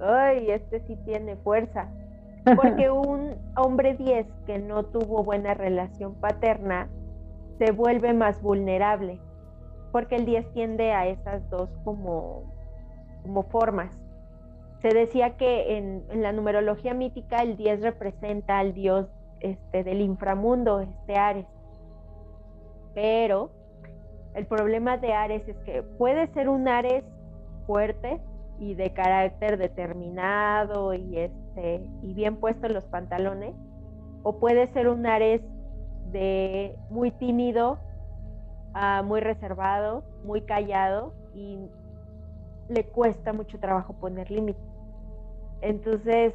ay, 0.00 0.50
este 0.50 0.80
sí 0.88 0.96
tiene 1.04 1.36
fuerza. 1.36 1.88
Porque 2.56 2.90
un 2.90 3.36
hombre 3.56 3.94
10 3.94 4.26
que 4.44 4.58
no 4.58 4.86
tuvo 4.86 5.22
buena 5.22 5.54
relación 5.54 6.16
paterna 6.16 6.88
se 7.58 7.70
vuelve 7.70 8.14
más 8.14 8.42
vulnerable, 8.42 9.20
porque 9.92 10.16
el 10.16 10.24
10 10.24 10.52
tiende 10.52 10.90
a 10.90 11.06
esas 11.06 11.48
dos 11.48 11.70
como, 11.84 12.42
como 13.22 13.44
formas. 13.44 13.96
Se 14.82 14.88
decía 14.88 15.36
que 15.36 15.76
en, 15.76 16.02
la 16.22 16.32
numerología 16.32 16.92
mítica 16.92 17.36
el 17.42 17.56
10 17.56 17.82
representa 17.82 18.58
al 18.58 18.74
dios 18.74 19.06
este, 19.40 19.84
del 19.84 20.00
inframundo, 20.00 20.80
este 20.80 21.16
Ares. 21.16 21.46
Pero 22.94 23.50
el 24.34 24.46
problema 24.46 24.96
de 24.96 25.12
Ares 25.12 25.46
es 25.48 25.56
que 25.58 25.82
puede 25.82 26.26
ser 26.28 26.48
un 26.48 26.68
Ares 26.68 27.04
fuerte, 27.66 28.20
y 28.60 28.74
de 28.74 28.92
carácter 28.92 29.56
determinado 29.56 30.92
y 30.94 31.18
este 31.18 31.88
y 32.02 32.12
bien 32.14 32.36
puesto 32.36 32.66
en 32.66 32.74
los 32.74 32.84
pantalones 32.84 33.54
o 34.22 34.38
puede 34.38 34.66
ser 34.68 34.88
un 34.88 35.06
Ares 35.06 35.42
de 36.10 36.76
muy 36.90 37.10
tímido 37.12 37.78
muy 39.04 39.20
reservado 39.20 40.04
muy 40.24 40.42
callado 40.42 41.12
y 41.34 41.58
le 42.68 42.84
cuesta 42.84 43.32
mucho 43.32 43.58
trabajo 43.58 43.94
poner 43.94 44.30
límites 44.30 44.62
entonces 45.60 46.34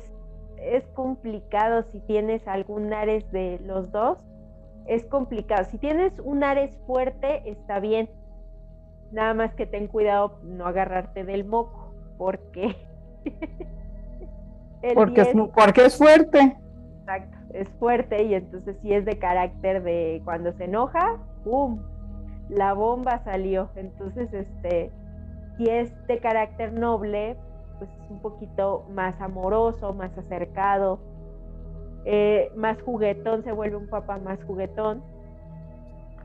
es 0.64 0.84
complicado 0.94 1.84
si 1.92 2.00
tienes 2.00 2.48
algún 2.48 2.94
Ares 2.94 3.30
de 3.32 3.60
los 3.66 3.92
dos 3.92 4.18
es 4.86 5.06
complicado 5.06 5.64
si 5.66 5.78
tienes 5.78 6.14
un 6.24 6.44
Ares 6.44 6.76
fuerte 6.88 7.50
está 7.50 7.80
bien 7.80 8.10
nada 9.12 9.34
más 9.34 9.54
que 9.54 9.66
ten 9.66 9.88
cuidado 9.88 10.40
no 10.44 10.66
agarrarte 10.66 11.24
del 11.24 11.46
moco 11.46 11.94
porque 12.18 12.76
porque, 14.94 15.22
es, 15.22 15.30
porque 15.56 15.86
es 15.86 15.98
fuerte. 15.98 16.58
Exacto, 17.00 17.38
es 17.54 17.70
fuerte 17.80 18.24
y 18.24 18.34
entonces 18.34 18.76
si 18.82 18.94
es 18.94 19.06
de 19.06 19.18
carácter 19.18 19.84
de 19.84 20.22
cuando 20.26 20.54
se 20.54 20.66
enoja, 20.66 21.18
¡pum! 21.44 21.80
La 22.50 22.74
bomba 22.74 23.24
salió. 23.24 23.70
Entonces, 23.76 24.34
este, 24.34 24.92
si 25.58 25.70
es 25.70 25.92
de 26.08 26.20
carácter 26.20 26.74
noble, 26.74 27.38
pues 27.86 28.04
es 28.04 28.12
un 28.12 28.20
poquito 28.20 28.86
más 28.92 29.20
amoroso, 29.22 29.94
más 29.94 30.18
acercado, 30.18 31.00
eh, 32.06 32.52
más 32.56 32.82
juguetón, 32.82 33.44
se 33.44 33.52
vuelve 33.52 33.78
un 33.78 33.88
papá 33.88 34.18
más 34.18 34.44
juguetón, 34.44 35.02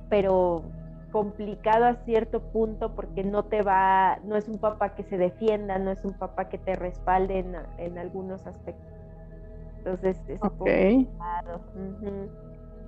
pero 0.08 0.62
complicado 1.12 1.86
a 1.86 1.94
cierto 2.04 2.40
punto 2.40 2.94
porque 2.94 3.24
no 3.24 3.44
te 3.44 3.62
va, 3.62 4.18
no 4.24 4.36
es 4.36 4.48
un 4.48 4.58
papá 4.58 4.94
que 4.94 5.04
se 5.04 5.16
defienda, 5.16 5.78
no 5.78 5.90
es 5.90 6.04
un 6.04 6.12
papá 6.12 6.48
que 6.48 6.58
te 6.58 6.76
respalde 6.76 7.44
en, 7.78 7.98
algunos 7.98 8.46
aspectos. 8.46 8.92
Entonces 9.78 10.20
es 10.28 10.40
complicado. 10.40 11.60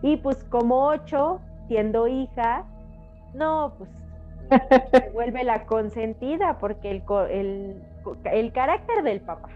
Y 0.03 0.17
pues 0.19 0.45
como 0.45 0.87
ocho, 0.89 1.41
siendo 1.69 2.09
hija, 2.09 2.65
no, 3.35 3.75
pues 3.79 3.91
se 4.93 5.11
vuelve 5.11 5.45
la 5.45 5.65
consentida 5.67 6.59
porque 6.59 6.91
el, 6.91 7.03
el, 7.31 7.83
el 8.25 8.53
carácter 8.53 9.03
del 9.03 9.21
papá. 9.21 9.49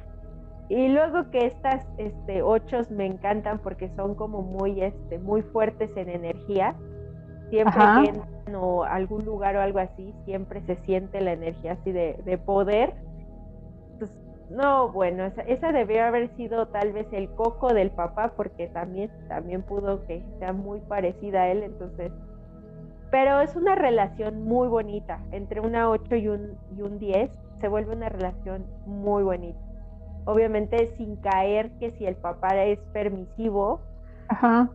Y 0.68 0.88
luego 0.88 1.30
que 1.30 1.46
estas 1.46 1.86
este, 1.98 2.42
ochos 2.42 2.90
me 2.90 3.04
encantan 3.04 3.58
porque 3.58 3.90
son 3.96 4.14
como 4.14 4.42
muy, 4.42 4.80
este, 4.80 5.18
muy 5.18 5.42
fuertes 5.42 5.94
en 5.96 6.08
energía 6.08 6.74
siempre 7.50 7.80
que 7.80 8.08
entran 8.10 8.54
o 8.54 8.84
algún 8.84 9.24
lugar 9.24 9.56
o 9.56 9.60
algo 9.60 9.78
así, 9.78 10.14
siempre 10.24 10.60
se 10.62 10.76
siente 10.84 11.20
la 11.20 11.32
energía 11.32 11.72
así 11.72 11.92
de, 11.92 12.40
poder. 12.44 12.94
Pues, 13.98 14.12
no, 14.50 14.90
bueno, 14.92 15.24
esa, 15.46 15.72
debió 15.72 16.04
haber 16.04 16.34
sido 16.36 16.68
tal 16.68 16.92
vez 16.92 17.06
el 17.12 17.30
coco 17.30 17.72
del 17.72 17.90
papá, 17.90 18.32
porque 18.36 18.68
también, 18.68 19.10
también 19.28 19.62
pudo 19.62 20.04
que 20.06 20.22
sea 20.38 20.52
muy 20.52 20.80
parecida 20.80 21.42
a 21.42 21.48
él, 21.48 21.62
entonces. 21.62 22.12
Pero 23.14 23.40
es 23.40 23.54
una 23.54 23.76
relación 23.76 24.42
muy 24.42 24.66
bonita, 24.66 25.20
entre 25.30 25.60
una 25.60 25.88
8 25.88 26.16
y 26.16 26.26
un, 26.26 26.58
y 26.76 26.82
un 26.82 26.98
10, 26.98 27.30
se 27.60 27.68
vuelve 27.68 27.94
una 27.94 28.08
relación 28.08 28.66
muy 28.86 29.22
bonita. 29.22 29.60
Obviamente 30.24 30.92
sin 30.96 31.14
caer 31.18 31.70
que 31.78 31.92
si 31.92 32.06
el 32.06 32.16
papá 32.16 32.56
es 32.64 32.80
permisivo, 32.92 33.82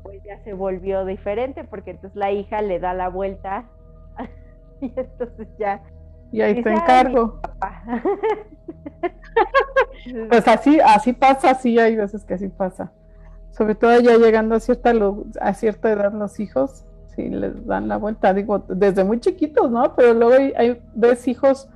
pues 0.04 0.24
ya 0.24 0.42
se 0.46 0.54
volvió 0.54 1.04
diferente 1.04 1.66
porque 1.66 1.92
entonces 1.92 2.16
la 2.16 2.32
hija 2.32 2.62
le 2.62 2.80
da 2.80 2.94
la 2.94 3.10
vuelta 3.10 3.66
y 4.80 4.94
entonces 4.96 5.50
ya... 5.58 5.84
Y 6.32 6.40
ahí 6.40 6.64
te 6.64 6.72
encargo. 6.72 7.42
pues 10.30 10.48
así, 10.48 10.80
así 10.80 11.12
pasa, 11.12 11.56
sí 11.56 11.78
hay 11.78 11.98
veces 11.98 12.24
que 12.24 12.36
así 12.36 12.48
pasa. 12.48 12.94
Sobre 13.50 13.76
todo 13.76 14.00
ya 14.00 14.16
llegando 14.16 14.56
a 14.56 14.62
cierta, 14.62 14.94
a 15.42 15.54
cierta 15.54 15.92
edad 15.92 16.14
los 16.14 16.40
hijos, 16.40 16.86
sí 17.20 17.30
les 17.30 17.66
dan 17.66 17.88
la 17.88 17.98
vuelta, 17.98 18.34
digo, 18.34 18.60
desde 18.60 19.04
muy 19.04 19.20
chiquitos, 19.20 19.70
¿no? 19.70 19.96
Pero 19.96 20.14
luego 20.14 20.34
hay, 20.56 20.82
ves 20.94 21.28
hijos, 21.28 21.70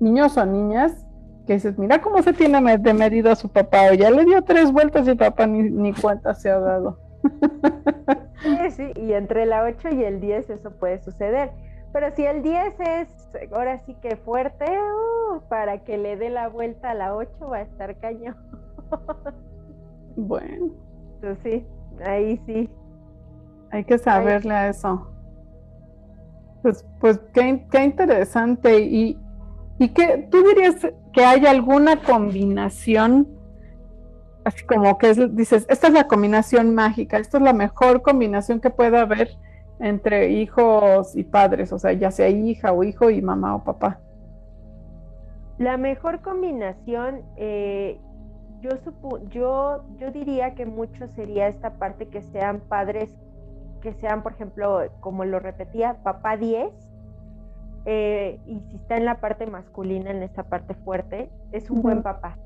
niños 0.00 0.36
o 0.36 0.46
niñas, 0.46 1.06
que 1.46 1.54
dices, 1.54 1.78
mira 1.78 2.00
cómo 2.00 2.22
se 2.22 2.32
tiene 2.32 2.78
de 2.78 2.94
medido 2.94 3.30
a 3.30 3.36
su 3.36 3.48
papá, 3.48 3.90
o 3.90 3.94
ya 3.94 4.10
le 4.10 4.24
dio 4.24 4.42
tres 4.42 4.72
vueltas 4.72 5.06
y 5.08 5.14
papá 5.14 5.46
ni, 5.46 5.70
ni 5.70 5.92
cuenta 5.92 6.34
se 6.34 6.50
ha 6.50 6.58
dado. 6.58 6.98
Sí, 8.40 8.70
sí, 8.70 8.92
y 8.94 9.14
entre 9.14 9.46
la 9.46 9.64
8 9.64 9.88
y 9.90 10.04
el 10.04 10.20
10 10.20 10.50
eso 10.50 10.70
puede 10.70 11.02
suceder. 11.02 11.50
Pero 11.92 12.14
si 12.14 12.24
el 12.24 12.42
10 12.42 12.74
es 12.78 13.08
ahora 13.52 13.80
sí 13.84 13.96
que 14.00 14.14
fuerte, 14.14 14.64
uh, 14.64 15.40
para 15.48 15.78
que 15.82 15.98
le 15.98 16.16
dé 16.16 16.30
la 16.30 16.48
vuelta 16.48 16.92
a 16.92 16.94
la 16.94 17.16
8 17.16 17.30
va 17.50 17.56
a 17.56 17.62
estar 17.62 17.96
cañón. 17.98 18.36
Bueno. 20.16 20.72
Pues 21.20 21.38
sí, 21.42 21.66
ahí 22.04 22.40
sí. 22.46 22.70
Hay 23.70 23.84
que 23.84 23.98
saberle 23.98 24.54
a 24.54 24.68
eso. 24.68 25.10
Pues, 26.62 26.84
pues 27.00 27.20
qué, 27.32 27.66
qué 27.70 27.84
interesante. 27.84 28.80
Y, 28.80 29.18
y 29.78 29.88
que 29.90 30.28
tú 30.30 30.42
dirías 30.42 30.76
que 31.12 31.24
hay 31.24 31.46
alguna 31.46 32.02
combinación 32.02 33.38
así 34.48 34.64
como 34.64 34.98
que 34.98 35.14
dices, 35.30 35.66
esta 35.68 35.88
es 35.88 35.92
la 35.92 36.08
combinación 36.08 36.74
mágica, 36.74 37.18
esta 37.18 37.36
es 37.38 37.44
la 37.44 37.52
mejor 37.52 38.02
combinación 38.02 38.60
que 38.60 38.70
puede 38.70 38.98
haber 38.98 39.36
entre 39.78 40.30
hijos 40.30 41.14
y 41.14 41.22
padres, 41.22 41.72
o 41.72 41.78
sea, 41.78 41.92
ya 41.92 42.10
sea 42.10 42.28
hija 42.28 42.72
o 42.72 42.82
hijo 42.82 43.10
y 43.10 43.22
mamá 43.22 43.54
o 43.54 43.64
papá. 43.64 44.00
La 45.58 45.76
mejor 45.76 46.20
combinación, 46.20 47.22
eh, 47.36 48.00
yo, 48.60 48.70
yo, 49.28 49.84
yo 49.98 50.10
diría 50.12 50.54
que 50.54 50.66
mucho 50.66 51.06
sería 51.08 51.48
esta 51.48 51.74
parte 51.74 52.08
que 52.08 52.22
sean 52.22 52.60
padres, 52.60 53.10
que 53.80 53.92
sean, 53.94 54.22
por 54.22 54.32
ejemplo, 54.32 54.80
como 55.00 55.24
lo 55.24 55.38
repetía, 55.38 55.98
papá 56.02 56.36
10, 56.36 56.72
eh, 57.84 58.40
y 58.46 58.60
si 58.60 58.76
está 58.76 58.96
en 58.96 59.04
la 59.04 59.20
parte 59.20 59.46
masculina, 59.46 60.10
en 60.10 60.22
esta 60.22 60.44
parte 60.44 60.74
fuerte, 60.74 61.30
es 61.52 61.70
un 61.70 61.82
buen 61.82 62.02
papá 62.02 62.36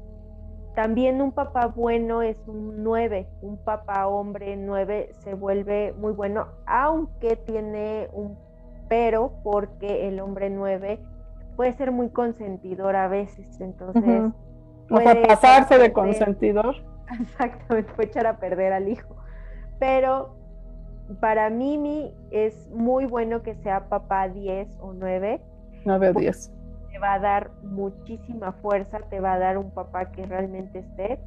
también 0.74 1.20
un 1.20 1.32
papá 1.32 1.66
bueno 1.66 2.22
es 2.22 2.36
un 2.46 2.82
9, 2.82 3.28
un 3.42 3.58
papá 3.58 4.06
hombre 4.06 4.56
9 4.56 5.10
se 5.20 5.34
vuelve 5.34 5.94
muy 5.98 6.12
bueno, 6.12 6.48
aunque 6.66 7.36
tiene 7.36 8.08
un 8.12 8.38
pero 8.88 9.32
porque 9.42 10.08
el 10.08 10.20
hombre 10.20 10.50
9 10.50 10.98
puede 11.56 11.72
ser 11.72 11.92
muy 11.92 12.10
consentidor 12.10 12.96
a 12.96 13.08
veces, 13.08 13.60
entonces... 13.60 14.32
Puede 14.88 15.26
pasarse 15.26 15.78
de 15.78 15.92
consentidor. 15.92 16.74
Exactamente, 17.20 17.90
puede 17.94 18.08
echar 18.08 18.26
a 18.26 18.36
perder 18.36 18.74
al 18.74 18.88
hijo. 18.88 19.16
Pero 19.78 20.34
para 21.20 21.50
Mimi 21.50 22.14
es 22.30 22.68
muy 22.70 23.06
bueno 23.06 23.42
que 23.42 23.54
sea 23.56 23.88
papá 23.88 24.28
10 24.28 24.78
o 24.80 24.92
9. 24.92 25.40
9 25.84 26.08
o 26.08 26.12
10 26.12 26.52
te 26.92 26.98
va 26.98 27.14
a 27.14 27.18
dar 27.18 27.50
muchísima 27.62 28.52
fuerza, 28.52 29.00
te 29.08 29.18
va 29.18 29.32
a 29.32 29.38
dar 29.38 29.56
un 29.56 29.70
papá 29.70 30.12
que 30.12 30.26
realmente 30.26 30.80
esté. 30.80 31.18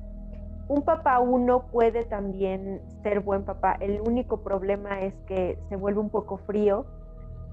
Un 0.67 0.83
papá 0.83 1.19
uno 1.19 1.67
puede 1.67 2.05
también 2.05 2.81
ser 3.01 3.19
buen 3.19 3.43
papá. 3.43 3.75
El 3.79 3.99
único 4.01 4.41
problema 4.41 5.01
es 5.01 5.15
que 5.25 5.57
se 5.67 5.75
vuelve 5.75 5.99
un 5.99 6.09
poco 6.09 6.37
frío 6.37 6.85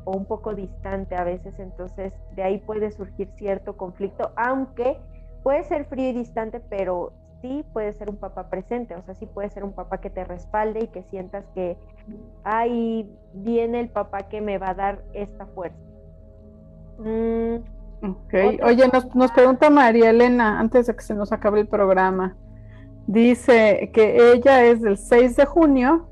o 0.04 0.16
un 0.16 0.26
poco 0.26 0.54
distante 0.54 1.14
a 1.16 1.24
veces, 1.24 1.58
entonces 1.58 2.12
de 2.34 2.42
ahí 2.42 2.58
puede 2.58 2.90
surgir 2.90 3.28
cierto 3.36 3.76
conflicto, 3.76 4.32
aunque 4.36 4.98
puede 5.42 5.62
ser 5.64 5.84
frío 5.86 6.10
y 6.10 6.12
distante, 6.12 6.60
pero 6.60 7.12
sí 7.42 7.64
puede 7.72 7.92
ser 7.94 8.10
un 8.10 8.18
papá 8.18 8.50
presente, 8.50 8.96
o 8.96 9.02
sea, 9.04 9.14
sí 9.16 9.26
puede 9.26 9.50
ser 9.50 9.64
un 9.64 9.74
papá 9.74 10.00
que 10.00 10.10
te 10.10 10.24
respalde 10.24 10.84
y 10.84 10.88
que 10.88 11.04
sientas 11.04 11.46
que 11.54 11.78
ahí 12.44 13.10
viene 13.34 13.80
el 13.80 13.90
papá 13.90 14.28
que 14.28 14.40
me 14.40 14.58
va 14.58 14.70
a 14.70 14.74
dar 14.74 15.04
esta 15.12 15.46
fuerza. 15.48 15.78
Mm, 16.98 17.58
Ok, 18.04 18.34
oye, 18.64 18.88
nos, 18.92 19.14
nos 19.14 19.30
pregunta 19.30 19.70
María 19.70 20.10
Elena, 20.10 20.58
antes 20.58 20.86
de 20.88 20.96
que 20.96 21.02
se 21.02 21.14
nos 21.14 21.30
acabe 21.32 21.60
el 21.60 21.68
programa, 21.68 22.36
dice 23.06 23.90
que 23.94 24.32
ella 24.32 24.64
es 24.64 24.82
del 24.82 24.98
6 24.98 25.36
de 25.36 25.46
junio 25.46 26.08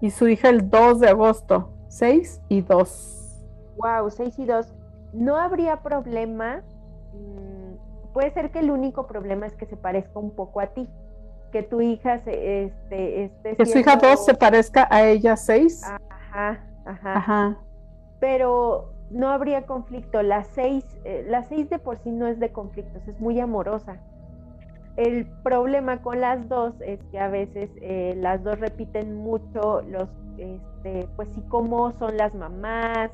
y 0.00 0.10
su 0.10 0.28
hija 0.28 0.48
el 0.50 0.70
2 0.70 1.00
de 1.00 1.08
agosto, 1.08 1.72
6 1.88 2.40
y 2.48 2.62
2. 2.62 3.46
Wow, 3.76 4.10
6 4.10 4.38
y 4.38 4.44
2. 4.46 4.74
No 5.12 5.36
habría 5.36 5.82
problema, 5.82 6.62
mm, 7.12 7.53
puede 8.14 8.32
ser 8.32 8.50
que 8.50 8.60
el 8.60 8.70
único 8.70 9.06
problema 9.06 9.46
es 9.46 9.54
que 9.54 9.66
se 9.66 9.76
parezca 9.76 10.18
un 10.18 10.30
poco 10.30 10.60
a 10.60 10.68
ti, 10.68 10.88
que 11.52 11.62
tu 11.62 11.82
hija 11.82 12.20
se, 12.20 12.64
este, 12.64 13.24
esté... 13.24 13.56
Que 13.56 13.66
su 13.66 13.78
hija 13.78 13.96
2 13.96 14.24
se 14.24 14.34
parezca 14.34 14.88
a 14.90 15.02
ella 15.02 15.36
6. 15.36 15.82
Ajá, 15.84 16.64
ajá. 16.86 17.16
Ajá. 17.16 17.58
Pero 18.20 18.94
no 19.10 19.30
habría 19.30 19.66
conflicto. 19.66 20.22
La 20.22 20.44
seis, 20.44 20.84
eh, 21.04 21.24
la 21.28 21.42
seis 21.44 21.68
de 21.70 21.78
por 21.78 21.98
sí 21.98 22.10
no 22.10 22.26
es 22.26 22.38
de 22.40 22.50
conflictos, 22.50 23.06
es 23.06 23.20
muy 23.20 23.38
amorosa. 23.40 23.98
El 24.96 25.26
problema 25.42 26.02
con 26.02 26.20
las 26.20 26.48
dos 26.48 26.74
es 26.80 27.00
que 27.10 27.18
a 27.18 27.28
veces 27.28 27.70
eh, 27.80 28.14
las 28.16 28.44
dos 28.44 28.58
repiten 28.60 29.16
mucho 29.16 29.82
los, 29.82 30.08
este, 30.38 31.08
pues 31.16 31.28
sí, 31.34 31.42
cómo 31.48 31.92
son 31.92 32.16
las 32.16 32.34
mamás, 32.34 33.10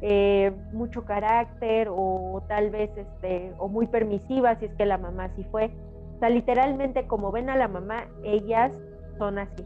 eh, 0.00 0.52
mucho 0.72 1.04
carácter 1.04 1.88
o 1.90 2.42
tal 2.48 2.70
vez, 2.70 2.90
este, 2.96 3.52
o 3.58 3.68
muy 3.68 3.86
permisiva 3.86 4.56
si 4.56 4.66
es 4.66 4.74
que 4.74 4.86
la 4.86 4.98
mamá 4.98 5.30
sí 5.36 5.44
fue. 5.50 5.70
O 6.16 6.18
sea, 6.18 6.30
literalmente 6.30 7.06
como 7.06 7.30
ven 7.30 7.50
a 7.50 7.56
la 7.56 7.68
mamá, 7.68 8.06
ellas 8.24 8.72
son 9.18 9.38
así. 9.38 9.64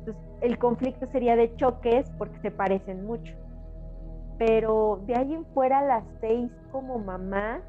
Entonces, 0.00 0.22
el 0.40 0.58
conflicto 0.58 1.06
sería 1.12 1.36
de 1.36 1.54
choques 1.56 2.10
porque 2.18 2.38
se 2.40 2.50
parecen 2.50 3.04
mucho 3.06 3.32
pero 4.38 5.00
de 5.06 5.16
ahí 5.16 5.34
en 5.34 5.44
fuera 5.46 5.82
las 5.82 6.04
seis 6.20 6.50
como 6.70 6.98
mamá, 6.98 7.60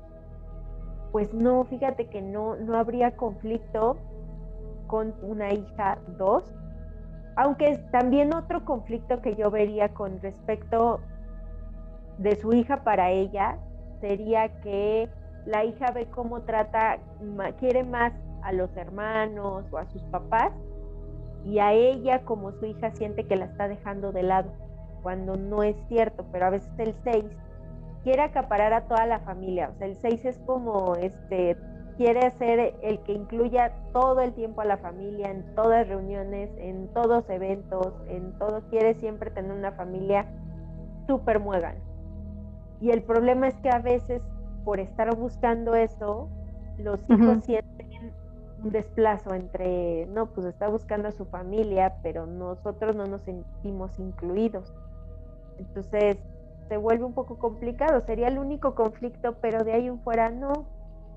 pues 1.11 1.33
no, 1.33 1.65
fíjate 1.65 2.07
que 2.07 2.21
no, 2.21 2.55
no 2.55 2.77
habría 2.77 3.17
conflicto 3.17 3.97
con 4.85 5.15
una 5.23 5.51
hija 5.51 5.97
dos, 6.19 6.43
aunque 7.35 7.77
también 7.91 8.33
otro 8.33 8.63
conflicto 8.65 9.21
que 9.21 9.35
yo 9.35 9.49
vería 9.49 9.89
con 9.89 10.21
respecto 10.21 10.99
de 12.19 12.35
su 12.35 12.53
hija 12.53 12.83
para 12.83 13.11
ella 13.11 13.57
sería 14.01 14.61
que 14.61 15.09
la 15.45 15.63
hija 15.63 15.91
ve 15.91 16.07
cómo 16.11 16.41
trata, 16.41 16.99
quiere 17.59 17.83
más 17.83 18.13
a 18.43 18.51
los 18.51 18.75
hermanos 18.77 19.65
o 19.71 19.77
a 19.77 19.85
sus 19.87 20.03
papás 20.03 20.51
y 21.45 21.59
a 21.59 21.73
ella 21.73 22.21
como 22.25 22.51
su 22.51 22.65
hija 22.65 22.91
siente 22.91 23.25
que 23.25 23.35
la 23.35 23.45
está 23.45 23.67
dejando 23.67 24.11
de 24.11 24.23
lado 24.23 24.51
cuando 25.01 25.37
no 25.37 25.63
es 25.63 25.77
cierto, 25.87 26.25
pero 26.31 26.47
a 26.47 26.49
veces 26.49 26.71
el 26.77 26.93
6 27.03 27.23
quiere 28.03 28.21
acaparar 28.21 28.73
a 28.73 28.81
toda 28.81 29.05
la 29.05 29.19
familia, 29.19 29.71
o 29.73 29.77
sea, 29.77 29.87
el 29.87 29.95
6 29.95 30.25
es 30.25 30.37
como, 30.39 30.95
este, 30.95 31.55
quiere 31.95 32.29
ser 32.31 32.75
el 32.81 32.99
que 32.99 33.13
incluya 33.13 33.73
todo 33.93 34.19
el 34.19 34.33
tiempo 34.33 34.59
a 34.61 34.65
la 34.65 34.77
familia, 34.77 35.31
en 35.31 35.55
todas 35.55 35.87
reuniones, 35.87 36.49
en 36.57 36.89
todos 36.93 37.29
eventos, 37.29 37.93
en 38.09 38.37
todo, 38.37 38.61
quiere 38.69 38.93
siempre 38.95 39.31
tener 39.31 39.51
una 39.51 39.71
familia 39.71 40.25
súper 41.07 41.39
muegan. 41.39 41.88
Y 42.81 42.91
el 42.91 43.03
problema 43.03 43.47
es 43.47 43.55
que 43.55 43.69
a 43.69 43.79
veces, 43.79 44.21
por 44.63 44.79
estar 44.79 45.13
buscando 45.15 45.75
eso, 45.75 46.29
los 46.77 46.99
hijos 47.09 47.43
sienten 47.43 48.13
un 48.63 48.71
desplazo 48.71 49.33
entre, 49.33 50.05
no, 50.07 50.27
pues 50.27 50.47
está 50.47 50.67
buscando 50.67 51.07
a 51.07 51.11
su 51.11 51.25
familia, 51.25 51.95
pero 52.03 52.25
nosotros 52.25 52.95
no 52.95 53.05
nos 53.05 53.21
sentimos 53.21 53.97
incluidos. 53.99 54.73
Entonces 55.57 56.17
se 56.67 56.77
vuelve 56.77 57.03
un 57.03 57.13
poco 57.13 57.37
complicado, 57.37 58.01
sería 58.01 58.27
el 58.27 58.37
único 58.37 58.75
conflicto, 58.75 59.35
pero 59.41 59.63
de 59.63 59.73
ahí 59.73 59.87
en 59.87 59.99
fuera 59.99 60.29
no, 60.29 60.65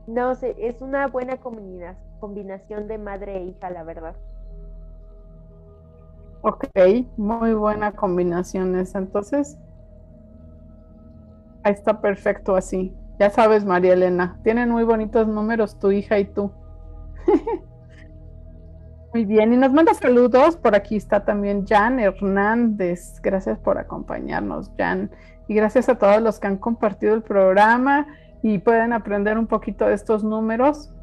no, 0.07 0.33
es 0.33 0.81
una 0.81 1.07
buena 1.09 1.39
combinación 1.39 2.89
de 2.89 2.99
madre 2.99 3.37
e 3.37 3.45
hija, 3.45 3.71
la 3.71 3.85
verdad. 3.85 4.17
Ok, 6.41 6.65
muy 7.17 7.55
buena 7.55 7.93
combinación 7.93 8.77
esa. 8.77 8.99
Entonces, 8.99 9.59
está 11.71 12.01
perfecto 12.01 12.57
así. 12.57 12.95
Ya 13.19 13.31
sabes, 13.31 13.65
María 13.65 13.93
Elena, 13.93 14.39
tienen 14.43 14.71
muy 14.71 14.85
bonitos 14.85 15.29
números 15.29 15.79
tu 15.79 15.93
hija 15.93 16.19
y 16.19 16.25
tú. 16.25 16.51
Muy 19.15 19.27
bien, 19.27 19.53
y 19.53 19.59
nos 19.59 19.71
manda 19.73 19.93
saludos. 19.93 20.57
Por 20.57 20.75
aquí 20.75 20.97
está 20.97 21.23
también 21.23 21.67
Jan 21.67 22.01
Hernández. 22.01 23.21
Gracias 23.23 23.59
por 23.59 23.77
acompañarnos, 23.77 24.71
Jan. 24.79 25.11
Y 25.49 25.55
gracias 25.55 25.91
a 25.91 25.97
todos 25.97 26.23
los 26.23 26.41
que 26.41 26.47
han 26.47 26.57
compartido 26.57 27.15
el 27.15 27.23
programa 27.23 28.07
y 28.43 28.57
pueden 28.59 28.95
aprender 28.95 29.37
un 29.37 29.47
poquito 29.47 29.87
de 29.87 29.95
estos 29.95 30.25
números. 30.25 30.95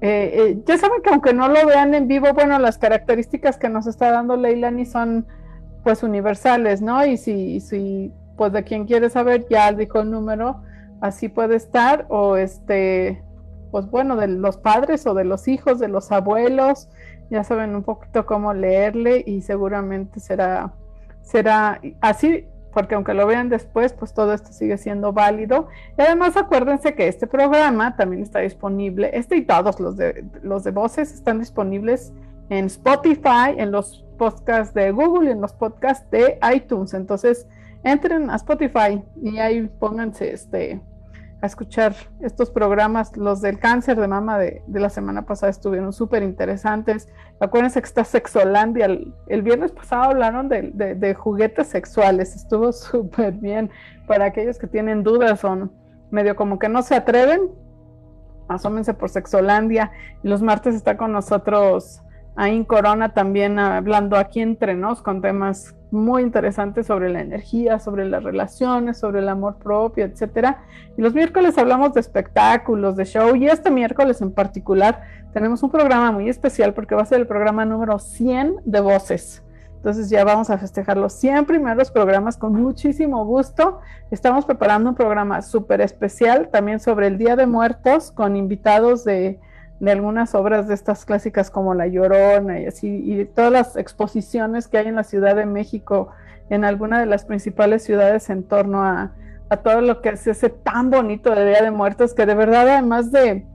Eh, 0.00 0.30
eh, 0.32 0.62
ya 0.64 0.78
saben 0.78 1.02
que 1.02 1.10
aunque 1.10 1.34
no 1.34 1.48
lo 1.48 1.66
vean 1.66 1.92
en 1.92 2.08
vivo, 2.08 2.32
bueno, 2.32 2.58
las 2.58 2.78
características 2.78 3.58
que 3.58 3.68
nos 3.68 3.86
está 3.86 4.12
dando 4.12 4.36
Leilani 4.36 4.86
son 4.86 5.26
pues 5.84 6.02
universales, 6.02 6.80
¿no? 6.80 7.04
Y 7.04 7.18
si, 7.18 7.60
si 7.60 8.12
pues 8.38 8.52
de 8.52 8.64
quien 8.64 8.86
quiere 8.86 9.10
saber 9.10 9.46
ya 9.50 9.72
dijo 9.72 10.00
el 10.00 10.10
número, 10.10 10.62
así 11.02 11.28
puede 11.28 11.56
estar, 11.56 12.06
o 12.08 12.36
este, 12.36 13.22
pues 13.70 13.90
bueno, 13.90 14.16
de 14.16 14.28
los 14.28 14.56
padres 14.56 15.06
o 15.06 15.12
de 15.12 15.24
los 15.24 15.48
hijos, 15.48 15.78
de 15.78 15.88
los 15.88 16.10
abuelos, 16.12 16.88
ya 17.30 17.44
saben 17.44 17.74
un 17.74 17.82
poquito 17.82 18.24
cómo 18.24 18.54
leerle 18.54 19.22
y 19.26 19.42
seguramente 19.42 20.20
será, 20.20 20.72
será 21.20 21.80
así, 22.00 22.46
porque 22.72 22.94
aunque 22.94 23.12
lo 23.12 23.26
vean 23.26 23.48
después, 23.48 23.92
pues 23.92 24.14
todo 24.14 24.32
esto 24.32 24.52
sigue 24.52 24.78
siendo 24.78 25.12
válido. 25.12 25.68
Y 25.98 26.02
además 26.02 26.36
acuérdense 26.36 26.94
que 26.94 27.08
este 27.08 27.26
programa 27.26 27.96
también 27.96 28.22
está 28.22 28.38
disponible, 28.38 29.10
este 29.12 29.36
y 29.36 29.42
todos 29.42 29.80
los 29.80 29.96
de, 29.96 30.24
los 30.42 30.64
de 30.64 30.70
voces 30.70 31.12
están 31.12 31.40
disponibles 31.40 32.12
en 32.50 32.66
Spotify, 32.66 33.54
en 33.56 33.72
los 33.72 34.06
podcasts 34.16 34.72
de 34.74 34.90
Google 34.90 35.28
y 35.28 35.32
en 35.32 35.40
los 35.40 35.52
podcasts 35.52 36.08
de 36.10 36.38
iTunes. 36.54 36.94
Entonces, 36.94 37.46
entren 37.82 38.30
a 38.30 38.36
Spotify 38.36 39.02
y 39.22 39.38
ahí 39.38 39.68
pónganse 39.78 40.32
este 40.32 40.80
a 41.40 41.46
escuchar 41.46 41.94
estos 42.20 42.50
programas. 42.50 43.16
Los 43.16 43.40
del 43.40 43.58
cáncer 43.58 43.98
de 44.00 44.08
mama 44.08 44.38
de, 44.38 44.62
la 44.66 44.90
semana 44.90 45.24
pasada 45.24 45.50
estuvieron 45.50 45.92
súper 45.92 46.22
interesantes. 46.22 47.08
Acuérdense 47.40 47.80
que 47.80 47.86
está 47.86 48.04
Sexolandia. 48.04 48.86
El, 48.86 49.42
viernes 49.42 49.72
pasado 49.72 50.04
hablaron 50.04 50.48
de, 50.48 50.72
de, 50.72 51.14
juguetes 51.14 51.68
sexuales. 51.68 52.34
Estuvo 52.34 52.72
súper 52.72 53.32
bien 53.34 53.70
para 54.06 54.26
aquellos 54.26 54.58
que 54.58 54.66
tienen 54.66 55.02
dudas 55.02 55.44
o 55.44 55.70
medio 56.10 56.34
como 56.34 56.58
que 56.58 56.68
no 56.68 56.82
se 56.82 56.96
atreven. 56.96 57.50
Asómense 58.48 58.94
por 58.94 59.10
Sexolandia. 59.10 59.92
Los 60.22 60.42
martes 60.42 60.74
está 60.74 60.96
con 60.96 61.12
nosotros 61.12 62.02
Ain 62.40 62.64
Corona 62.64 63.14
también 63.14 63.58
hablando 63.58 64.16
aquí 64.16 64.40
entre 64.40 64.76
nos 64.76 65.02
con 65.02 65.20
temas 65.20 65.74
muy 65.90 66.22
interesantes 66.22 66.86
sobre 66.86 67.08
la 67.08 67.20
energía, 67.20 67.80
sobre 67.80 68.04
las 68.04 68.22
relaciones, 68.22 68.96
sobre 68.96 69.18
el 69.18 69.28
amor 69.28 69.56
propio, 69.56 70.04
etcétera. 70.04 70.62
Y 70.96 71.02
los 71.02 71.14
miércoles 71.14 71.58
hablamos 71.58 71.94
de 71.94 72.00
espectáculos, 72.00 72.94
de 72.94 73.06
show, 73.06 73.34
y 73.34 73.48
este 73.48 73.72
miércoles 73.72 74.20
en 74.20 74.30
particular 74.30 75.02
tenemos 75.32 75.64
un 75.64 75.70
programa 75.70 76.12
muy 76.12 76.28
especial 76.28 76.74
porque 76.74 76.94
va 76.94 77.02
a 77.02 77.06
ser 77.06 77.18
el 77.18 77.26
programa 77.26 77.64
número 77.64 77.98
100 77.98 78.60
de 78.64 78.80
Voces. 78.80 79.42
Entonces 79.74 80.08
ya 80.08 80.22
vamos 80.22 80.48
a 80.50 80.58
festejar 80.58 80.96
los 80.96 81.14
100 81.14 81.44
primeros 81.44 81.90
programas 81.90 82.36
con 82.36 82.52
muchísimo 82.52 83.24
gusto. 83.24 83.80
Estamos 84.12 84.44
preparando 84.44 84.90
un 84.90 84.94
programa 84.94 85.42
súper 85.42 85.80
especial 85.80 86.50
también 86.50 86.78
sobre 86.78 87.08
el 87.08 87.18
Día 87.18 87.34
de 87.34 87.46
Muertos 87.46 88.12
con 88.12 88.36
invitados 88.36 89.02
de 89.02 89.40
de 89.80 89.92
algunas 89.92 90.34
obras 90.34 90.66
de 90.66 90.74
estas 90.74 91.04
clásicas 91.04 91.50
como 91.50 91.74
La 91.74 91.86
Llorona 91.86 92.60
y 92.60 92.66
así, 92.66 92.88
y 92.88 93.24
todas 93.24 93.52
las 93.52 93.76
exposiciones 93.76 94.66
que 94.66 94.78
hay 94.78 94.88
en 94.88 94.96
la 94.96 95.04
Ciudad 95.04 95.36
de 95.36 95.46
México, 95.46 96.08
en 96.50 96.64
alguna 96.64 96.98
de 97.00 97.06
las 97.06 97.24
principales 97.24 97.84
ciudades 97.84 98.28
en 98.30 98.42
torno 98.42 98.82
a, 98.82 99.12
todo 99.62 99.80
lo 99.80 100.02
que 100.02 100.10
es 100.10 100.26
ese 100.26 100.50
tan 100.50 100.90
bonito 100.90 101.34
de 101.34 101.46
Día 101.46 101.62
de 101.62 101.70
Muertos, 101.70 102.12
que 102.12 102.26
de 102.26 102.34
verdad, 102.34 102.68
además 102.68 103.10
de, 103.10 103.46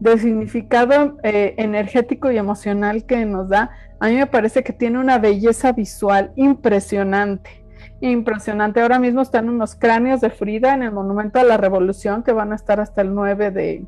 de 0.00 0.18
significado 0.18 1.16
eh, 1.22 1.54
energético 1.56 2.30
y 2.30 2.36
emocional 2.36 3.04
que 3.06 3.24
nos 3.24 3.48
da, 3.48 3.70
a 3.98 4.08
mí 4.08 4.16
me 4.16 4.26
parece 4.26 4.62
que 4.62 4.74
tiene 4.74 4.98
una 4.98 5.18
belleza 5.18 5.72
visual 5.72 6.32
impresionante. 6.36 7.64
Impresionante. 8.00 8.80
Ahora 8.80 8.98
mismo 8.98 9.22
están 9.22 9.48
unos 9.48 9.74
cráneos 9.74 10.20
de 10.20 10.30
Frida 10.30 10.74
en 10.74 10.82
el 10.82 10.92
Monumento 10.92 11.40
a 11.40 11.44
la 11.44 11.56
Revolución 11.56 12.22
que 12.22 12.32
van 12.32 12.52
a 12.52 12.56
estar 12.56 12.78
hasta 12.78 13.00
el 13.00 13.14
9 13.14 13.50
de, 13.50 13.86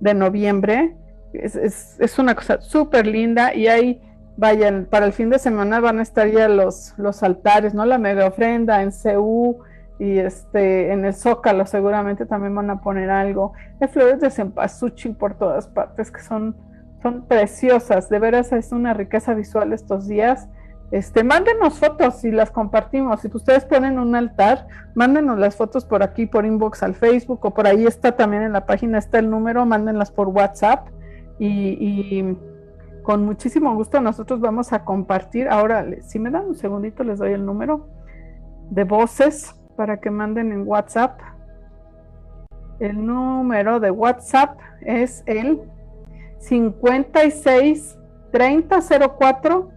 de 0.00 0.14
noviembre 0.14 0.96
es, 1.42 2.18
una 2.18 2.34
cosa 2.34 2.60
súper 2.60 3.06
linda 3.06 3.54
y 3.54 3.68
ahí, 3.68 4.00
vayan, 4.36 4.86
para 4.90 5.06
el 5.06 5.12
fin 5.12 5.30
de 5.30 5.38
semana 5.38 5.80
van 5.80 5.98
a 5.98 6.02
estar 6.02 6.28
ya 6.28 6.48
los, 6.48 6.94
los 6.96 7.22
altares, 7.22 7.74
¿no? 7.74 7.84
La 7.84 7.98
mega 7.98 8.26
ofrenda 8.26 8.82
en 8.82 8.90
CU 8.90 9.58
y 9.98 10.18
este, 10.18 10.92
en 10.92 11.04
el 11.04 11.14
Zócalo 11.14 11.66
seguramente 11.66 12.26
también 12.26 12.54
van 12.54 12.70
a 12.70 12.80
poner 12.80 13.10
algo. 13.10 13.52
Hay 13.80 13.88
flores 13.88 14.20
de 14.20 14.30
cempasúchil 14.30 15.14
por 15.16 15.34
todas 15.38 15.68
partes 15.68 16.10
que 16.10 16.20
son, 16.22 16.56
son 17.02 17.26
preciosas, 17.26 18.08
de 18.08 18.18
veras 18.18 18.52
es 18.52 18.72
una 18.72 18.94
riqueza 18.94 19.34
visual 19.34 19.72
estos 19.72 20.06
días. 20.06 20.48
Este, 20.92 21.24
mándenos 21.24 21.80
fotos 21.80 22.24
y 22.24 22.30
las 22.30 22.52
compartimos. 22.52 23.20
Si 23.20 23.28
ustedes 23.32 23.64
ponen 23.64 23.98
un 23.98 24.14
altar, 24.14 24.68
mándenos 24.94 25.36
las 25.36 25.56
fotos 25.56 25.84
por 25.84 26.04
aquí, 26.04 26.26
por 26.26 26.46
inbox 26.46 26.82
al 26.84 26.94
Facebook 26.94 27.44
o 27.44 27.52
por 27.52 27.66
ahí 27.66 27.86
está 27.86 28.12
también 28.12 28.44
en 28.44 28.52
la 28.52 28.66
página, 28.66 28.98
está 28.98 29.18
el 29.18 29.28
número, 29.28 29.66
mándenlas 29.66 30.12
por 30.12 30.28
WhatsApp 30.28 30.88
y, 31.38 32.36
con 33.02 33.24
muchísimo 33.24 33.74
gusto 33.76 34.00
nosotros 34.00 34.40
vamos 34.40 34.72
a 34.72 34.84
compartir. 34.84 35.48
Ahora, 35.48 35.86
si 36.02 36.18
me 36.18 36.28
dan 36.28 36.46
un 36.46 36.56
segundito, 36.56 37.04
les 37.04 37.20
doy 37.20 37.34
el 37.34 37.46
número 37.46 37.86
de 38.70 38.82
voces 38.82 39.54
para 39.76 40.00
que 40.00 40.10
manden 40.10 40.50
en 40.50 40.66
WhatsApp. 40.66 41.20
El 42.80 43.06
número 43.06 43.78
de 43.78 43.92
WhatsApp 43.92 44.58
es 44.80 45.22
el 45.26 45.60
56 46.38 47.96
3004 48.32 49.70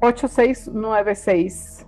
8696. 0.00 1.86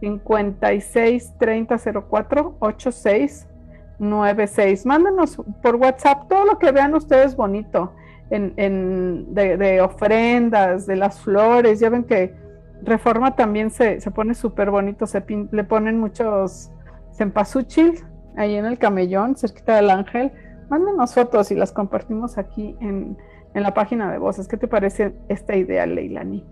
56 0.00 1.34
3004 1.38 2.56
8696. 2.60 4.86
Mándenos 4.86 5.36
por 5.62 5.76
WhatsApp 5.76 6.28
todo 6.28 6.44
lo 6.44 6.58
que 6.58 6.70
vean 6.70 6.94
ustedes 6.94 7.34
bonito 7.34 7.94
en, 8.30 9.34
de, 9.34 9.80
ofrendas, 9.80 10.86
de 10.86 10.96
las 10.96 11.20
flores. 11.20 11.80
Ya 11.80 11.90
ven 11.90 12.04
que 12.04 12.34
Reforma 12.82 13.36
también 13.36 13.70
se, 13.70 13.98
pone 14.14 14.34
súper 14.34 14.70
bonito, 14.70 15.06
se 15.06 15.22
le 15.50 15.64
ponen 15.64 15.98
muchos 15.98 16.70
cempasúchil 17.16 18.04
ahí 18.36 18.54
en 18.54 18.66
el 18.66 18.78
camellón, 18.78 19.36
cerquita 19.36 19.76
del 19.76 19.90
ángel. 19.90 20.32
Mándenos 20.68 21.14
fotos 21.14 21.50
y 21.50 21.54
las 21.54 21.72
compartimos 21.72 22.38
aquí 22.38 22.76
en, 22.80 23.16
en 23.54 23.62
la 23.62 23.72
página 23.72 24.10
de 24.10 24.18
voces. 24.18 24.48
¿Qué 24.48 24.56
te 24.56 24.68
parece 24.68 25.14
esta 25.28 25.56
idea, 25.56 25.86
Leilani? 25.86 26.44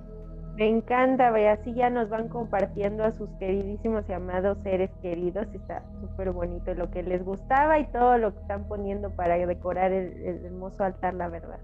Me 0.56 0.68
encanta, 0.68 1.32
ve, 1.32 1.48
así 1.48 1.74
ya 1.74 1.90
nos 1.90 2.08
van 2.08 2.28
compartiendo 2.28 3.02
a 3.02 3.10
sus 3.12 3.28
queridísimos 3.40 4.04
y 4.08 4.12
amados 4.12 4.56
seres 4.62 4.90
queridos. 5.02 5.48
Está 5.52 5.82
súper 6.00 6.30
bonito 6.30 6.74
lo 6.74 6.90
que 6.90 7.02
les 7.02 7.24
gustaba 7.24 7.80
y 7.80 7.86
todo 7.86 8.18
lo 8.18 8.32
que 8.32 8.40
están 8.40 8.68
poniendo 8.68 9.10
para 9.10 9.34
decorar 9.34 9.90
el, 9.90 10.44
hermoso 10.44 10.84
altar, 10.84 11.14
la 11.14 11.28
verdad. 11.28 11.58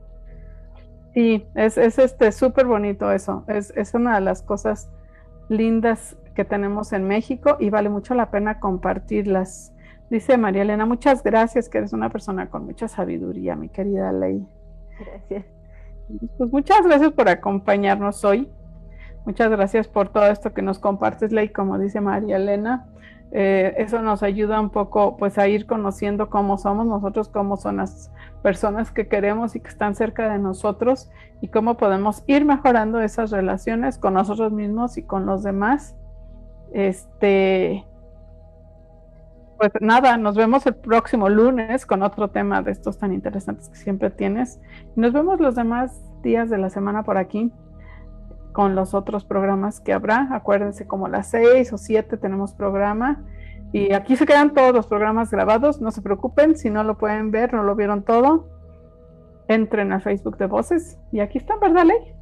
Sí, 1.14 1.46
es, 1.54 1.78
es 1.78 1.98
este 2.00 2.32
súper 2.32 2.66
bonito 2.66 3.12
eso. 3.12 3.44
Es, 3.46 3.72
es 3.76 3.94
una 3.94 4.16
de 4.16 4.22
las 4.22 4.42
cosas 4.42 4.90
lindas 5.48 6.16
que 6.34 6.44
tenemos 6.44 6.92
en 6.92 7.06
México 7.06 7.56
y 7.60 7.70
vale 7.70 7.90
mucho 7.90 8.14
la 8.14 8.32
pena 8.32 8.58
compartirlas. 8.58 9.72
Dice 10.10 10.36
María 10.36 10.62
Elena, 10.62 10.84
muchas 10.84 11.22
gracias, 11.22 11.68
que 11.68 11.78
eres 11.78 11.92
una 11.92 12.10
persona 12.10 12.50
con 12.50 12.66
mucha 12.66 12.88
sabiduría, 12.88 13.54
mi 13.54 13.68
querida 13.68 14.10
Ley. 14.10 14.44
Gracias. 14.98 15.44
Pues 16.36 16.50
muchas 16.50 16.84
gracias 16.84 17.12
por 17.12 17.28
acompañarnos 17.28 18.24
hoy. 18.24 18.50
Muchas 19.26 19.50
gracias 19.50 19.86
por 19.86 20.08
todo 20.08 20.26
esto 20.26 20.52
que 20.52 20.62
nos 20.62 20.78
compartes, 20.78 21.30
Ley, 21.30 21.50
como 21.50 21.78
dice 21.78 22.00
María 22.00 22.36
Elena. 22.36 22.86
Eh, 23.32 23.74
eso 23.76 24.02
nos 24.02 24.24
ayuda 24.24 24.60
un 24.60 24.70
poco 24.70 25.16
pues 25.16 25.38
a 25.38 25.46
ir 25.46 25.66
conociendo 25.66 26.30
cómo 26.30 26.58
somos 26.58 26.86
nosotros, 26.86 27.28
cómo 27.28 27.56
son 27.56 27.76
las 27.76 28.10
personas 28.42 28.90
que 28.90 29.06
queremos 29.06 29.54
y 29.54 29.60
que 29.60 29.68
están 29.68 29.94
cerca 29.94 30.28
de 30.28 30.38
nosotros 30.38 31.10
y 31.40 31.48
cómo 31.48 31.76
podemos 31.76 32.24
ir 32.26 32.44
mejorando 32.44 33.00
esas 33.00 33.30
relaciones 33.30 33.98
con 33.98 34.14
nosotros 34.14 34.52
mismos 34.52 34.96
y 34.96 35.02
con 35.02 35.26
los 35.26 35.44
demás. 35.44 35.94
Este, 36.72 37.84
pues 39.58 39.70
nada, 39.80 40.16
nos 40.16 40.34
vemos 40.34 40.66
el 40.66 40.74
próximo 40.74 41.28
lunes 41.28 41.86
con 41.86 42.02
otro 42.02 42.28
tema 42.28 42.62
de 42.62 42.72
estos 42.72 42.98
tan 42.98 43.12
interesantes 43.12 43.68
que 43.68 43.76
siempre 43.76 44.10
tienes. 44.10 44.60
Nos 44.96 45.12
vemos 45.12 45.38
los 45.38 45.54
demás 45.54 46.02
días 46.22 46.50
de 46.50 46.58
la 46.58 46.70
semana 46.70 47.04
por 47.04 47.16
aquí 47.16 47.52
con 48.52 48.74
los 48.74 48.94
otros 48.94 49.24
programas 49.24 49.80
que 49.80 49.92
habrá. 49.92 50.28
Acuérdense, 50.32 50.86
como 50.86 51.08
las 51.08 51.30
seis 51.30 51.72
o 51.72 51.78
siete 51.78 52.16
tenemos 52.16 52.54
programa. 52.54 53.22
Y 53.72 53.92
aquí 53.92 54.16
se 54.16 54.26
quedan 54.26 54.52
todos 54.52 54.74
los 54.74 54.86
programas 54.86 55.30
grabados. 55.30 55.80
No 55.80 55.90
se 55.90 56.02
preocupen, 56.02 56.56
si 56.56 56.70
no 56.70 56.82
lo 56.82 56.98
pueden 56.98 57.30
ver, 57.30 57.54
no 57.54 57.62
lo 57.62 57.76
vieron 57.76 58.02
todo. 58.02 58.48
Entren 59.48 59.92
a 59.92 60.00
Facebook 60.00 60.36
de 60.38 60.46
Voces. 60.46 60.98
Y 61.12 61.20
aquí 61.20 61.38
están, 61.38 61.60
¿verdad, 61.60 61.84
Ley? 61.84 62.14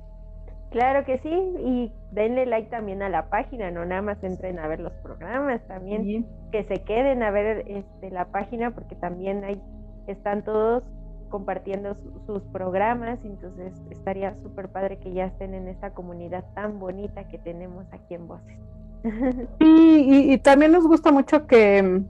Claro 0.70 1.07
que 1.07 1.18
sí. 1.18 1.31
Y 1.31 1.93
denle 2.12 2.45
like 2.45 2.68
también 2.68 3.03
a 3.03 3.09
la 3.09 3.31
página. 3.31 3.70
No 3.70 3.87
nada 3.87 4.03
más 4.03 4.22
entren 4.22 4.59
a 4.59 4.68
ver 4.68 4.81
los 4.81 4.93
programas. 5.03 5.66
También 5.66 6.26
que 6.53 6.64
se 6.64 6.83
queden 6.83 7.22
a 7.22 7.31
ver 7.31 7.64
este, 7.66 8.11
la 8.11 8.26
página 8.26 8.70
porque 8.72 8.95
también 8.97 9.45
ahí 9.45 9.61
están 10.07 10.43
todos 10.45 10.85
compartiendo 11.29 11.95
sus 12.26 12.43
programas, 12.45 13.18
entonces 13.24 13.72
estaría 13.91 14.35
súper 14.43 14.68
padre 14.68 14.99
que 14.99 15.12
ya 15.12 15.26
estén 15.26 15.55
en 15.55 15.68
esa 15.68 15.91
comunidad 15.91 16.45
tan 16.55 16.79
bonita 16.79 17.24
que 17.29 17.39
tenemos 17.39 17.87
aquí 17.93 18.14
en 18.14 18.29
Voces. 18.29 18.59
y, 19.61 20.33
y, 20.33 20.39
también 20.39 20.72
nos 20.72 20.87
gusta 20.87 21.12
mucho 21.12 21.47
que, 21.47 22.03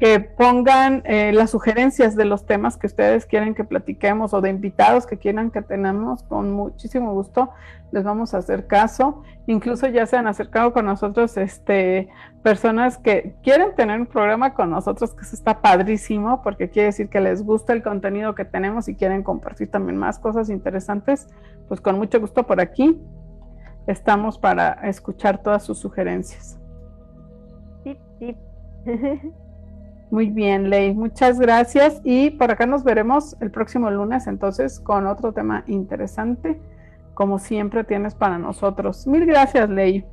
que 0.00 0.18
pongan 0.18 1.02
eh, 1.04 1.30
las 1.32 1.50
sugerencias 1.50 2.16
de 2.16 2.24
los 2.24 2.46
temas 2.46 2.78
que 2.78 2.86
ustedes 2.86 3.26
quieren 3.26 3.54
que 3.54 3.64
platiquemos 3.64 4.32
o 4.32 4.40
de 4.40 4.48
invitados 4.48 5.06
que 5.06 5.18
quieran 5.18 5.50
que 5.50 5.60
tenemos, 5.60 6.22
con 6.22 6.52
muchísimo 6.52 7.12
gusto 7.12 7.50
les 7.92 8.02
vamos 8.02 8.32
a 8.32 8.38
hacer 8.38 8.66
caso. 8.66 9.22
Incluso 9.46 9.86
ya 9.88 10.06
se 10.06 10.16
han 10.16 10.26
acercado 10.26 10.72
con 10.72 10.86
nosotros 10.86 11.36
este, 11.36 12.08
personas 12.42 12.96
que 12.96 13.34
quieren 13.42 13.74
tener 13.74 14.00
un 14.00 14.06
programa 14.06 14.54
con 14.54 14.70
nosotros, 14.70 15.12
que 15.12 15.20
eso 15.22 15.34
está 15.34 15.60
padrísimo, 15.60 16.42
porque 16.42 16.70
quiere 16.70 16.86
decir 16.86 17.10
que 17.10 17.20
les 17.20 17.44
gusta 17.44 17.74
el 17.74 17.82
contenido 17.82 18.34
que 18.34 18.46
tenemos 18.46 18.88
y 18.88 18.94
quieren 18.94 19.22
compartir 19.22 19.70
también 19.70 19.98
más 19.98 20.18
cosas 20.18 20.48
interesantes. 20.48 21.28
Pues 21.68 21.80
con 21.82 21.98
mucho 21.98 22.20
gusto 22.20 22.46
por 22.46 22.60
aquí 22.60 22.98
estamos 23.86 24.38
para 24.38 24.72
escuchar 24.88 25.42
todas 25.42 25.62
sus 25.62 25.78
sugerencias. 25.78 26.58
Muy 30.10 30.28
bien, 30.28 30.70
Ley, 30.70 30.92
muchas 30.92 31.38
gracias 31.38 32.00
y 32.02 32.30
por 32.30 32.50
acá 32.50 32.66
nos 32.66 32.82
veremos 32.82 33.36
el 33.40 33.52
próximo 33.52 33.90
lunes 33.90 34.26
entonces 34.26 34.80
con 34.80 35.06
otro 35.06 35.32
tema 35.32 35.62
interesante, 35.68 36.60
como 37.14 37.38
siempre 37.38 37.84
tienes 37.84 38.16
para 38.16 38.36
nosotros. 38.36 39.06
Mil 39.06 39.24
gracias, 39.24 39.70
Ley. 39.70 40.04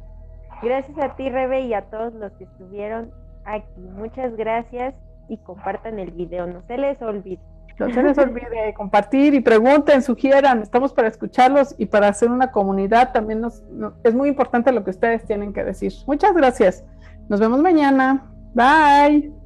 Gracias 0.61 0.97
a 0.99 1.15
ti, 1.15 1.29
Rebe, 1.29 1.61
y 1.61 1.73
a 1.73 1.83
todos 1.83 2.13
los 2.13 2.31
que 2.33 2.43
estuvieron 2.43 3.11
aquí. 3.45 3.81
Muchas 3.95 4.35
gracias 4.35 4.93
y 5.29 5.37
compartan 5.37 5.99
el 5.99 6.11
video, 6.11 6.45
no 6.45 6.61
se 6.67 6.77
les 6.77 7.01
olvide. 7.01 7.39
No 7.79 7.91
se 7.91 8.01
les 8.01 8.17
olvide 8.17 8.73
compartir 8.77 9.33
y 9.35 9.39
pregunten, 9.39 10.01
sugieran, 10.01 10.61
estamos 10.61 10.93
para 10.93 11.07
escucharlos 11.07 11.75
y 11.77 11.87
para 11.87 12.07
hacer 12.07 12.29
una 12.29 12.51
comunidad. 12.51 13.13
También 13.13 13.41
nos, 13.41 13.63
es 14.03 14.15
muy 14.15 14.29
importante 14.29 14.71
lo 14.71 14.83
que 14.83 14.91
ustedes 14.91 15.25
tienen 15.25 15.53
que 15.53 15.63
decir. 15.63 15.93
Muchas 16.07 16.33
gracias. 16.33 16.83
Nos 17.29 17.39
vemos 17.39 17.61
mañana. 17.61 18.25
Bye. 18.53 19.36